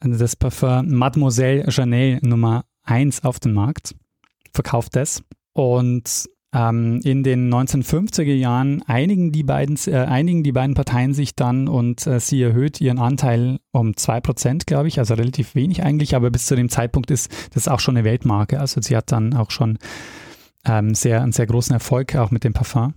das 0.00 0.36
Parfum 0.36 0.88
Mademoiselle 0.94 1.70
Chanel 1.70 2.18
Nummer 2.22 2.64
1 2.84 3.24
auf 3.24 3.40
den 3.40 3.52
Markt, 3.52 3.94
verkauft 4.52 4.96
das. 4.96 5.22
Und 5.52 6.28
ähm, 6.54 7.00
in 7.04 7.22
den 7.22 7.52
1950er 7.52 8.32
Jahren 8.32 8.82
einigen 8.86 9.32
die 9.32 9.42
beiden, 9.42 9.76
äh, 9.86 9.96
einigen 9.96 10.42
die 10.42 10.52
beiden 10.52 10.74
Parteien 10.74 11.12
sich 11.12 11.34
dann 11.34 11.68
und 11.68 12.06
äh, 12.06 12.20
sie 12.20 12.40
erhöht 12.40 12.80
ihren 12.80 12.98
Anteil 12.98 13.58
um 13.72 13.90
2%, 13.90 14.64
glaube 14.64 14.88
ich, 14.88 14.98
also 14.98 15.14
relativ 15.14 15.54
wenig 15.54 15.82
eigentlich, 15.82 16.14
aber 16.14 16.30
bis 16.30 16.46
zu 16.46 16.56
dem 16.56 16.70
Zeitpunkt 16.70 17.10
ist 17.10 17.30
das 17.52 17.68
auch 17.68 17.80
schon 17.80 17.96
eine 17.96 18.04
Weltmarke. 18.04 18.60
Also 18.60 18.80
sie 18.80 18.96
hat 18.96 19.12
dann 19.12 19.34
auch 19.34 19.50
schon 19.50 19.78
ähm, 20.64 20.94
sehr, 20.94 21.22
einen 21.22 21.32
sehr 21.32 21.46
großen 21.46 21.74
Erfolg 21.74 22.16
auch 22.16 22.30
mit 22.30 22.44
dem 22.44 22.54
Parfum. 22.54 22.94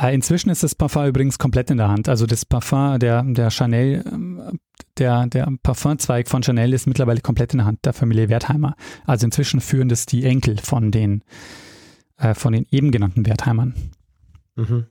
Äh, 0.00 0.14
inzwischen 0.14 0.50
ist 0.50 0.62
das 0.62 0.74
Parfum 0.74 1.06
übrigens 1.06 1.38
komplett 1.38 1.70
in 1.70 1.76
der 1.76 1.88
Hand. 1.88 2.08
Also 2.08 2.26
das 2.26 2.44
Parfum 2.44 2.98
der, 2.98 3.22
der 3.22 3.50
Chanel, 3.50 4.04
ähm, 4.10 4.58
der, 4.98 5.26
der 5.26 5.48
Parfumzweig 5.62 6.28
von 6.28 6.42
Chanel 6.42 6.72
ist 6.72 6.86
mittlerweile 6.86 7.20
komplett 7.20 7.52
in 7.52 7.58
der 7.58 7.66
Hand 7.66 7.84
der 7.84 7.92
Familie 7.92 8.28
Wertheimer. 8.28 8.74
Also 9.06 9.26
inzwischen 9.26 9.60
führen 9.60 9.88
das 9.88 10.06
die 10.06 10.24
Enkel 10.24 10.58
von 10.58 10.90
den, 10.90 11.22
äh, 12.18 12.34
von 12.34 12.52
den 12.52 12.66
eben 12.70 12.90
genannten 12.90 13.26
Wertheimern. 13.26 13.74
Mhm. 14.56 14.86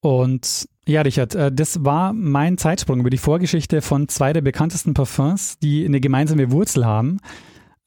Und 0.00 0.68
ja, 0.86 1.02
Richard, 1.02 1.34
äh, 1.34 1.50
das 1.52 1.84
war 1.84 2.12
mein 2.12 2.58
Zeitsprung 2.58 3.00
über 3.00 3.10
die 3.10 3.18
Vorgeschichte 3.18 3.82
von 3.82 4.08
zwei 4.08 4.32
der 4.32 4.40
bekanntesten 4.40 4.94
Parfums, 4.94 5.58
die 5.58 5.84
eine 5.84 6.00
gemeinsame 6.00 6.52
Wurzel 6.52 6.86
haben 6.86 7.18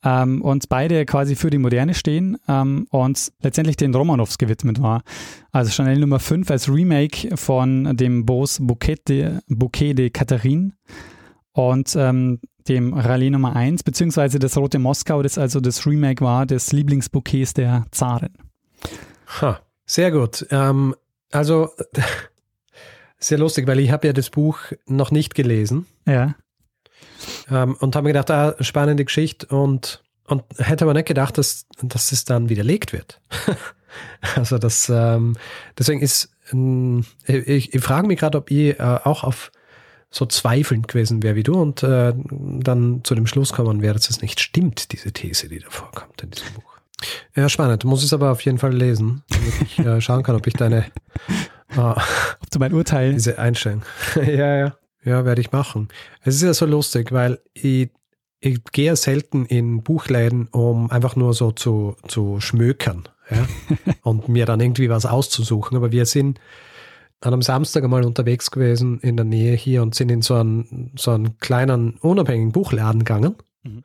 ähm, 0.04 0.42
und 0.42 0.70
beide 0.70 1.06
quasi 1.06 1.36
für 1.36 1.50
die 1.50 1.58
Moderne 1.58 1.94
stehen 1.94 2.38
ähm, 2.48 2.88
und 2.90 3.32
letztendlich 3.42 3.78
den 3.78 3.94
Romanows 3.94 4.38
gewidmet 4.38 4.82
war. 4.82 5.04
Also 5.52 5.72
Chanel 5.72 6.00
Nummer 6.00 6.20
5 6.20 6.50
als 6.50 6.70
Remake 6.70 7.36
von 7.36 7.98
dem 7.98 8.26
Bose 8.26 8.62
Bouquet 8.64 8.98
de, 9.08 9.40
Bouquet 9.48 9.94
de 9.94 10.10
Catherine 10.10 10.72
und 11.52 11.96
ähm, 11.96 12.40
dem 12.68 12.94
Rallye 12.94 13.32
Nummer 13.32 13.56
1, 13.56 13.84
beziehungsweise 13.84 14.40
das 14.40 14.56
Rote 14.56 14.80
Moskau, 14.80 15.22
das 15.24 15.38
also 15.38 15.60
das 15.60 15.86
Remake 15.86 16.24
war 16.24 16.46
des 16.46 16.72
Lieblingsbouquets 16.72 17.54
der 17.54 17.86
Zarin. 17.92 18.34
Ha, 19.42 19.60
sehr 19.86 20.12
gut. 20.12 20.46
Ähm, 20.52 20.96
also 21.32 21.70
sehr 23.18 23.38
lustig, 23.38 23.68
weil 23.68 23.80
ich 23.80 23.92
habe 23.92 24.08
ja 24.08 24.14
das 24.14 24.30
Buch 24.30 24.60
noch 24.86 25.12
nicht 25.12 25.36
gelesen. 25.36 25.88
Ja. 26.06 26.36
Ähm, 27.52 27.76
und 27.80 27.96
habe 27.96 28.06
mir 28.06 28.14
gedacht, 28.14 28.32
ah, 28.32 28.56
spannende 28.62 29.06
Geschichte 29.06 29.48
und, 29.48 30.04
und 30.26 30.44
hätte 30.58 30.86
aber 30.86 30.94
nicht 30.94 31.08
gedacht, 31.08 31.38
dass, 31.38 31.66
dass 31.82 32.12
es 32.12 32.26
dann 32.26 32.50
widerlegt 32.50 32.94
wird. 32.94 33.22
also 34.36 34.58
das, 34.58 34.90
ähm, 34.90 35.38
deswegen 35.78 36.02
ist, 36.02 36.32
ähm, 36.52 37.06
ich, 37.26 37.74
ich 37.74 37.82
frage 37.82 38.08
mich 38.08 38.20
gerade, 38.20 38.38
ob 38.38 38.52
ich 38.52 38.80
äh, 38.80 39.00
auch 39.04 39.24
auf 39.24 39.52
so 40.12 40.26
zweifelnd 40.26 40.88
gewesen 40.88 41.22
wäre 41.22 41.36
wie 41.36 41.44
du 41.44 41.54
und 41.54 41.84
äh, 41.84 42.14
dann 42.16 43.02
zu 43.04 43.14
dem 43.14 43.28
Schluss 43.28 43.54
kommen 43.54 43.82
wäre, 43.82 43.94
dass 43.94 44.10
es 44.10 44.22
nicht 44.22 44.40
stimmt, 44.40 44.92
diese 44.92 45.12
These, 45.12 45.50
die 45.50 45.60
da 45.60 45.70
vorkommt 45.70 46.24
in 46.24 46.32
diesem 46.32 46.54
Buch. 46.54 46.80
Ja, 47.36 47.48
spannend. 47.48 47.86
Muss 47.86 48.04
es 48.04 48.12
aber 48.12 48.32
auf 48.32 48.42
jeden 48.42 48.58
Fall 48.58 48.74
lesen, 48.74 49.24
damit 49.30 49.54
ich 49.62 49.80
äh, 49.80 50.02
schauen 50.02 50.24
kann, 50.24 50.36
ob 50.36 50.48
ich 50.48 50.54
deine 50.54 50.86
äh, 51.76 51.80
ob 51.80 52.50
du 52.52 52.60
mein 52.60 52.74
Urteil 52.74 53.14
diese 53.14 53.38
Einstellung. 53.38 53.84
ja, 54.16 54.58
ja. 54.58 54.76
Ja, 55.04 55.26
werde 55.26 55.42
ich 55.42 55.52
machen. 55.52 55.88
Es 56.24 56.36
ist 56.36 56.44
ja 56.44 56.54
so 56.54 56.66
lustig, 56.66 57.12
weil 57.12 57.40
ich, 57.54 57.90
ich 58.40 58.64
gehe 58.72 58.96
selten 58.96 59.46
in 59.46 59.82
Buchläden, 59.84 60.48
um 60.48 60.92
einfach 60.92 61.16
nur 61.16 61.34
so 61.34 61.52
zu, 61.52 61.96
zu 62.08 62.40
schmökern 62.42 63.08
ja? 63.30 63.48
und 64.04 64.28
mir 64.28 64.46
dann 64.46 64.60
irgendwie 64.60 64.90
was 64.90 65.06
auszusuchen. 65.06 65.78
Aber 65.78 65.92
wir 65.92 66.06
sind 66.06 66.40
an 67.22 67.34
einem 67.34 67.42
Samstag 67.42 67.84
einmal 67.84 68.06
unterwegs 68.06 68.52
gewesen 68.52 69.00
in 69.00 69.18
der 69.18 69.26
Nähe 69.26 69.56
hier 69.56 69.82
und 69.82 69.96
sind 69.96 70.10
in 70.10 70.22
so 70.22 70.36
einen, 70.36 70.92
so 70.98 71.12
einen 71.12 71.38
kleinen 71.38 71.98
unabhängigen 71.98 72.52
Buchladen 72.52 73.04
gegangen, 73.04 73.36
mhm. 73.64 73.84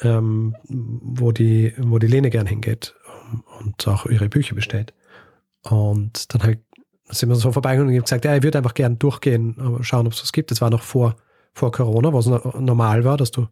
ähm, 0.00 0.56
wo, 0.68 1.32
die, 1.32 1.74
wo 1.78 1.98
die 1.98 2.06
Lene 2.06 2.30
gern 2.30 2.46
hingeht 2.46 2.94
und 3.60 3.86
auch 3.88 4.06
ihre 4.06 4.28
Bücher 4.28 4.54
bestellt. 4.54 4.92
Und 5.62 6.32
dann 6.32 6.42
halt 6.42 6.60
sind 7.10 7.28
wir 7.28 7.36
so 7.36 7.52
vorbeigegangen 7.52 7.88
und 7.88 7.94
ich 7.94 7.98
habe 7.98 8.04
gesagt, 8.04 8.24
ja, 8.24 8.36
ich 8.36 8.42
würde 8.42 8.58
einfach 8.58 8.74
gern 8.74 8.98
durchgehen, 8.98 9.78
schauen, 9.82 10.06
ob 10.06 10.12
es 10.12 10.22
was 10.22 10.32
gibt. 10.32 10.50
Das 10.50 10.60
war 10.60 10.70
noch 10.70 10.82
vor, 10.82 11.16
vor 11.52 11.72
Corona, 11.72 12.12
was 12.12 12.26
normal 12.26 13.04
war, 13.04 13.16
dass 13.16 13.30
du 13.30 13.48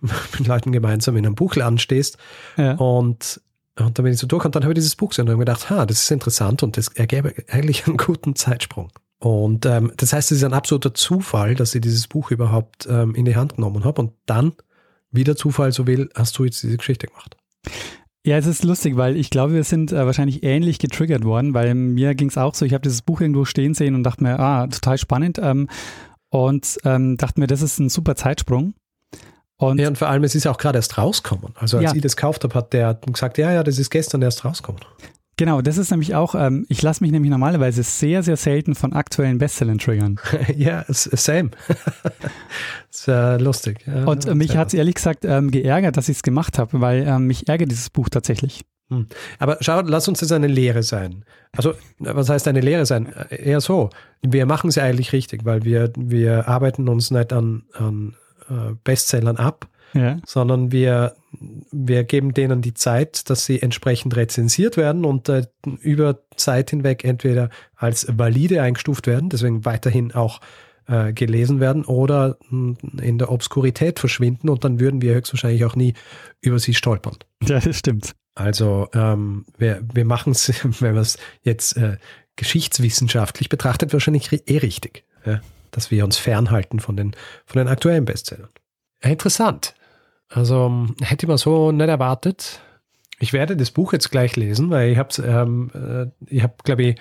mit 0.00 0.46
Leuten 0.46 0.72
gemeinsam 0.72 1.16
in 1.16 1.26
einem 1.26 1.34
Buchladen 1.34 1.78
stehst. 1.78 2.18
Ja. 2.56 2.74
Und, 2.74 3.40
und 3.78 3.98
dann 3.98 4.04
bin 4.04 4.12
ich 4.12 4.18
so 4.18 4.26
durch 4.26 4.44
und 4.44 4.54
dann 4.54 4.62
habe 4.62 4.72
ich 4.72 4.78
dieses 4.78 4.96
Buch 4.96 5.10
gesehen 5.10 5.26
und 5.26 5.30
habe 5.32 5.40
gedacht, 5.40 5.70
ha, 5.70 5.86
das 5.86 6.02
ist 6.02 6.10
interessant 6.10 6.62
und 6.62 6.76
das 6.76 6.88
ergäbe 6.88 7.34
eigentlich 7.48 7.86
einen 7.86 7.96
guten 7.96 8.34
Zeitsprung. 8.34 8.90
Und 9.20 9.66
ähm, 9.66 9.92
das 9.96 10.12
heißt, 10.12 10.30
es 10.30 10.38
ist 10.38 10.44
ein 10.44 10.52
absoluter 10.52 10.94
Zufall, 10.94 11.54
dass 11.54 11.74
ich 11.74 11.80
dieses 11.80 12.06
Buch 12.06 12.30
überhaupt 12.30 12.86
ähm, 12.88 13.14
in 13.14 13.24
die 13.24 13.36
Hand 13.36 13.56
genommen 13.56 13.84
habe. 13.84 14.00
Und 14.00 14.12
dann, 14.26 14.52
wie 15.10 15.24
der 15.24 15.36
Zufall 15.36 15.72
so 15.72 15.86
will, 15.86 16.08
hast 16.14 16.38
du 16.38 16.44
jetzt 16.44 16.62
diese 16.62 16.76
Geschichte 16.76 17.08
gemacht. 17.08 17.36
Ja, 18.28 18.36
es 18.36 18.44
ist 18.44 18.62
lustig, 18.62 18.98
weil 18.98 19.16
ich 19.16 19.30
glaube, 19.30 19.54
wir 19.54 19.64
sind 19.64 19.90
äh, 19.90 20.04
wahrscheinlich 20.04 20.42
ähnlich 20.42 20.78
getriggert 20.78 21.24
worden, 21.24 21.54
weil 21.54 21.74
mir 21.74 22.14
ging 22.14 22.28
es 22.28 22.36
auch 22.36 22.54
so, 22.54 22.66
ich 22.66 22.74
habe 22.74 22.82
dieses 22.82 23.00
Buch 23.00 23.22
irgendwo 23.22 23.46
stehen 23.46 23.72
sehen 23.72 23.94
und 23.94 24.02
dachte 24.02 24.22
mir, 24.22 24.38
ah, 24.38 24.66
total 24.66 24.98
spannend 24.98 25.40
ähm, 25.42 25.66
und 26.28 26.76
ähm, 26.84 27.16
dachte 27.16 27.40
mir, 27.40 27.46
das 27.46 27.62
ist 27.62 27.78
ein 27.78 27.88
super 27.88 28.16
Zeitsprung. 28.16 28.74
Und 29.56 29.80
ja, 29.80 29.88
und 29.88 29.96
vor 29.96 30.10
allem, 30.10 30.24
es 30.24 30.34
ist 30.34 30.46
auch 30.46 30.58
gerade 30.58 30.76
erst 30.76 30.98
rausgekommen. 30.98 31.54
Also 31.56 31.78
als 31.78 31.84
ja. 31.84 31.94
ich 31.94 32.02
das 32.02 32.16
gekauft 32.16 32.44
habe, 32.44 32.54
hat 32.54 32.74
der 32.74 33.00
gesagt, 33.06 33.38
ja, 33.38 33.50
ja, 33.50 33.64
das 33.64 33.78
ist 33.78 33.88
gestern 33.88 34.20
erst 34.20 34.44
rausgekommen. 34.44 34.82
Genau, 35.38 35.62
das 35.62 35.78
ist 35.78 35.90
nämlich 35.92 36.16
auch, 36.16 36.34
ähm, 36.34 36.66
ich 36.68 36.82
lasse 36.82 37.02
mich 37.02 37.12
nämlich 37.12 37.30
normalerweise 37.30 37.84
sehr, 37.84 38.24
sehr 38.24 38.36
selten 38.36 38.74
von 38.74 38.92
aktuellen 38.92 39.38
Bestsellern 39.38 39.78
triggern. 39.78 40.18
ja, 40.56 40.84
same. 40.88 41.52
ist 42.90 43.06
äh, 43.06 43.36
lustig. 43.36 43.86
Ja, 43.86 44.04
und 44.04 44.26
äh, 44.26 44.34
mich 44.34 44.56
hat 44.56 44.68
es 44.68 44.74
ehrlich 44.74 44.96
gesagt 44.96 45.24
ähm, 45.24 45.52
geärgert, 45.52 45.96
dass 45.96 46.08
ich 46.08 46.16
es 46.16 46.22
gemacht 46.24 46.58
habe, 46.58 46.80
weil 46.80 47.06
ähm, 47.06 47.28
mich 47.28 47.48
ärgert 47.48 47.70
dieses 47.70 47.88
Buch 47.88 48.08
tatsächlich. 48.08 48.64
Hm. 48.90 49.06
Aber 49.38 49.58
schau, 49.60 49.80
lass 49.82 50.08
uns 50.08 50.18
das 50.18 50.32
eine 50.32 50.48
Lehre 50.48 50.82
sein. 50.82 51.24
Also, 51.56 51.74
was 52.00 52.28
heißt 52.28 52.48
eine 52.48 52.60
Lehre 52.60 52.84
sein? 52.84 53.12
Eher 53.30 53.60
so. 53.60 53.90
Wir 54.22 54.44
machen 54.44 54.70
es 54.70 54.74
ja 54.74 54.82
eigentlich 54.82 55.12
richtig, 55.12 55.44
weil 55.44 55.64
wir, 55.64 55.92
wir 55.96 56.48
arbeiten 56.48 56.88
uns 56.88 57.12
nicht 57.12 57.32
an, 57.32 57.62
an 57.74 58.16
äh, 58.50 58.74
Bestsellern 58.82 59.36
ab, 59.36 59.68
ja. 59.94 60.18
sondern 60.26 60.72
wir, 60.72 61.14
wir 61.70 62.04
geben 62.04 62.34
denen 62.34 62.62
die 62.62 62.74
Zeit, 62.74 63.28
dass 63.30 63.44
sie 63.44 63.60
entsprechend 63.60 64.16
rezensiert 64.16 64.76
werden 64.76 65.04
und 65.04 65.28
äh, 65.28 65.46
über 65.80 66.20
Zeit 66.36 66.70
hinweg 66.70 67.04
entweder 67.04 67.50
als 67.76 68.06
valide 68.10 68.62
eingestuft 68.62 69.06
werden, 69.06 69.28
deswegen 69.28 69.64
weiterhin 69.64 70.12
auch 70.12 70.40
äh, 70.86 71.12
gelesen 71.12 71.60
werden 71.60 71.84
oder 71.84 72.38
in 72.50 73.18
der 73.18 73.30
Obskurität 73.30 73.98
verschwinden 73.98 74.48
und 74.48 74.64
dann 74.64 74.80
würden 74.80 75.02
wir 75.02 75.14
höchstwahrscheinlich 75.14 75.64
auch 75.64 75.76
nie 75.76 75.94
über 76.40 76.58
sie 76.58 76.74
stolpern. 76.74 77.16
Ja, 77.44 77.60
das 77.60 77.76
stimmt. 77.76 78.14
Also 78.34 78.88
ähm, 78.94 79.44
wir, 79.58 79.82
wir 79.92 80.04
machen 80.04 80.32
es, 80.32 80.52
wenn 80.80 80.94
man 80.94 81.02
es 81.02 81.18
jetzt 81.42 81.76
äh, 81.76 81.98
geschichtswissenschaftlich 82.36 83.48
betrachtet, 83.48 83.92
wahrscheinlich 83.92 84.32
eh 84.32 84.58
richtig, 84.58 85.04
ja? 85.26 85.40
dass 85.72 85.90
wir 85.90 86.04
uns 86.04 86.16
fernhalten 86.16 86.80
von 86.80 86.96
den, 86.96 87.14
von 87.44 87.58
den 87.58 87.68
aktuellen 87.68 88.04
Bestsellern. 88.04 88.48
Interessant. 89.00 89.74
Also 90.28 90.86
hätte 91.00 91.26
ich 91.26 91.28
mal 91.28 91.38
so 91.38 91.72
nicht 91.72 91.88
erwartet. 91.88 92.60
Ich 93.18 93.32
werde 93.32 93.56
das 93.56 93.70
Buch 93.70 93.92
jetzt 93.92 94.10
gleich 94.10 94.36
lesen, 94.36 94.70
weil 94.70 94.92
ich 94.92 94.98
habe, 94.98 95.10
ähm, 95.22 95.70
äh, 95.74 96.34
ich 96.34 96.42
habe, 96.42 96.54
glaube 96.62 96.82
ich, 96.82 96.96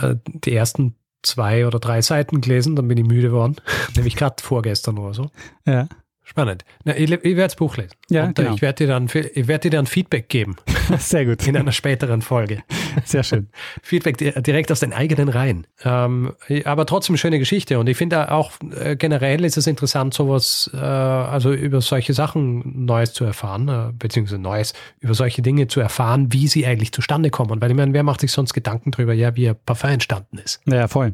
äh, 0.00 0.14
die 0.24 0.54
ersten 0.54 0.94
zwei 1.22 1.66
oder 1.66 1.80
drei 1.80 2.02
Seiten 2.02 2.40
gelesen, 2.40 2.76
dann 2.76 2.86
bin 2.86 2.98
ich 2.98 3.04
müde 3.04 3.28
geworden, 3.28 3.56
nämlich 3.96 4.16
gerade 4.16 4.42
vorgestern 4.42 4.98
oder 4.98 5.14
so. 5.14 5.30
Ja. 5.66 5.88
Spannend. 6.22 6.66
Na, 6.84 6.94
ich, 6.94 7.10
ich 7.10 7.22
werde 7.24 7.44
das 7.44 7.56
Buch 7.56 7.78
lesen. 7.78 7.94
Ja, 8.10 8.24
Und, 8.24 8.38
äh, 8.38 8.42
genau. 8.42 8.54
ich 8.54 8.60
werde 8.60 8.84
dir, 8.84 8.88
dann, 8.88 9.08
ich 9.32 9.48
werd 9.48 9.64
dir 9.64 9.70
dann 9.70 9.86
Feedback 9.86 10.28
geben. 10.28 10.56
Sehr 10.98 11.24
gut. 11.24 11.46
In 11.48 11.56
einer 11.56 11.72
späteren 11.72 12.20
Folge. 12.20 12.62
Sehr 13.04 13.22
schön. 13.22 13.48
Feedback 13.82 14.16
direkt 14.18 14.72
aus 14.72 14.80
den 14.80 14.92
eigenen 14.92 15.28
Reihen. 15.28 15.66
Ähm, 15.84 16.32
aber 16.64 16.86
trotzdem 16.86 17.16
schöne 17.16 17.38
Geschichte. 17.38 17.78
Und 17.78 17.88
ich 17.88 17.96
finde 17.96 18.30
auch 18.30 18.52
äh, 18.78 18.96
generell 18.96 19.44
ist 19.44 19.56
es 19.56 19.66
interessant, 19.66 20.14
sowas, 20.14 20.70
äh, 20.74 20.76
also 20.76 21.52
über 21.52 21.80
solche 21.80 22.14
Sachen 22.14 22.84
Neues 22.84 23.12
zu 23.12 23.24
erfahren, 23.24 23.68
äh, 23.68 23.92
beziehungsweise 23.98 24.40
Neues, 24.40 24.74
über 25.00 25.14
solche 25.14 25.42
Dinge 25.42 25.68
zu 25.68 25.80
erfahren, 25.80 26.32
wie 26.32 26.48
sie 26.48 26.66
eigentlich 26.66 26.92
zustande 26.92 27.30
kommen. 27.30 27.60
Weil 27.60 27.70
ich 27.70 27.76
meine, 27.76 27.92
wer 27.92 28.02
macht 28.02 28.20
sich 28.20 28.32
sonst 28.32 28.54
Gedanken 28.54 28.90
darüber, 28.90 29.12
ja, 29.12 29.34
wie 29.36 29.48
ein 29.48 29.56
Parfum 29.64 29.90
entstanden 29.90 30.38
ist? 30.38 30.60
Ja, 30.66 30.88
voll. 30.88 31.12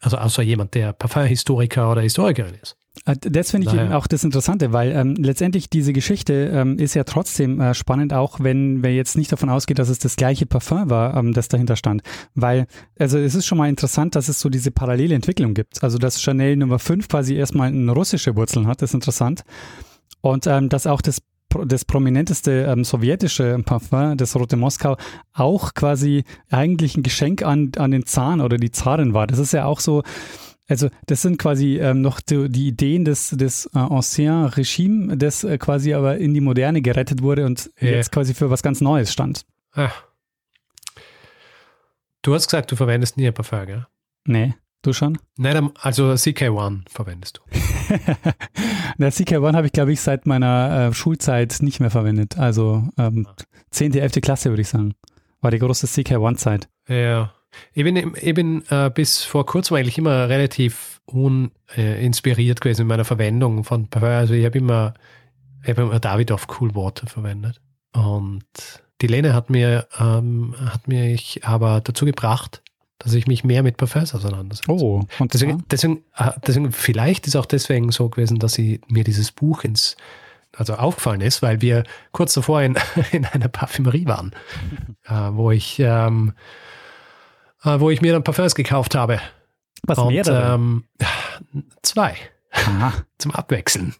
Also 0.00 0.18
außer 0.18 0.42
jemand, 0.42 0.74
der 0.74 0.92
Parfumhistoriker 0.92 1.90
oder 1.90 2.02
Historikerin 2.02 2.54
ist. 2.62 2.76
Äh, 3.04 3.16
das 3.18 3.50
finde 3.50 3.66
ich 3.66 3.72
naja. 3.72 3.86
eben 3.86 3.94
auch 3.94 4.06
das 4.06 4.24
Interessante, 4.24 4.72
weil 4.72 4.92
ähm, 4.92 5.14
letztendlich 5.14 5.68
diese 5.68 5.92
Geschichte 5.92 6.50
ähm, 6.52 6.78
ist 6.78 6.94
ja 6.94 7.04
trotzdem 7.04 7.60
äh, 7.60 7.74
spannend, 7.74 8.12
auch 8.12 8.40
wenn 8.40 8.82
wir 8.82 8.94
jetzt 8.94 9.16
nicht 9.16 9.30
davon 9.32 9.48
ausgeht, 9.48 9.78
dass 9.78 9.88
es 9.88 9.98
das 9.98 10.16
gleiche 10.16 10.46
Parfum 10.46 10.88
war, 10.90 11.16
ähm, 11.16 11.32
das 11.32 11.48
dahinter 11.48 11.76
stand. 11.76 12.02
Weil, 12.34 12.66
also 12.98 13.18
es 13.18 13.34
ist 13.34 13.46
schon 13.46 13.58
mal 13.58 13.68
interessant, 13.68 14.14
dass 14.14 14.28
es 14.28 14.40
so 14.40 14.48
diese 14.48 14.70
parallele 14.70 15.14
Entwicklung 15.14 15.54
gibt. 15.54 15.82
Also 15.82 15.98
dass 15.98 16.20
Chanel 16.20 16.56
Nummer 16.56 16.78
5 16.78 17.08
quasi 17.08 17.34
erstmal 17.34 17.68
eine 17.68 17.92
russische 17.92 18.36
Wurzeln 18.36 18.66
hat, 18.66 18.82
ist 18.82 18.94
interessant. 18.94 19.42
Und 20.20 20.46
ähm, 20.46 20.68
dass 20.68 20.86
auch 20.86 21.00
das 21.00 21.22
das 21.64 21.84
prominenteste 21.84 22.66
ähm, 22.68 22.84
sowjetische 22.84 23.58
Parfum, 23.64 24.16
das 24.16 24.36
Rote 24.36 24.56
Moskau, 24.56 24.96
auch 25.32 25.74
quasi 25.74 26.24
eigentlich 26.50 26.96
ein 26.96 27.02
Geschenk 27.02 27.42
an, 27.42 27.72
an 27.76 27.90
den 27.90 28.06
Zahn 28.06 28.40
oder 28.40 28.56
die 28.56 28.70
Zarin 28.70 29.14
war. 29.14 29.26
Das 29.26 29.38
ist 29.38 29.52
ja 29.52 29.64
auch 29.64 29.80
so, 29.80 30.02
also 30.68 30.88
das 31.06 31.22
sind 31.22 31.38
quasi 31.38 31.78
ähm, 31.78 32.00
noch 32.00 32.20
die, 32.20 32.48
die, 32.48 32.68
Ideen 32.68 33.04
des, 33.04 33.30
des 33.30 33.66
äh, 33.74 33.78
Ancien 33.78 34.46
Regime, 34.46 35.16
das 35.16 35.44
äh, 35.44 35.58
quasi 35.58 35.94
aber 35.94 36.18
in 36.18 36.34
die 36.34 36.40
Moderne 36.40 36.82
gerettet 36.82 37.22
wurde 37.22 37.46
und 37.46 37.70
ja. 37.80 37.90
jetzt 37.90 38.12
quasi 38.12 38.34
für 38.34 38.50
was 38.50 38.62
ganz 38.62 38.80
Neues 38.80 39.12
stand. 39.12 39.46
Ach. 39.72 40.04
Du 42.22 42.34
hast 42.34 42.46
gesagt, 42.46 42.72
du 42.72 42.76
verwendest 42.76 43.16
nie 43.16 43.28
ein 43.28 43.34
Parfum, 43.34 43.66
gell? 43.66 43.86
Nee, 44.24 44.54
du 44.86 44.92
schon? 44.92 45.18
Nein, 45.36 45.70
also 45.80 46.12
CK1 46.12 46.82
verwendest 46.88 47.38
du. 47.38 47.42
Na, 48.98 49.08
CK1 49.08 49.54
habe 49.54 49.66
ich, 49.66 49.72
glaube 49.72 49.92
ich, 49.92 50.00
seit 50.00 50.26
meiner 50.26 50.88
äh, 50.88 50.94
Schulzeit 50.94 51.56
nicht 51.60 51.80
mehr 51.80 51.90
verwendet. 51.90 52.38
Also 52.38 52.88
ähm, 52.98 53.26
10., 53.70 53.94
11. 53.94 54.20
Klasse, 54.22 54.50
würde 54.50 54.62
ich 54.62 54.68
sagen. 54.68 54.94
War 55.40 55.50
die 55.50 55.58
große 55.58 55.86
CK1-Zeit. 55.86 56.68
Ja. 56.88 57.32
Ich 57.72 57.84
bin, 57.84 57.96
ich 57.96 58.34
bin 58.34 58.62
äh, 58.68 58.90
bis 58.90 59.22
vor 59.22 59.46
kurzem 59.46 59.76
eigentlich 59.76 59.98
immer 59.98 60.28
relativ 60.28 61.00
uninspiriert 61.06 62.60
gewesen 62.60 62.82
in 62.82 62.86
meiner 62.88 63.04
Verwendung 63.04 63.64
von. 63.64 63.88
Also 63.92 64.34
ich 64.34 64.44
habe 64.44 64.58
immer, 64.58 64.94
hab 65.66 65.78
immer 65.78 66.00
Davidoff 66.00 66.46
Cool 66.60 66.74
Water 66.74 67.06
verwendet. 67.06 67.60
Und 67.92 68.44
die 69.00 69.06
Lene 69.06 69.34
hat 69.34 69.50
mir, 69.50 69.86
ähm, 69.98 70.54
hat 70.58 70.88
mich 70.88 71.44
aber 71.44 71.80
dazu 71.80 72.04
gebracht, 72.04 72.62
dass 72.98 73.14
ich 73.14 73.26
mich 73.26 73.44
mehr 73.44 73.62
mit 73.62 73.76
Parfums 73.76 74.14
auseinandersetze. 74.14 74.70
Oh, 74.70 75.06
und 75.18 75.34
deswegen, 75.34 75.64
deswegen, 75.70 76.04
äh, 76.16 76.30
deswegen, 76.46 76.72
vielleicht 76.72 77.26
ist 77.26 77.36
auch 77.36 77.46
deswegen 77.46 77.92
so 77.92 78.08
gewesen, 78.08 78.38
dass 78.38 78.54
sie 78.54 78.80
mir 78.88 79.04
dieses 79.04 79.32
Buch 79.32 79.64
ins, 79.64 79.96
also 80.52 80.74
aufgefallen 80.74 81.20
ist, 81.20 81.42
weil 81.42 81.60
wir 81.60 81.84
kurz 82.12 82.34
davor 82.34 82.62
in, 82.62 82.76
in 83.12 83.24
einer 83.26 83.48
Parfümerie 83.48 84.06
waren, 84.06 84.32
äh, 85.04 85.12
wo 85.12 85.50
ich 85.50 85.78
ähm, 85.78 86.32
äh, 87.66 87.80
wo 87.80 87.90
ich 87.90 88.00
mir 88.00 88.12
dann 88.12 88.24
Parfums 88.24 88.54
gekauft 88.54 88.94
habe. 88.94 89.20
Was 89.82 89.98
und, 89.98 90.08
mehrere? 90.08 90.54
Ähm, 90.54 90.84
zwei. 91.82 92.16
Aha. 92.52 92.92
Zum 93.18 93.32
Abwechseln. 93.32 93.94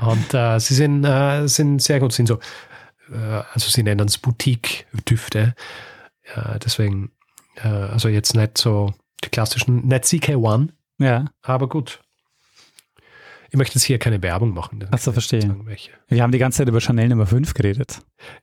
und 0.00 0.34
äh, 0.34 0.58
sie 0.60 0.74
sind, 0.74 1.04
äh, 1.04 1.46
sind 1.48 1.82
sehr 1.82 2.00
gut, 2.00 2.12
sind 2.12 2.26
so, 2.26 2.38
äh, 3.12 3.42
also 3.52 3.68
sie 3.68 3.82
nennen 3.82 4.06
es 4.06 4.18
Boutique-Düfte. 4.18 5.54
deswegen, 6.64 7.10
äh, 7.56 7.68
also 7.68 8.08
jetzt 8.08 8.34
nicht 8.34 8.58
so 8.58 8.92
die 9.24 9.28
klassischen, 9.28 9.86
nicht 9.86 10.04
CK1. 10.04 10.70
Ja. 10.98 11.26
Aber 11.42 11.68
gut. 11.68 12.00
Ich 13.50 13.56
möchte 13.56 13.74
jetzt 13.76 13.84
hier 13.84 13.98
keine 13.98 14.22
Werbung 14.22 14.54
machen. 14.54 14.86
Achso, 14.92 15.12
verstehe. 15.12 15.56
Wir 16.08 16.22
haben 16.22 16.30
die 16.30 16.38
ganze 16.38 16.58
Zeit 16.58 16.68
über 16.68 16.80
Chanel 16.80 17.08
Nummer 17.08 17.26
5 17.26 17.52
geredet. 17.54 18.00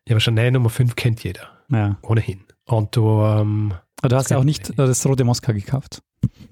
Ja, 0.08 0.14
aber 0.16 0.20
Chanel 0.20 0.52
Nummer 0.52 0.70
5 0.70 0.96
kennt 0.96 1.24
jeder. 1.24 1.50
Ja. 1.70 1.98
Ohnehin. 2.02 2.44
Und 2.66 2.96
du, 2.96 3.22
ähm, 3.22 3.74
aber 4.02 4.10
du 4.10 4.16
hast 4.18 4.30
ja 4.30 4.38
auch 4.38 4.44
nicht 4.44 4.78
das 4.78 5.06
rote 5.06 5.24
Moskau 5.24 5.54
gekauft. 5.54 6.02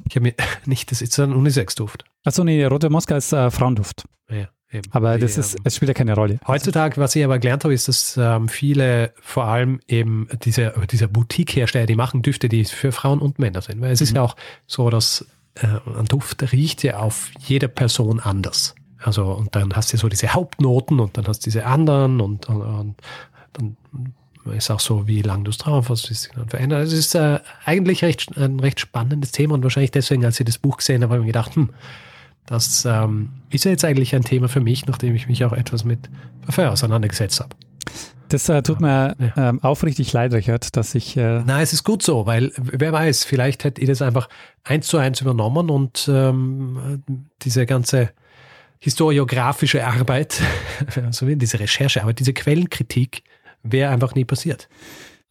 Ich 0.08 0.16
habe 0.16 0.28
mir 0.28 0.34
nicht, 0.66 0.90
das 0.92 1.02
ist 1.02 1.20
ein 1.20 1.34
Unisex-Duft. 1.34 2.06
Achso, 2.24 2.44
nee, 2.44 2.64
rote 2.66 2.90
Moskau 2.90 3.16
ist 3.16 3.34
äh, 3.34 3.52
Frauenduft. 3.52 4.06
Ja, 4.30 4.48
eben. 4.76 4.92
Aber 4.92 5.18
das 5.18 5.38
ist, 5.38 5.58
es 5.64 5.76
spielt 5.76 5.90
ja 5.90 5.94
keine 5.94 6.14
Rolle. 6.14 6.40
Heutzutage, 6.48 6.98
was 6.98 7.16
ich 7.16 7.24
aber 7.24 7.40
gelernt 7.40 7.64
habe, 7.64 7.74
ist, 7.74 7.88
dass 7.88 8.18
ähm, 8.18 8.48
viele, 8.48 9.14
vor 9.22 9.46
allem 9.46 9.80
eben 9.88 10.28
diese, 10.44 10.74
diese 10.92 11.08
Boutique-Hersteller, 11.08 11.86
die 11.86 11.96
machen 11.96 12.22
Düfte, 12.22 12.50
die 12.50 12.66
für 12.66 12.92
Frauen 12.92 13.20
und 13.20 13.40
Männer 13.40 13.62
sind. 13.62 13.82
Weil 13.82 13.92
es 13.92 14.02
mhm. 14.02 14.04
ist 14.04 14.16
ja 14.16 14.22
auch 14.22 14.36
so, 14.68 14.90
dass 14.90 15.26
äh, 15.56 15.68
ein 15.98 16.06
Duft 16.06 16.52
riecht 16.52 16.84
ja 16.84 16.98
auf 16.98 17.32
jede 17.40 17.68
Person 17.68 18.20
anders. 18.20 18.76
Also, 19.00 19.32
und 19.32 19.56
dann 19.56 19.74
hast 19.76 19.94
du 19.94 19.98
so 19.98 20.10
diese 20.10 20.34
Hauptnoten 20.34 21.00
und 21.00 21.18
dann 21.18 21.28
hast 21.28 21.42
du 21.42 21.46
diese 21.46 21.66
anderen 21.66 22.22
und, 22.22 22.50
und, 22.50 22.62
und 22.62 22.96
dann 23.54 23.78
ist 24.54 24.70
auch 24.70 24.80
so, 24.80 25.08
wie 25.08 25.22
lang 25.22 25.44
du 25.44 25.52
es 25.52 25.58
drauf 25.58 25.90
hast, 25.90 26.10
wie 26.10 26.14
es 26.14 26.24
sich 26.24 26.32
dann 26.34 26.50
verändert. 26.50 26.80
Also 26.80 26.94
es 26.94 27.08
ist 27.08 27.16
äh, 27.16 27.40
eigentlich 27.66 28.04
recht, 28.04 28.36
ein 28.38 28.60
recht 28.60 28.80
spannendes 28.80 29.32
Thema 29.32 29.56
und 29.56 29.64
wahrscheinlich 29.64 29.92
deswegen, 29.92 30.26
als 30.26 30.40
ich 30.40 30.46
das 30.46 30.58
Buch 30.58 30.78
gesehen 30.78 31.04
habe, 31.04 31.14
habe 31.14 31.22
ich 31.22 31.26
mir 31.26 31.32
gedacht, 31.32 31.56
hm, 31.56 31.70
das 32.46 32.86
ähm, 32.86 33.30
ist 33.50 33.66
ja 33.66 33.72
jetzt 33.72 33.86
eigentlich 33.86 34.16
ein 34.16 34.24
Thema 34.24 34.48
für 34.48 34.62
mich, 34.62 34.86
nachdem 34.86 35.16
ich 35.16 35.28
mich 35.28 35.44
auch 35.46 35.54
etwas 35.54 35.84
mit 35.84 36.10
Parfum 36.46 36.66
auseinandergesetzt 36.66 37.40
habe. 37.40 37.56
Das 38.30 38.50
äh, 38.50 38.62
tut 38.64 38.82
mir 38.82 39.16
ja. 39.20 39.50
ähm, 39.50 39.64
aufrichtig 39.64 40.12
leid, 40.14 40.34
Richard, 40.34 40.76
dass 40.76 40.96
ich. 40.96 41.16
Äh 41.16 41.44
Nein, 41.44 41.62
es 41.62 41.74
ist 41.74 41.84
gut 41.84 42.02
so, 42.02 42.26
weil 42.26 42.52
wer 42.58 42.92
weiß, 42.92 43.24
vielleicht 43.24 43.64
hätte 43.64 43.82
ich 43.82 43.88
das 43.88 44.02
einfach 44.02 44.30
eins 44.64 44.88
zu 44.88 44.98
eins 44.98 45.22
übernommen 45.22 45.70
und 45.70 46.10
ähm, 46.12 47.04
diese 47.44 47.66
ganze 47.66 48.12
historiografische 48.80 49.86
Arbeit, 49.86 50.42
also 50.96 51.26
diese 51.28 51.60
Recherchearbeit, 51.60 52.20
diese 52.20 52.34
Quellenkritik 52.34 53.24
wäre 53.64 53.92
einfach 53.92 54.16
nie 54.16 54.26
passiert. 54.26 54.70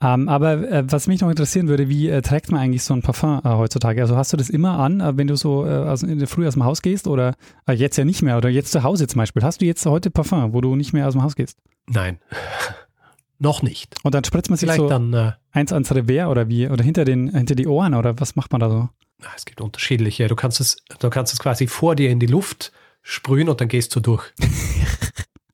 Ähm, 0.05 0.29
aber 0.29 0.71
äh, 0.71 0.85
was 0.87 1.07
mich 1.07 1.23
noch 1.23 1.31
interessieren 1.31 1.69
würde, 1.69 1.89
wie 1.89 2.11
äh, 2.11 2.21
trägt 2.21 2.53
man 2.53 2.61
eigentlich 2.61 2.85
so 2.85 2.93
ein 2.93 3.01
Parfum 3.01 3.41
äh, 3.43 3.49
heutzutage? 3.49 4.03
Also 4.03 4.17
hast 4.17 4.33
du 4.33 4.37
das 4.37 4.51
immer 4.51 4.79
an, 4.79 5.01
äh, 5.01 5.17
wenn 5.17 5.27
du 5.27 5.37
so 5.37 5.65
der 5.65 6.29
Früh 6.29 6.47
aus 6.47 6.55
dem 6.55 6.65
Haus 6.65 6.83
gehst 6.83 7.07
oder 7.07 7.35
äh, 7.67 7.73
jetzt 7.73 7.97
ja 7.97 8.05
nicht 8.05 8.23
mehr 8.23 8.37
oder 8.37 8.51
jetzt 8.51 8.73
zu 8.73 8.83
Hause 8.83 9.07
zum 9.07 9.21
Beispiel? 9.21 9.43
Hast 9.43 9.63
du 9.63 9.65
jetzt 9.65 9.87
heute 9.87 10.11
Parfum, 10.11 10.53
wo 10.53 10.61
du 10.61 10.77
nicht 10.77 10.93
mehr 10.93 11.07
aus 11.09 11.15
dem 11.15 11.23
Haus 11.23 11.37
gehst? 11.37 11.59
Nein. 11.89 12.19
noch 13.39 13.63
nicht. 13.63 13.97
Und 14.03 14.15
dann 14.15 14.25
spritzt 14.25 14.51
man 14.51 14.59
sich 14.59 14.69
Vielleicht 14.69 14.81
so 14.81 14.89
dann, 14.89 15.35
eins 15.53 15.73
ans 15.73 15.95
Revers 15.95 16.29
oder 16.29 16.49
wie 16.49 16.69
oder 16.69 16.85
hinter 16.85 17.05
den 17.05 17.31
hinter 17.35 17.55
die 17.55 17.67
Ohren 17.67 17.95
oder 17.95 18.21
was 18.21 18.37
macht 18.37 18.53
man 18.53 18.61
da 18.61 18.71
so? 18.71 18.89
Es 19.35 19.47
gibt 19.47 19.61
unterschiedliche. 19.63 20.29
Du 20.29 20.37
kannst 20.37 20.61
es, 20.61 20.77
du 20.99 21.09
kannst 21.09 21.33
es 21.33 21.39
quasi 21.39 21.67
vor 21.67 21.97
dir 21.97 22.11
in 22.11 22.21
die 22.21 22.27
Luft 22.27 22.73
sprühen 23.03 23.49
und 23.49 23.61
dann 23.61 23.69
gehst 23.69 23.95
du 23.97 24.01
durch. 24.01 24.33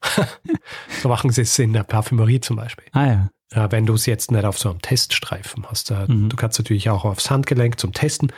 so 1.03 1.09
machen 1.09 1.31
sie 1.31 1.43
es 1.43 1.59
in 1.59 1.73
der 1.73 1.85
Parfümerie 1.85 2.41
zum 2.41 2.57
Beispiel. 2.57 2.87
Ah 2.93 3.07
ja. 3.07 3.31
Ja, 3.53 3.73
wenn 3.73 3.85
du 3.85 3.95
es 3.95 4.07
jetzt 4.07 4.31
nicht 4.31 4.45
auf 4.45 4.59
so 4.59 4.71
einem 4.71 4.81
Teststreifen 4.81 5.67
hast. 5.69 5.91
Äh, 5.91 6.07
mhm. 6.07 6.29
Du 6.29 6.37
kannst 6.37 6.59
natürlich 6.61 6.89
auch 6.89 7.05
aufs 7.05 7.31
Handgelenk 7.31 7.81
zum 7.81 7.93
Testen. 7.93 8.33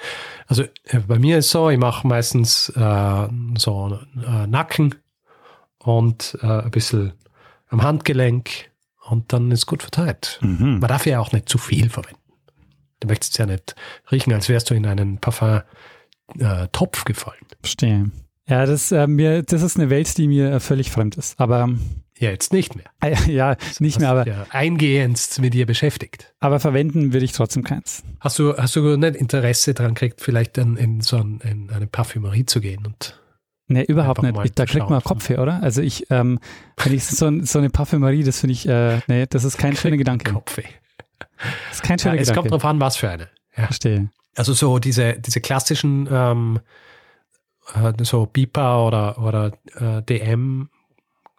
Also 0.46 0.62
äh, 0.84 1.00
bei 1.06 1.18
mir 1.18 1.38
ist 1.38 1.50
so, 1.50 1.68
ich 1.68 1.78
mache 1.78 2.06
meistens 2.06 2.70
äh, 2.70 3.28
so 3.58 3.98
äh, 4.26 4.46
Nacken 4.46 4.94
und 5.78 6.38
äh, 6.40 6.46
ein 6.46 6.70
bisschen 6.70 7.12
am 7.68 7.82
Handgelenk 7.82 8.70
und 9.08 9.32
dann 9.32 9.50
ist 9.50 9.66
gut 9.66 9.82
verteilt. 9.82 10.38
Mhm. 10.42 10.78
Man 10.78 10.88
darf 10.88 11.04
ja 11.04 11.20
auch 11.20 11.32
nicht 11.32 11.48
zu 11.48 11.58
viel 11.58 11.90
verwenden. 11.90 12.18
Du 13.00 13.08
möchtest 13.08 13.36
ja 13.36 13.46
nicht 13.46 13.74
riechen, 14.10 14.32
als 14.32 14.48
wärst 14.48 14.70
du 14.70 14.74
in 14.74 14.86
einen 14.86 15.18
Parfum-Topf 15.18 17.04
gefallen. 17.04 17.44
Verstehe. 17.60 18.10
Ja, 18.48 18.64
das, 18.64 18.92
äh, 18.92 19.06
mir, 19.06 19.42
das 19.42 19.62
ist 19.62 19.76
eine 19.76 19.90
Welt, 19.90 20.16
die 20.16 20.28
mir 20.28 20.52
äh, 20.52 20.60
völlig 20.60 20.90
fremd 20.90 21.16
ist. 21.16 21.38
Aber 21.38 21.68
ja, 22.22 22.30
jetzt 22.30 22.52
nicht 22.52 22.76
mehr. 22.76 22.86
Äh, 23.00 23.16
ja, 23.30 23.56
nicht 23.80 23.98
mehr, 23.98 24.10
aber 24.10 24.26
ja 24.26 24.46
eingehend 24.50 25.38
mit 25.40 25.54
dir 25.54 25.66
beschäftigt. 25.66 26.32
Aber 26.38 26.60
verwenden 26.60 27.12
würde 27.12 27.24
ich 27.24 27.32
trotzdem 27.32 27.64
keins. 27.64 28.04
Hast 28.20 28.38
du, 28.38 28.56
hast 28.56 28.76
du 28.76 28.96
nicht 28.96 29.16
Interesse 29.16 29.74
daran 29.74 29.94
gekriegt, 29.94 30.20
vielleicht 30.20 30.56
dann 30.56 30.76
in 30.76 31.00
so 31.00 31.16
ein, 31.16 31.40
in 31.40 31.70
eine 31.70 31.86
Parfümerie 31.86 32.46
zu 32.46 32.60
gehen 32.60 32.86
und 32.86 33.18
Nee, 33.68 33.84
überhaupt 33.84 34.22
nicht. 34.22 34.36
Ich, 34.44 34.52
da 34.52 34.66
kriegt 34.66 34.90
man 34.90 35.02
Kopf 35.02 35.28
her, 35.30 35.40
oder? 35.40 35.62
Also 35.62 35.80
ich, 35.80 36.10
ähm, 36.10 36.40
wenn 36.76 36.92
ich 36.92 37.06
so, 37.06 37.30
so 37.42 37.58
eine 37.58 37.70
Parfümerie, 37.70 38.22
das 38.22 38.40
finde 38.40 38.52
ich, 38.52 38.68
äh, 38.68 39.00
nee, 39.06 39.24
das 39.26 39.44
ist 39.44 39.56
kein 39.56 39.76
schöner 39.76 39.96
Gedanke. 39.96 40.32
Kopfweh. 40.32 40.64
Das 41.38 41.76
ist 41.76 41.82
kein 41.82 41.98
schöner 41.98 42.16
ja, 42.16 42.20
Gedanke. 42.20 42.38
Es 42.38 42.50
kommt 42.50 42.50
drauf 42.50 42.64
an, 42.66 42.80
was 42.80 42.96
für 42.96 43.08
eine. 43.08 43.28
Ja. 43.56 43.66
Verstehe. 43.66 44.10
Also 44.36 44.52
so 44.52 44.78
diese, 44.78 45.14
diese 45.14 45.40
klassischen 45.40 46.06
ähm, 46.10 46.60
äh, 47.74 47.92
so 48.04 48.26
Pipa 48.26 48.84
oder, 48.84 49.18
oder 49.18 49.52
äh, 49.76 50.02
DM 50.02 50.68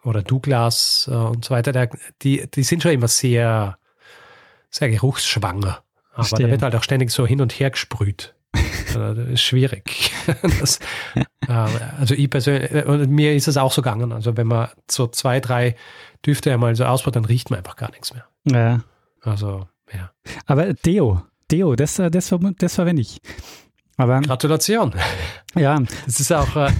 oder 0.04 0.22
Douglas 0.22 1.08
äh, 1.10 1.14
und 1.14 1.44
so 1.44 1.54
weiter, 1.54 1.72
der, 1.72 1.90
die, 2.22 2.48
die 2.50 2.62
sind 2.62 2.82
schon 2.82 2.92
immer 2.92 3.08
sehr, 3.08 3.78
sehr 4.70 4.90
geruchsschwanger. 4.90 5.82
Aber 6.12 6.24
Verstehe. 6.24 6.46
da 6.46 6.52
wird 6.52 6.62
halt 6.62 6.76
auch 6.76 6.82
ständig 6.82 7.10
so 7.10 7.26
hin 7.26 7.40
und 7.40 7.52
her 7.52 7.70
gesprüht. 7.70 8.34
Also, 8.94 9.14
das 9.14 9.28
ist 9.28 9.42
schwierig. 9.42 10.12
das, 10.60 10.78
äh, 11.48 11.52
also 11.98 12.14
ich 12.14 12.30
persönlich, 12.30 12.70
äh, 12.70 12.84
und 12.84 13.10
mir 13.10 13.34
ist 13.34 13.48
es 13.48 13.56
auch 13.56 13.72
so 13.72 13.82
gegangen. 13.82 14.12
Also 14.12 14.36
wenn 14.36 14.46
man 14.46 14.68
so 14.88 15.08
zwei, 15.08 15.40
drei 15.40 15.74
Düfte 16.24 16.52
einmal 16.52 16.76
so 16.76 16.84
ausbaut, 16.84 17.16
dann 17.16 17.24
riecht 17.24 17.50
man 17.50 17.58
einfach 17.58 17.74
gar 17.74 17.90
nichts 17.90 18.14
mehr. 18.14 18.24
Ja. 18.44 18.84
Also 19.20 19.66
Ja. 19.92 20.12
Aber 20.46 20.74
Deo, 20.74 21.22
Deo, 21.50 21.74
das, 21.74 21.98
äh, 21.98 22.10
das, 22.10 22.32
das 22.58 22.74
verwende 22.74 23.02
ich. 23.02 23.20
Aber 23.96 24.20
Gratulation. 24.20 24.92
ja, 25.54 25.80
Das 26.06 26.20
ist 26.20 26.32
auch, 26.32 26.56
äh, 26.56 26.70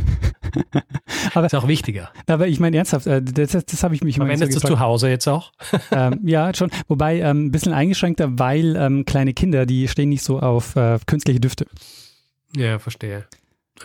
Aber- 1.34 1.46
ist 1.46 1.54
auch 1.54 1.68
wichtiger. 1.68 2.10
aber 2.26 2.48
ich 2.48 2.60
meine 2.60 2.76
ernsthaft, 2.76 3.06
äh, 3.06 3.22
das, 3.22 3.52
das, 3.52 3.82
habe 3.82 3.94
ich 3.94 4.02
mich 4.02 4.16
immer 4.16 4.26
so 4.26 4.32
Verwendest 4.32 4.64
du 4.64 4.68
zu 4.68 4.80
Hause 4.80 5.08
jetzt 5.08 5.28
auch? 5.28 5.52
ähm, 5.90 6.20
ja, 6.24 6.52
schon. 6.54 6.70
Wobei 6.88 7.20
ähm, 7.20 7.46
ein 7.46 7.50
bisschen 7.50 7.72
eingeschränkter, 7.72 8.38
weil 8.38 8.76
ähm, 8.76 9.04
kleine 9.04 9.32
Kinder, 9.32 9.66
die 9.66 9.88
stehen 9.88 10.08
nicht 10.08 10.22
so 10.24 10.40
auf 10.40 10.76
äh, 10.76 10.98
künstliche 11.06 11.40
Düfte. 11.40 11.66
Ja, 12.56 12.78
verstehe. 12.78 13.26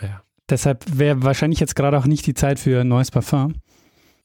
Ja. 0.00 0.22
Deshalb 0.48 0.84
wäre 0.92 1.22
wahrscheinlich 1.22 1.60
jetzt 1.60 1.76
gerade 1.76 1.98
auch 1.98 2.06
nicht 2.06 2.26
die 2.26 2.34
Zeit 2.34 2.58
für 2.58 2.80
ein 2.80 2.88
neues 2.88 3.10
Parfum. 3.10 3.54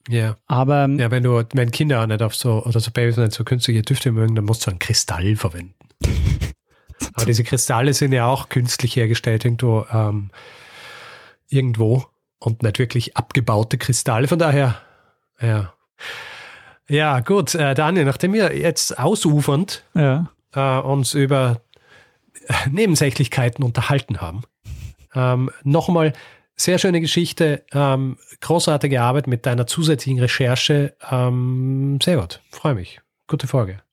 Ja. 0.08 0.36
Aber 0.46 0.84
ähm, 0.84 0.98
ja, 0.98 1.10
wenn 1.10 1.22
du, 1.22 1.42
wenn 1.52 1.70
Kinder 1.70 2.02
auch 2.02 2.06
nicht 2.06 2.22
auf 2.22 2.34
so, 2.34 2.64
oder 2.64 2.80
so 2.80 2.90
Babys 2.90 3.16
nicht 3.16 3.32
so 3.32 3.44
künstliche 3.44 3.82
Düfte 3.82 4.12
mögen, 4.12 4.34
dann 4.34 4.44
musst 4.44 4.66
du 4.66 4.70
einen 4.70 4.78
Kristall 4.78 5.36
verwenden. 5.36 5.74
Aber 7.16 7.26
diese 7.26 7.44
Kristalle 7.44 7.94
sind 7.94 8.12
ja 8.12 8.26
auch 8.26 8.48
künstlich 8.48 8.94
hergestellt 8.94 9.44
irgendwo, 9.44 9.86
ähm, 9.90 10.30
irgendwo 11.48 12.04
und 12.38 12.62
nicht 12.62 12.78
wirklich 12.78 13.16
abgebaute 13.16 13.78
Kristalle. 13.78 14.28
Von 14.28 14.38
daher, 14.38 14.80
ja. 15.40 15.72
Ja, 16.88 17.20
gut, 17.20 17.54
äh, 17.54 17.74
Daniel, 17.74 18.04
nachdem 18.04 18.32
wir 18.32 18.56
jetzt 18.56 18.98
ausufernd 18.98 19.82
ja, 19.94 20.30
äh, 20.54 20.78
uns 20.78 21.14
über 21.14 21.62
äh, 22.46 22.68
Nebensächlichkeiten 22.70 23.64
unterhalten 23.64 24.20
haben. 24.20 24.42
Ähm, 25.14 25.50
Nochmal 25.64 26.12
sehr 26.54 26.78
schöne 26.78 27.00
Geschichte, 27.00 27.64
ähm, 27.72 28.18
großartige 28.40 29.02
Arbeit 29.02 29.26
mit 29.26 29.46
deiner 29.46 29.66
zusätzlichen 29.66 30.20
Recherche. 30.20 30.94
Ähm, 31.10 31.98
sehr 32.02 32.18
gut, 32.18 32.40
freue 32.50 32.74
mich. 32.74 33.00
Gute 33.26 33.46
Folge. 33.46 33.85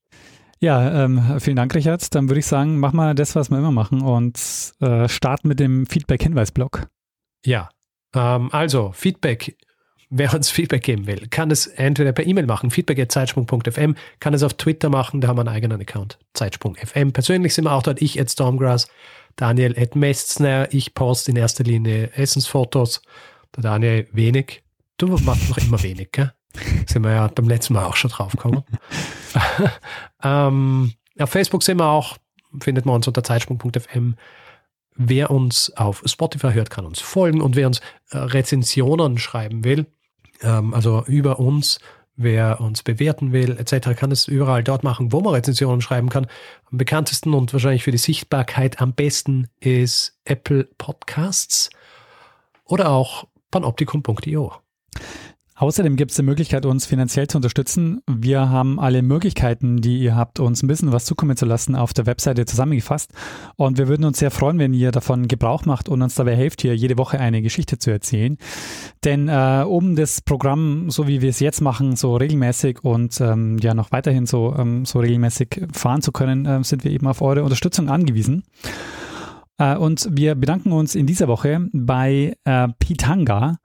Ja 0.64 1.04
ähm, 1.04 1.40
vielen 1.40 1.58
Dank, 1.58 1.76
Richard. 1.76 2.14
Dann 2.16 2.30
würde 2.30 2.40
ich 2.40 2.46
sagen, 2.46 2.80
mach 2.80 2.94
mal 2.94 3.14
das, 3.14 3.36
was 3.36 3.52
wir 3.52 3.58
immer 3.58 3.72
machen 3.72 4.02
und 4.02 4.40
äh, 4.80 5.08
starten 5.08 5.48
mit 5.48 5.60
dem 5.60 5.86
Feedback-Hinweis-Blog. 5.86 6.88
Ja, 7.46 7.70
ähm, 8.16 8.50
also 8.52 8.92
Feedback. 8.94 9.58
Wer 10.16 10.32
uns 10.36 10.52
Feedback 10.52 10.84
geben 10.84 11.08
will, 11.08 11.28
kann 11.30 11.50
es 11.50 11.66
entweder 11.66 12.12
per 12.12 12.28
E-Mail 12.28 12.46
machen, 12.46 12.70
feedback.zeitsprung.fm, 12.70 13.96
kann 14.20 14.34
es 14.36 14.44
auf 14.44 14.54
Twitter 14.54 14.90
machen, 14.90 15.22
da 15.22 15.28
haben 15.28 15.38
wir 15.38 15.42
einen 15.42 15.50
eigenen 15.50 15.82
Account, 15.82 16.20
Zeitsprung.fm. 16.36 17.14
Persönlich 17.14 17.56
sind 17.56 17.64
wir 17.64 17.72
auch 17.72 17.82
dort, 17.82 18.00
ich 18.00 18.22
at 18.22 18.30
Stormgrass, 18.30 18.90
Daniel 19.38 19.74
at 19.76 19.96
Mestner, 19.96 20.68
ich 20.72 20.94
poste 20.94 21.32
in 21.32 21.38
erster 21.38 21.64
Linie 21.64 22.12
Essensfotos, 22.14 23.02
der 23.56 23.64
Daniel 23.64 24.08
wenig. 24.12 24.62
Du 24.98 25.08
machst 25.08 25.50
noch 25.50 25.58
immer 25.58 25.82
wenig, 25.82 26.12
gell? 26.12 26.32
Sind 26.88 27.04
wir 27.04 27.12
ja 27.12 27.28
beim 27.28 27.48
letzten 27.48 27.74
Mal 27.74 27.86
auch 27.86 27.96
schon 27.96 28.12
drauf 28.12 28.34
gekommen. 28.34 28.64
ähm, 30.24 30.94
auf 31.20 31.30
Facebook 31.30 31.64
sind 31.64 31.78
wir 31.78 31.88
auch, 31.88 32.18
findet 32.60 32.86
man 32.86 32.96
uns 32.96 33.08
unter 33.08 33.24
zeitsprung.fm. 33.24 34.16
Wer 34.96 35.32
uns 35.32 35.76
auf 35.76 36.04
Spotify 36.06 36.54
hört, 36.54 36.70
kann 36.70 36.86
uns 36.86 37.00
folgen 37.00 37.42
und 37.42 37.56
wer 37.56 37.68
uns 37.68 37.82
äh, 38.12 38.18
Rezensionen 38.18 39.18
schreiben 39.18 39.64
will, 39.64 39.88
ähm, 40.42 40.74
also 40.74 41.04
über 41.08 41.40
uns, 41.40 41.80
wer 42.16 42.62
uns 42.62 42.84
bewerten 42.84 43.32
will, 43.32 43.58
etc., 43.58 43.98
kann 43.98 44.12
es 44.12 44.28
überall 44.28 44.64
dort 44.64 44.84
machen, 44.84 45.12
wo 45.12 45.22
man 45.22 45.34
Rezensionen 45.34 45.82
schreiben 45.82 46.10
kann. 46.10 46.28
Am 46.72 46.78
bekanntesten 46.78 47.34
und 47.34 47.52
wahrscheinlich 47.54 47.84
für 47.84 47.92
die 47.92 47.98
Sichtbarkeit 47.98 48.82
am 48.82 48.94
besten 48.94 49.48
ist 49.60 50.20
Apple 50.26 50.66
Podcasts 50.78 51.72
oder 52.66 52.90
auch 52.90 53.28
panoptikum.io. 53.50 54.54
Außerdem 55.56 55.96
gibt 55.96 56.12
es 56.12 56.18
die 56.18 56.24
Möglichkeit, 56.24 56.66
uns 56.66 56.86
finanziell 56.86 57.28
zu 57.28 57.38
unterstützen. 57.38 58.02
Wir 58.08 58.50
haben 58.50 58.80
alle 58.80 59.04
Möglichkeiten, 59.04 59.82
die 59.82 60.00
ihr 60.00 60.16
habt, 60.16 60.40
uns 60.40 60.64
ein 60.64 60.68
bisschen 60.68 60.92
was 60.92 61.06
zukommen 61.06 61.38
zu 61.38 61.46
lassen, 61.46 61.76
auf 61.76 61.94
der 61.94 62.08
Webseite 62.08 62.46
zusammengefasst. 62.46 63.12
Und 63.56 63.78
wir 63.78 63.88
würden 63.88 64.04
uns 64.06 64.18
sehr 64.18 64.32
freuen, 64.32 64.58
wenn 64.58 64.74
ihr 64.74 64.92
davon 64.92 65.28
Gebrauch 65.28 65.66
macht 65.66 65.90
und 65.90 66.02
uns 66.02 66.16
dabei 66.16 66.36
helft, 66.36 66.62
hier 66.62 66.76
jede 66.76 66.98
Woche 66.98 67.20
eine 67.20 67.42
Geschichte 67.44 67.78
zu 67.78 67.92
erzählen. 67.92 68.38
Denn 69.04 69.30
äh, 69.30 69.64
um 69.68 69.96
das 69.96 70.22
Programm, 70.22 70.90
so 70.90 71.08
wie 71.08 71.22
wir 71.22 71.30
es 71.30 71.40
jetzt 71.40 71.62
machen, 71.62 71.96
so 71.96 72.16
regelmäßig 72.16 72.84
und 72.84 73.22
ähm, 73.22 73.58
ja 73.60 73.76
noch 73.76 73.92
weiterhin 73.92 74.26
so, 74.26 74.56
ähm, 74.58 74.86
so 74.86 75.00
regelmäßig 75.00 75.68
fahren 75.72 76.02
zu 76.02 76.12
können, 76.12 76.46
äh, 76.46 76.64
sind 76.64 76.84
wir 76.84 76.92
eben 76.92 77.06
auf 77.06 77.22
eure 77.22 77.44
Unterstützung 77.44 77.90
angewiesen. 77.90 78.44
Äh, 79.58 79.76
Und 79.78 80.08
wir 80.12 80.36
bedanken 80.36 80.72
uns 80.72 80.96
in 80.96 81.06
dieser 81.06 81.28
Woche 81.28 81.68
bei 81.74 82.36
äh, 82.44 82.68
Pitanga, 82.80 83.58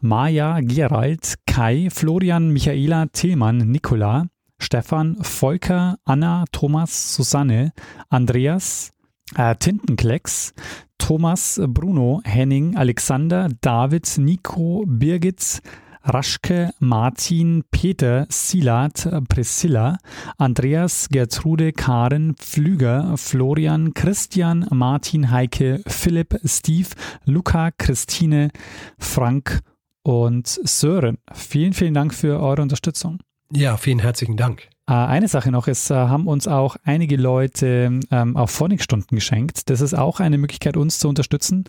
Maja, 0.00 0.60
Gerald, 0.60 1.34
Kai, 1.46 1.88
Florian, 1.90 2.50
Michaela, 2.50 3.06
Tillmann, 3.12 3.58
Nicola, 3.58 4.26
Stefan, 4.58 5.16
Volker, 5.22 5.96
Anna, 6.04 6.44
Thomas, 6.52 7.14
Susanne, 7.14 7.72
Andreas, 8.08 8.92
äh, 9.36 9.54
Tintenklecks, 9.56 10.54
Thomas, 10.98 11.60
Bruno, 11.66 12.20
Henning, 12.24 12.76
Alexander, 12.76 13.48
David, 13.60 14.18
Nico, 14.18 14.84
Birgit, 14.86 15.60
Raschke, 16.02 16.70
Martin, 16.78 17.64
Peter, 17.70 18.26
Silat, 18.30 19.08
Priscilla, 19.28 19.98
Andreas, 20.38 21.08
Gertrude, 21.10 21.72
Karen, 21.72 22.34
Pflüger, 22.36 23.16
Florian, 23.16 23.94
Christian, 23.94 24.66
Martin, 24.70 25.30
Heike, 25.30 25.82
Philipp, 25.86 26.40
Steve, 26.44 26.88
Luca, 27.24 27.70
Christine, 27.70 28.50
Frank 28.98 29.60
und 30.02 30.46
Sören. 30.46 31.18
Vielen, 31.32 31.72
vielen 31.72 31.94
Dank 31.94 32.14
für 32.14 32.40
eure 32.40 32.62
Unterstützung. 32.62 33.18
Ja, 33.52 33.76
vielen 33.76 33.98
herzlichen 33.98 34.36
Dank. 34.36 34.68
Äh, 34.88 34.92
Eine 34.92 35.28
Sache 35.28 35.50
noch, 35.50 35.68
es 35.68 35.90
äh, 35.90 35.94
haben 35.94 36.26
uns 36.26 36.48
auch 36.48 36.76
einige 36.84 37.16
Leute 37.16 38.00
ähm, 38.10 38.36
auf 38.36 38.50
Phonic-Stunden 38.50 39.14
geschenkt. 39.14 39.70
Das 39.70 39.80
ist 39.80 39.94
auch 39.94 40.20
eine 40.20 40.38
Möglichkeit, 40.38 40.76
uns 40.76 40.98
zu 40.98 41.08
unterstützen. 41.08 41.64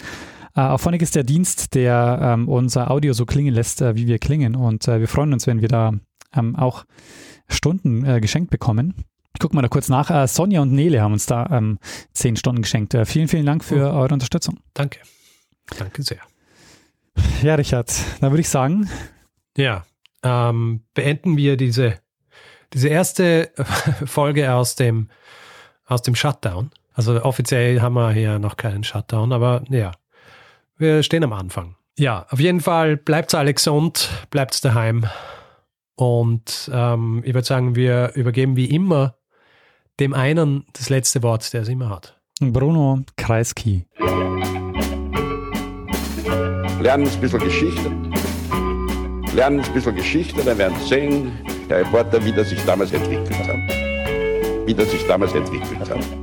Äh, 0.56 0.62
auf 0.62 0.82
Phonic 0.82 1.02
ist 1.02 1.16
der 1.16 1.24
Dienst, 1.24 1.76
der 1.76 2.20
ähm, 2.22 2.48
unser 2.50 2.92
Audio 2.92 3.14
so 3.14 3.26
klingen 3.26 3.54
lässt, 3.54 3.82
äh, 3.82 3.96
wie 3.96 4.08
wir 4.08 4.20
klingen. 4.20 4.56
Und 4.56 4.88
äh, 4.88 5.00
wir 5.00 5.08
freuen 5.08 5.34
uns, 5.34 5.48
wenn 5.48 5.62
wir 5.62 5.68
da 5.70 5.94
ähm, 6.36 6.56
auch 6.56 6.86
Stunden 7.48 8.06
äh, 8.06 8.20
geschenkt 8.20 8.50
bekommen. 8.52 8.96
Ich 9.34 9.40
gucke 9.40 9.56
mal 9.56 9.62
da 9.62 9.70
kurz 9.70 9.90
nach. 9.90 10.10
Äh, 10.12 10.28
Sonja 10.28 10.62
und 10.62 10.74
Nele 10.74 11.02
haben 11.02 11.14
uns 11.14 11.26
da 11.26 11.48
ähm, 11.52 11.80
zehn 12.14 12.36
Stunden 12.36 12.62
geschenkt. 12.62 12.94
Äh, 12.94 13.06
vielen, 13.06 13.28
vielen 13.28 13.46
Dank 13.46 13.64
für 13.64 13.92
eure 13.94 14.14
Unterstützung. 14.14 14.60
Danke. 14.74 15.00
Danke 15.78 16.04
sehr. 16.04 16.20
Ja, 17.42 17.56
Richard, 17.56 17.94
dann 18.20 18.32
würde 18.32 18.42
ich 18.42 18.50
sagen, 18.50 18.90
Ja, 19.58 19.86
ähm, 20.24 20.82
beenden 20.94 21.38
wir 21.38 21.58
diese, 21.58 22.00
diese 22.74 22.90
erste 22.90 23.52
Folge 24.06 24.54
aus 24.54 24.76
dem, 24.76 25.10
aus 25.86 26.02
dem 26.02 26.16
Shutdown. 26.16 26.72
Also 26.94 27.24
offiziell 27.24 27.82
haben 27.82 27.94
wir 27.94 28.12
hier 28.12 28.40
noch 28.40 28.58
keinen 28.58 28.84
Shutdown, 28.84 29.32
aber 29.34 29.64
ja, 29.70 29.92
wir 30.82 31.04
stehen 31.04 31.24
am 31.24 31.34
Anfang. 31.34 31.76
Ja, 31.98 32.26
auf 32.30 32.40
jeden 32.40 32.60
Fall 32.60 32.98
bleibt 32.98 33.34
alle 33.36 33.54
gesund, 33.54 34.10
bleibt 34.30 34.64
daheim. 34.66 35.06
Und 35.96 36.70
ähm, 36.74 37.22
ich 37.24 37.34
würde 37.34 37.46
sagen, 37.46 37.76
wir 37.76 38.14
übergeben 38.16 38.56
wie 38.56 38.66
immer 38.66 39.16
dem 40.00 40.14
einen 40.14 40.66
das 40.74 40.90
letzte 40.90 41.22
Wort, 41.22 41.54
der 41.54 41.62
es 41.62 41.70
immer 41.70 41.90
hat. 41.90 42.20
Bruno 42.40 43.04
Kreisky. 43.18 43.86
Lernen 46.80 47.08
ein 47.08 47.22
bisschen 47.22 47.40
Geschichte. 47.40 47.92
Lernen 49.36 49.60
ein 49.62 49.74
bisschen 49.74 49.96
Geschichte, 49.96 50.44
dann 50.44 50.58
werden 50.58 50.76
Sie 50.80 50.88
sehen, 50.88 51.32
Herr 51.68 51.82
Reporter, 51.82 52.24
wie 52.26 52.32
das 52.32 52.50
sich 52.50 52.66
damals 52.66 52.92
entwickelt 52.92 53.38
hat. 53.48 53.58
Wie 54.66 54.74
das 54.74 54.90
sich 54.90 55.06
damals 55.06 55.34
entwickelt 55.34 55.88
hat. 55.88 56.21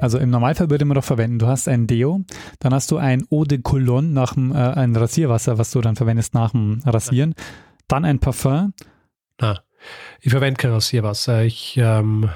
Also 0.00 0.18
im 0.18 0.30
Normalfall 0.30 0.70
würde 0.70 0.84
man 0.84 0.94
doch 0.94 1.04
verwenden, 1.04 1.38
du 1.38 1.46
hast 1.46 1.68
ein 1.68 1.86
Deo, 1.86 2.22
dann 2.58 2.72
hast 2.74 2.90
du 2.90 2.96
ein 2.96 3.24
Eau 3.30 3.44
de 3.44 3.58
Cologne 3.58 4.08
nach 4.10 4.34
dem, 4.34 4.52
äh, 4.52 4.56
ein 4.56 4.96
Rasierwasser, 4.96 5.58
was 5.58 5.70
du 5.70 5.80
dann 5.80 5.96
verwendest 5.96 6.34
nach 6.34 6.52
dem 6.52 6.82
Rasieren, 6.84 7.34
dann 7.88 8.04
ein 8.04 8.18
Parfum, 8.18 8.72
Ah, 9.42 9.60
ich 10.20 10.30
verwende 10.30 10.58
kein 10.58 10.70
Rasierwasser, 10.72 11.44
ich, 11.44 11.76
ähm, 11.78 12.28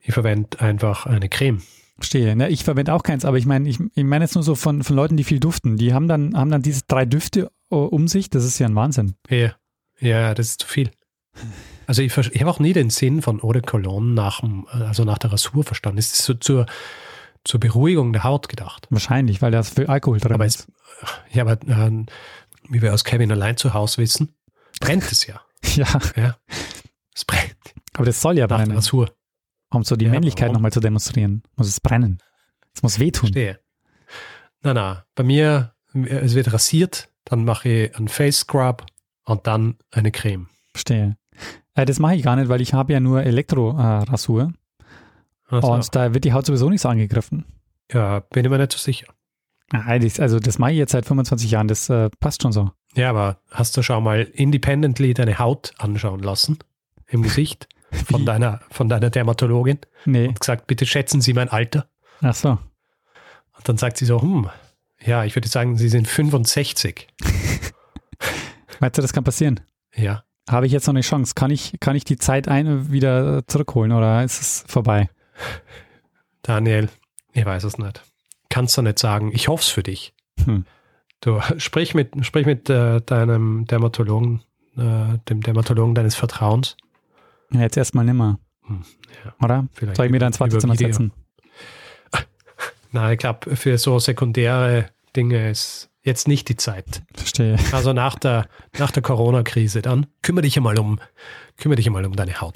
ich 0.00 0.12
verwende 0.12 0.60
einfach 0.60 1.06
eine 1.06 1.28
Creme. 1.30 1.62
stehe. 2.00 2.36
Ne? 2.36 2.48
Ich 2.50 2.64
verwende 2.64 2.92
auch 2.92 3.02
keins, 3.02 3.24
aber 3.24 3.38
ich 3.38 3.46
meine, 3.46 3.68
ich, 3.68 3.78
ich 3.94 4.04
meine 4.04 4.24
jetzt 4.24 4.34
nur 4.34 4.44
so 4.44 4.54
von, 4.54 4.82
von 4.82 4.96
Leuten, 4.96 5.16
die 5.16 5.24
viel 5.24 5.40
duften. 5.40 5.76
Die 5.78 5.94
haben 5.94 6.08
dann, 6.08 6.36
haben 6.36 6.50
dann 6.50 6.60
diese 6.62 6.82
drei 6.86 7.04
Düfte 7.06 7.50
äh, 7.70 7.74
um 7.74 8.08
sich, 8.08 8.28
das 8.28 8.44
ist 8.44 8.58
ja 8.58 8.66
ein 8.66 8.74
Wahnsinn. 8.74 9.14
Ja, 9.30 9.52
ja, 10.00 10.34
das 10.34 10.48
ist 10.48 10.60
zu 10.62 10.66
viel. 10.66 10.90
Also 11.86 12.02
ich, 12.02 12.16
ich 12.16 12.40
habe 12.40 12.50
auch 12.50 12.58
nie 12.58 12.72
den 12.72 12.90
Sinn 12.90 13.22
von 13.22 13.42
Eau 13.42 13.52
de 13.52 13.62
Cologne 13.62 14.14
nach, 14.14 14.40
dem, 14.40 14.66
also 14.68 15.04
nach 15.04 15.18
der 15.18 15.32
Rasur 15.32 15.64
verstanden. 15.64 15.98
Es 15.98 16.12
ist 16.12 16.22
so 16.22 16.34
zur, 16.34 16.66
zur 17.44 17.60
Beruhigung 17.60 18.12
der 18.12 18.24
Haut 18.24 18.48
gedacht. 18.48 18.86
Wahrscheinlich, 18.90 19.42
weil 19.42 19.50
da 19.50 19.62
viel 19.62 19.86
Alkohol 19.86 20.18
drin. 20.18 20.32
Aber 20.32 20.46
ist. 20.46 20.68
es, 21.02 21.34
ja, 21.34 21.42
aber 21.44 21.58
ähm, 21.66 22.06
wie 22.68 22.80
wir 22.82 22.94
aus 22.94 23.04
Kevin 23.04 23.30
allein 23.32 23.56
zu 23.56 23.74
Hause 23.74 23.98
wissen, 23.98 24.34
brennt 24.80 25.10
es 25.10 25.26
ja. 25.26 25.40
Ja, 25.74 25.86
ja. 26.16 26.36
Es 27.14 27.24
brennt 27.24 27.56
aber 27.94 28.06
das 28.06 28.20
soll 28.20 28.38
ja 28.38 28.46
nach 28.46 28.58
brennen, 28.58 28.72
Rasur. 28.76 29.14
um 29.70 29.84
so 29.84 29.96
die 29.96 30.06
Ja, 30.06 30.10
Männlichkeit 30.10 30.52
nochmal 30.52 30.72
zu 30.72 30.80
demonstrieren. 30.80 31.42
Muss 31.56 31.68
es 31.68 31.80
brennen. 31.80 32.18
Es 32.74 32.82
muss 32.82 32.98
wehtun. 32.98 33.28
Verstehe. 33.28 33.60
Na, 34.62 34.72
na, 34.74 35.04
bei 35.14 35.22
mir, 35.22 35.74
es 35.92 36.34
wird 36.34 36.52
rasiert, 36.52 37.10
dann 37.24 37.44
mache 37.44 37.68
ich 37.68 37.96
einen 37.96 38.08
Face 38.08 38.38
Scrub 38.40 38.86
und 39.24 39.46
dann 39.46 39.76
eine 39.90 40.10
Creme. 40.10 40.48
Verstehe. 40.72 41.16
Äh, 41.74 41.84
das 41.86 41.98
mache 41.98 42.14
ich 42.16 42.22
gar 42.22 42.36
nicht, 42.36 42.48
weil 42.48 42.60
ich 42.60 42.74
habe 42.74 42.92
ja 42.92 43.00
nur 43.00 43.22
Elektrorasur. 43.22 44.52
Also, 45.48 45.72
Und 45.72 45.94
da 45.94 46.14
wird 46.14 46.24
die 46.24 46.32
Haut 46.32 46.46
sowieso 46.46 46.70
nicht 46.70 46.80
so 46.80 46.88
angegriffen. 46.88 47.44
ja, 47.92 48.20
bin 48.20 48.44
ich 48.44 48.50
mir 48.50 48.58
nicht 48.58 48.72
so 48.72 48.78
sicher. 48.78 49.06
Ah, 49.72 49.98
das- 49.98 50.20
Also 50.20 50.38
das 50.38 50.58
mache 50.58 50.72
ich 50.72 50.78
jetzt 50.78 50.92
seit 50.92 51.06
25 51.06 51.50
Jahren, 51.50 51.68
das 51.68 51.88
äh, 51.88 52.10
passt 52.20 52.42
schon 52.42 52.52
so. 52.52 52.70
Ja, 52.94 53.10
aber 53.10 53.38
hast 53.50 53.76
du 53.76 53.82
schon 53.82 54.04
mal 54.04 54.22
independently 54.22 55.14
deine 55.14 55.38
Haut 55.38 55.72
anschauen 55.78 56.20
lassen? 56.20 56.58
Im 57.08 57.22
Gesicht 57.22 57.68
von 58.10 58.24
deiner, 58.26 58.60
von 58.70 58.88
deiner 58.88 59.10
Dermatologin 59.10 59.78
Nee, 60.04 60.28
und 60.28 60.40
gesagt, 60.40 60.66
bitte 60.66 60.84
schätzen 60.86 61.20
Sie 61.20 61.32
mein 61.34 61.48
Alter. 61.48 61.86
ach 62.20 62.34
so. 62.34 62.50
Und 62.50 63.68
dann 63.68 63.76
sagt 63.78 63.96
sie 63.98 64.04
so, 64.06 64.20
hm, 64.20 64.48
ja, 65.04 65.24
ich 65.24 65.36
würde 65.36 65.48
sagen, 65.48 65.76
Sie 65.76 65.88
sind 65.88 66.08
65. 66.08 67.08
Meinst 68.80 68.98
du, 68.98 69.02
das 69.02 69.12
kann 69.12 69.24
passieren? 69.24 69.60
Ja, 69.94 70.24
Habe 70.52 70.66
ich 70.66 70.72
jetzt 70.72 70.86
noch 70.86 70.94
eine 70.94 71.00
Chance? 71.00 71.34
Kann 71.34 71.50
ich, 71.50 71.74
kann 71.80 71.96
ich 71.96 72.04
die 72.04 72.18
Zeit 72.18 72.46
ein 72.46 72.92
wieder 72.92 73.46
zurückholen 73.46 73.92
oder 73.92 74.22
ist 74.22 74.40
es 74.40 74.64
vorbei? 74.68 75.08
Daniel, 76.42 76.90
ich 77.32 77.44
weiß 77.44 77.64
es 77.64 77.78
nicht. 77.78 78.02
Kannst 78.50 78.76
du 78.76 78.82
nicht 78.82 78.98
sagen. 78.98 79.32
Ich 79.32 79.48
hoffe 79.48 79.62
es 79.62 79.68
für 79.68 79.82
dich. 79.82 80.14
Hm. 80.44 80.66
Du 81.20 81.40
sprich 81.56 81.94
mit, 81.94 82.26
sprich 82.26 82.46
mit 82.46 82.68
äh, 82.68 83.00
deinem 83.00 83.64
Dermatologen, 83.66 84.42
äh, 84.76 85.18
dem 85.28 85.40
Dermatologen 85.40 85.94
deines 85.94 86.16
Vertrauens. 86.16 86.76
Ja, 87.52 87.60
jetzt 87.60 87.76
erstmal 87.76 88.04
nimmer. 88.04 88.38
Hm, 88.66 88.82
ja, 89.24 89.34
Oder? 89.42 89.68
vielleicht 89.72 89.96
Soll 89.96 90.06
ich 90.06 90.12
mir 90.12 90.18
da 90.18 90.26
ins 90.26 90.40
Wartezimmer 90.40 90.76
setzen? 90.76 91.12
Nein, 92.90 93.12
ich 93.12 93.18
glaube, 93.18 93.56
für 93.56 93.78
so 93.78 93.98
sekundäre 93.98 94.90
Dinge 95.14 95.50
ist 95.50 95.91
jetzt 96.02 96.28
nicht 96.28 96.48
die 96.48 96.56
Zeit. 96.56 97.02
Verstehe. 97.14 97.56
Also 97.72 97.92
nach 97.92 98.18
der, 98.18 98.46
nach 98.78 98.90
der 98.90 99.02
Corona-Krise 99.02 99.82
dann 99.82 100.06
kümmere 100.22 100.42
dich 100.42 100.56
einmal 100.56 100.78
um, 100.78 101.00
kümmere 101.56 101.76
dich 101.76 101.86
einmal 101.86 102.04
um 102.04 102.14
deine 102.14 102.40
Haut. 102.40 102.54